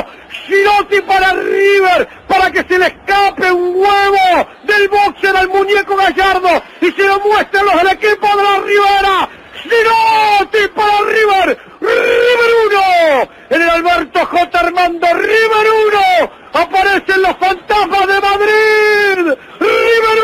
[0.46, 6.62] Girotti para River para que se le escape un huevo del boxer al muñeco Gallardo
[6.80, 9.28] y se lo muestren los del equipo de la Rivera.
[9.62, 11.58] Girotti para River.
[11.80, 13.30] River 1.
[13.50, 14.58] En el Alberto J.
[14.58, 16.30] Armando River 1.
[16.52, 19.38] Aparecen los fantasmas de Madrid.
[19.60, 20.18] River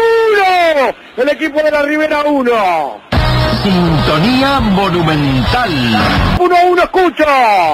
[0.87, 0.95] 1.
[1.17, 3.14] El equipo de la Rivera 1.
[3.63, 5.71] Sintonía Monumental.
[6.39, 7.25] 1-1 escucho.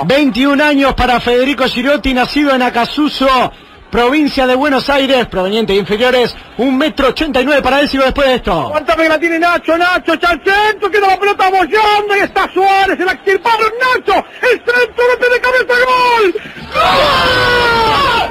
[0.06, 3.52] 21 años para Federico Girotti, nacido en Acasuso,
[3.90, 8.04] provincia de Buenos Aires, proveniente de inferiores, un metro ochenta y nueve para él, sigo
[8.04, 8.52] después de esto.
[8.52, 12.48] Aguántame que la tiene Nacho, Nacho, está al centro, queda la pelota bollando y está
[12.52, 16.34] Suárez, el extirpado Nacho, el centro, golpe de cabeza, gol.
[16.72, 18.30] ¡Gol!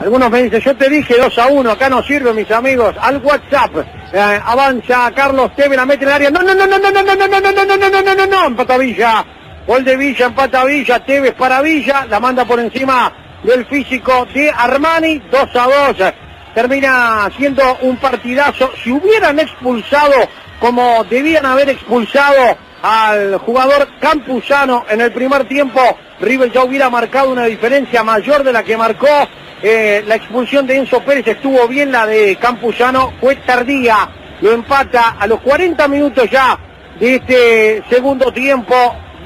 [0.00, 2.94] Algunos me dicen, yo te dije 2 a 1, acá no sirve, mis amigos.
[3.00, 3.76] Al WhatsApp,
[4.12, 6.30] eh, avanza Carlos Teve, la mete en el área.
[6.30, 8.26] No, no, no, no, no, no, no, no, no, no, no, no, no, no, no,
[8.26, 9.24] no, empata Villa.
[9.66, 13.12] Gol de Villa, empata Villa, Tevez para Villa, la manda por encima
[13.42, 16.12] del físico de Armani, 2 a 2.
[16.54, 18.72] Termina siendo un partidazo.
[18.82, 20.14] Si hubieran expulsado
[20.58, 25.80] como debían haber expulsado al jugador Campuzano en el primer tiempo,
[26.20, 29.28] River ya hubiera marcado una diferencia mayor de la que marcó.
[29.62, 34.08] Eh, la expulsión de Enzo Pérez estuvo bien, la de Campuzano fue tardía,
[34.40, 36.58] lo empata a los 40 minutos ya
[37.00, 38.74] de este segundo tiempo.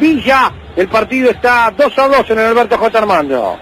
[0.00, 2.98] Villa, el partido está 2 a 2 en el Alberto J.
[2.98, 3.59] Armando.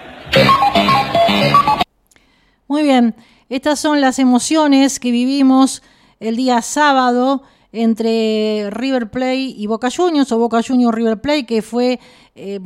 [2.67, 3.15] Muy bien,
[3.49, 5.83] estas son las emociones que vivimos
[6.21, 7.43] el día sábado
[7.73, 11.99] entre River Plate y Boca Juniors o Boca Juniors River Plate que fue
[12.35, 12.59] eh,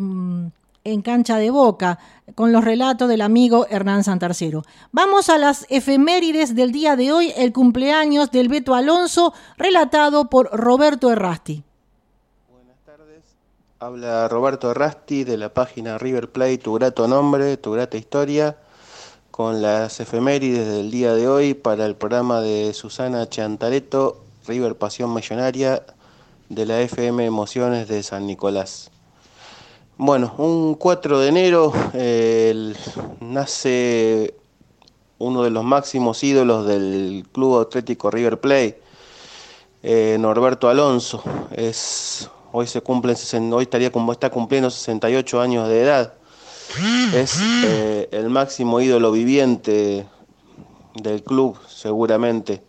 [0.86, 2.00] en cancha de Boca
[2.36, 4.64] con los relatos del amigo Hernán Santarcero.
[4.92, 10.50] Vamos a las efemérides del día de hoy, el cumpleaños del Beto Alonso, relatado por
[10.52, 11.64] Roberto Errasti.
[12.50, 13.24] Buenas tardes,
[13.80, 18.58] habla Roberto Errasti de la página River Plate, Tu Grato Nombre, Tu Grata Historia,
[19.32, 25.14] con las efemérides del día de hoy para el programa de Susana Chantareto, River Pasión
[25.14, 25.84] Millonaria,
[26.50, 28.92] de la FM Emociones de San Nicolás.
[29.98, 31.72] Bueno, un 4 de enero
[33.22, 34.36] nace
[35.20, 38.82] uno de los máximos ídolos del Club Atlético River Plate,
[39.84, 41.24] eh, Norberto Alonso.
[41.56, 43.16] Es, hoy se cumple,
[43.54, 46.14] hoy estaría está cumpliendo 68 años de edad.
[47.14, 50.06] Es eh, el máximo ídolo viviente
[50.96, 52.65] del club, seguramente.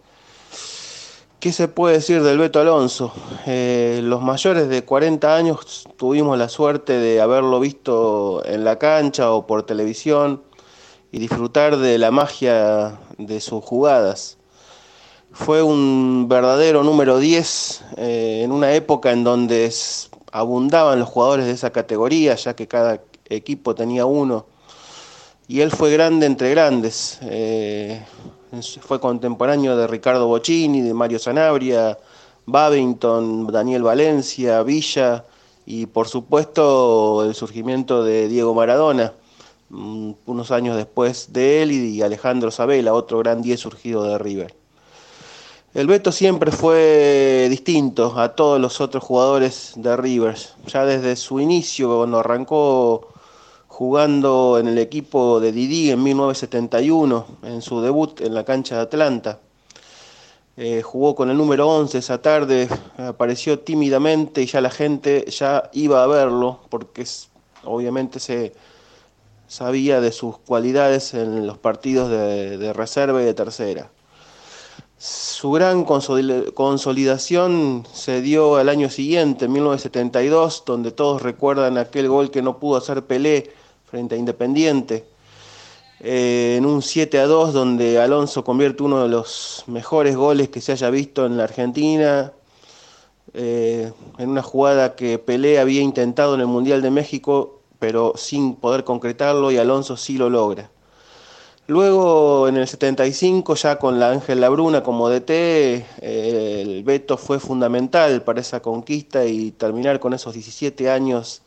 [1.46, 3.12] ¿Qué se puede decir del Beto Alonso?
[3.46, 9.30] Eh, los mayores de 40 años tuvimos la suerte de haberlo visto en la cancha
[9.30, 10.42] o por televisión
[11.12, 14.38] y disfrutar de la magia de sus jugadas.
[15.30, 19.72] Fue un verdadero número 10 eh, en una época en donde
[20.32, 24.46] abundaban los jugadores de esa categoría, ya que cada equipo tenía uno.
[25.46, 27.20] Y él fue grande entre grandes.
[27.22, 28.04] Eh,
[28.62, 31.98] fue contemporáneo de Ricardo Bocini, de Mario Sanabria,
[32.46, 35.24] Babington, Daniel Valencia, Villa
[35.66, 39.12] y por supuesto el surgimiento de Diego Maradona,
[39.70, 44.54] mm, unos años después de él y Alejandro Sabela, otro gran 10 surgido de River.
[45.74, 50.54] El Beto siempre fue distinto a todos los otros jugadores de Rivers.
[50.68, 53.08] Ya desde su inicio, cuando arrancó
[53.76, 58.80] jugando en el equipo de Didi en 1971, en su debut en la cancha de
[58.80, 59.38] Atlanta.
[60.56, 65.68] Eh, jugó con el número 11 esa tarde, apareció tímidamente y ya la gente ya
[65.74, 67.04] iba a verlo porque
[67.64, 68.54] obviamente se
[69.46, 73.90] sabía de sus cualidades en los partidos de, de reserva y de tercera.
[74.96, 82.30] Su gran consolidación se dio al año siguiente, en 1972, donde todos recuerdan aquel gol
[82.30, 83.52] que no pudo hacer Pelé
[83.96, 85.06] frente a Independiente,
[86.00, 90.60] eh, en un 7 a 2 donde Alonso convierte uno de los mejores goles que
[90.60, 92.30] se haya visto en la Argentina,
[93.32, 98.56] eh, en una jugada que Pelé había intentado en el Mundial de México, pero sin
[98.56, 100.68] poder concretarlo y Alonso sí lo logra.
[101.66, 107.40] Luego, en el 75, ya con la Ángel Labruna como DT, eh, el veto fue
[107.40, 111.40] fundamental para esa conquista y terminar con esos 17 años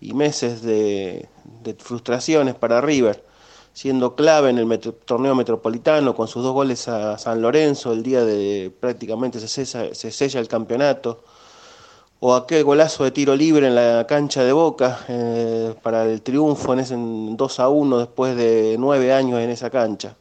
[0.00, 1.28] y meses de,
[1.78, 3.24] frustraciones para River,
[3.72, 8.24] siendo clave en el torneo metropolitano con sus dos goles a San Lorenzo el día
[8.24, 11.22] de prácticamente se, se sella el campeonato
[12.26, 16.72] o aquel golazo de tiro libre en la cancha de Boca eh, para el triunfo
[16.72, 20.16] en ese 2 a 1 después de nueve años en esa cancha.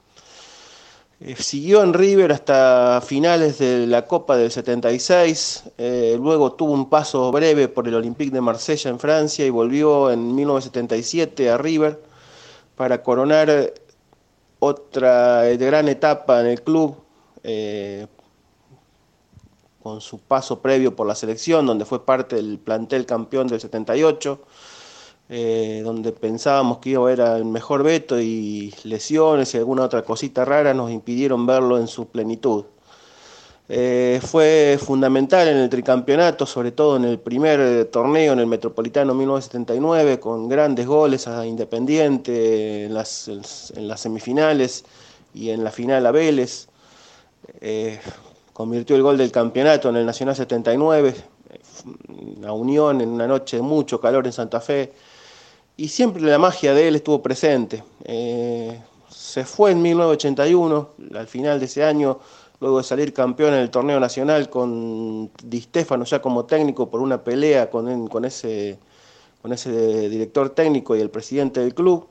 [1.26, 6.90] Eh, siguió en River hasta finales de la Copa del 76, eh, luego tuvo un
[6.90, 12.04] paso breve por el Olympique de Marsella en Francia y volvió en 1977 a River
[12.76, 13.74] para coronar
[14.60, 16.98] otra gran etapa en el club
[19.82, 24.42] con su paso previo por la selección, donde fue parte del plantel campeón del 78,
[25.36, 30.04] eh, donde pensábamos que iba a era el mejor veto y lesiones y alguna otra
[30.04, 32.66] cosita rara nos impidieron verlo en su plenitud.
[33.68, 39.16] Eh, fue fundamental en el tricampeonato, sobre todo en el primer torneo, en el Metropolitano
[39.16, 44.86] 1979, con grandes goles a Independiente en las, en las semifinales
[45.34, 46.68] y en la final a Vélez.
[47.60, 48.00] Eh,
[48.54, 51.16] convirtió el gol del campeonato en el Nacional 79,
[52.38, 54.94] una unión en una noche de mucho calor en Santa Fe,
[55.78, 57.84] y siempre la magia de él estuvo presente.
[58.04, 58.80] Eh,
[59.10, 62.20] se fue en 1981, al final de ese año,
[62.60, 67.02] luego de salir campeón en el torneo nacional con Di Stefano ya como técnico por
[67.02, 68.78] una pelea con, ese,
[69.44, 72.08] ese director técnico y el presidente del club.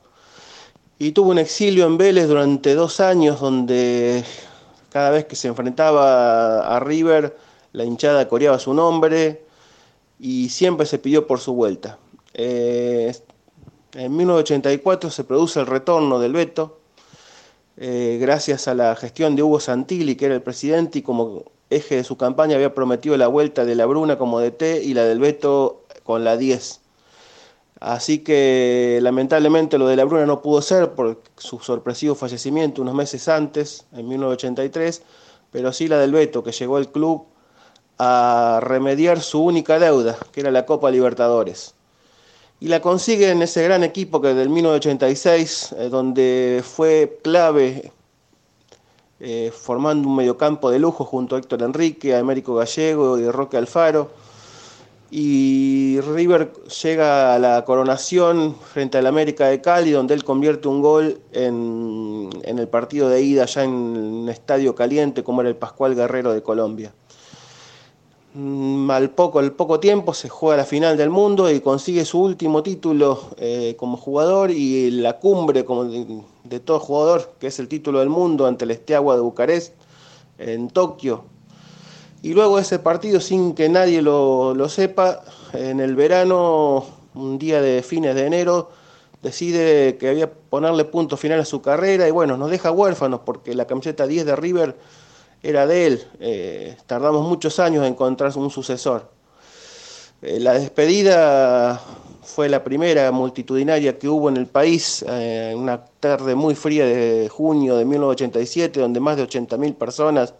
[0.98, 4.24] Y tuvo un exilio en Vélez durante dos años donde
[4.90, 7.36] cada vez que se enfrentaba a River,
[7.72, 9.44] la hinchada coreaba su nombre
[10.20, 11.98] y siempre se pidió por su vuelta.
[12.34, 13.12] Eh,
[13.94, 16.78] en 1984 se produce el retorno del veto,
[17.76, 21.96] eh, gracias a la gestión de Hugo Santilli, que era el presidente, y como eje
[21.96, 25.20] de su campaña había prometido la vuelta de la Bruna como DT y la del
[25.20, 26.80] veto con la 10.
[27.80, 32.94] Así que lamentablemente lo de la Bruna no pudo ser por su sorpresivo fallecimiento unos
[32.94, 35.02] meses antes, en 1983,
[35.50, 37.26] pero sí la del Beto, que llegó al club
[37.98, 41.74] a remediar su única deuda, que era la Copa Libertadores.
[42.62, 47.90] Y la consigue en ese gran equipo que del 1986, eh, donde fue clave
[49.18, 53.56] eh, formando un mediocampo de lujo junto a Héctor Enrique, a Américo Gallego y Roque
[53.56, 54.12] Alfaro
[55.14, 56.52] y River
[56.82, 62.30] llega a la coronación frente al América de Cali, donde él convierte un gol en,
[62.44, 66.42] el partido de ida ya en un estadio caliente como era el Pascual Guerrero de
[66.42, 66.94] Colombia.
[68.34, 72.20] Mm, al poco, al poco tiempo se juega la final del mundo y consigue su
[72.20, 77.68] último título eh, como jugador y la cumbre como de, todo jugador, que es el
[77.68, 79.74] título del mundo ante el Esteagua de Bucarest
[80.38, 81.24] en Tokio,
[82.22, 85.22] y luego ese partido, sin que nadie lo, sepa,
[85.52, 88.70] en el verano, un día de fines de enero,
[89.22, 93.54] decide que había ponerle punto final a su carrera y bueno, nos deja huérfanos porque
[93.54, 94.76] la camiseta 10 de River
[95.42, 96.04] era de él.
[96.20, 99.10] Eh, tardamos muchos años en encontrar un sucesor.
[100.22, 101.80] Eh, la despedida
[102.22, 107.28] fue la primera multitudinaria que hubo en el país, eh, una tarde muy fría de
[107.28, 110.34] junio de 1987, donde más de 80.000 personas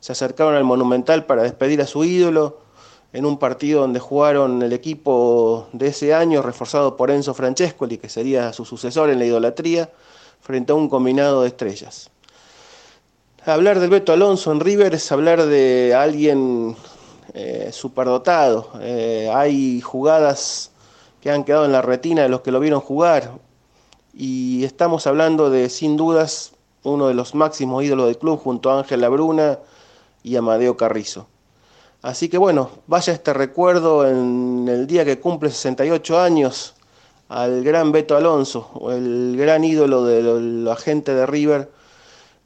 [0.00, 2.58] se acercaron al Monumental para despedir a su ídolo
[3.14, 8.08] en un partido donde jugaron el equipo de ese año, reforzado por Enzo Francescoli, que
[8.08, 9.90] sería su sucesor en la idolatría,
[10.40, 12.10] frente a un combinado de estrellas.
[13.46, 16.74] Hablar del Beto Alonso en River es hablar de alguien
[17.34, 18.70] eh, superdotado.
[18.80, 20.70] Eh, hay jugadas
[21.20, 23.32] que han quedado en la retina de los que lo vieron jugar.
[24.14, 26.52] Y estamos hablando de, sin dudas,
[26.84, 29.58] uno de los máximos ídolos del club junto a Ángel Labruna,
[30.22, 31.28] y Amadeo Carrizo.
[32.02, 36.74] Así que bueno, vaya este recuerdo en el día que cumple 68 años
[37.28, 41.70] al gran Beto Alonso, el gran ídolo de la gente de River,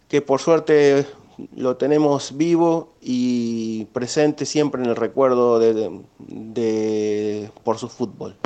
[0.09, 1.07] que por suerte
[1.55, 8.37] lo tenemos vivo y presente siempre en el recuerdo de, por su fútbol.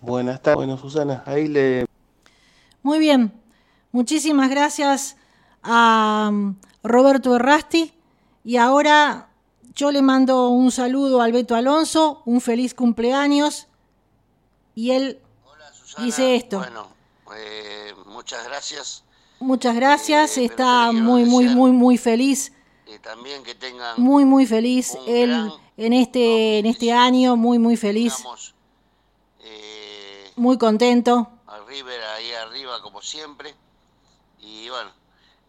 [0.00, 1.86] Buenas tardes, bueno Susana, ahí le...
[2.82, 3.32] Muy bien,
[3.90, 5.16] muchísimas gracias
[5.62, 7.92] a um, Roberto Errasti.
[8.44, 9.28] Y ahora
[9.74, 13.66] yo le mando un saludo al Beto Alonso, un feliz cumpleaños.
[14.74, 15.20] Y él
[15.98, 16.58] dice esto.
[16.58, 16.86] Bueno,
[17.36, 19.04] eh, muchas gracias
[19.40, 22.52] Muchas gracias, está muy, muy, muy, muy feliz.
[23.02, 28.16] también que tengan muy, muy feliz él en este, en este año, muy, muy feliz.
[29.40, 31.30] Eh, muy contento.
[31.46, 33.54] A River ahí arriba como siempre.
[34.40, 34.90] Y bueno,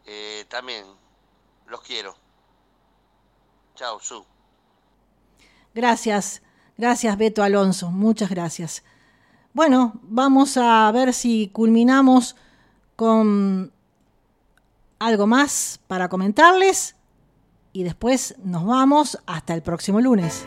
[0.05, 0.85] eh, también
[1.67, 2.15] los quiero.
[3.75, 4.23] Chao, Su.
[5.73, 6.41] Gracias,
[6.77, 8.83] gracias Beto Alonso, muchas gracias.
[9.53, 12.35] Bueno, vamos a ver si culminamos
[12.95, 13.71] con
[14.99, 16.95] algo más para comentarles
[17.73, 20.45] y después nos vamos hasta el próximo lunes.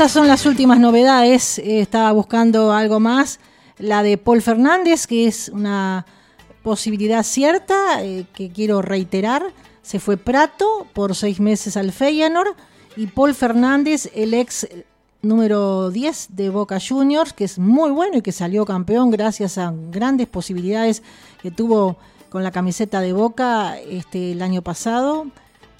[0.00, 1.58] Estas son las últimas novedades.
[1.58, 3.38] Eh, estaba buscando algo más.
[3.76, 6.06] La de Paul Fernández, que es una
[6.62, 9.42] posibilidad cierta, eh, que quiero reiterar.
[9.82, 12.56] Se fue Prato por seis meses al Feyenoord
[12.96, 14.66] y Paul Fernández, el ex
[15.20, 19.70] número 10 de Boca Juniors, que es muy bueno y que salió campeón gracias a
[19.90, 21.02] grandes posibilidades
[21.42, 21.98] que tuvo
[22.30, 25.26] con la camiseta de Boca este, el año pasado.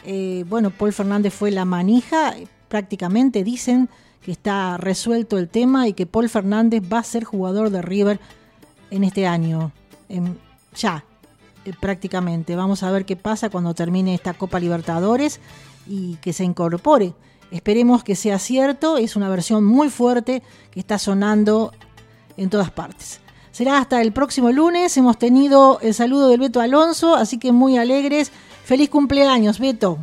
[0.04, 2.34] Eh, bueno, Paul Fernández fue la manija,
[2.68, 3.88] prácticamente dicen
[4.22, 8.20] que está resuelto el tema y que Paul Fernández va a ser jugador de River
[8.90, 9.72] en este año.
[10.74, 11.04] ya,
[11.64, 12.56] eh, prácticamente.
[12.56, 15.40] Vamos a ver qué pasa cuando termine esta Copa Libertadores
[15.86, 17.14] y que se incorpore.
[17.50, 21.72] Esperemos que sea cierto, es una versión muy fuerte que está sonando
[22.36, 23.20] en todas partes.
[23.50, 27.76] Será hasta el próximo lunes, hemos tenido el saludo del Beto Alonso, así que muy
[27.76, 28.30] alegres.
[28.64, 29.98] Feliz cumpleaños, Beto.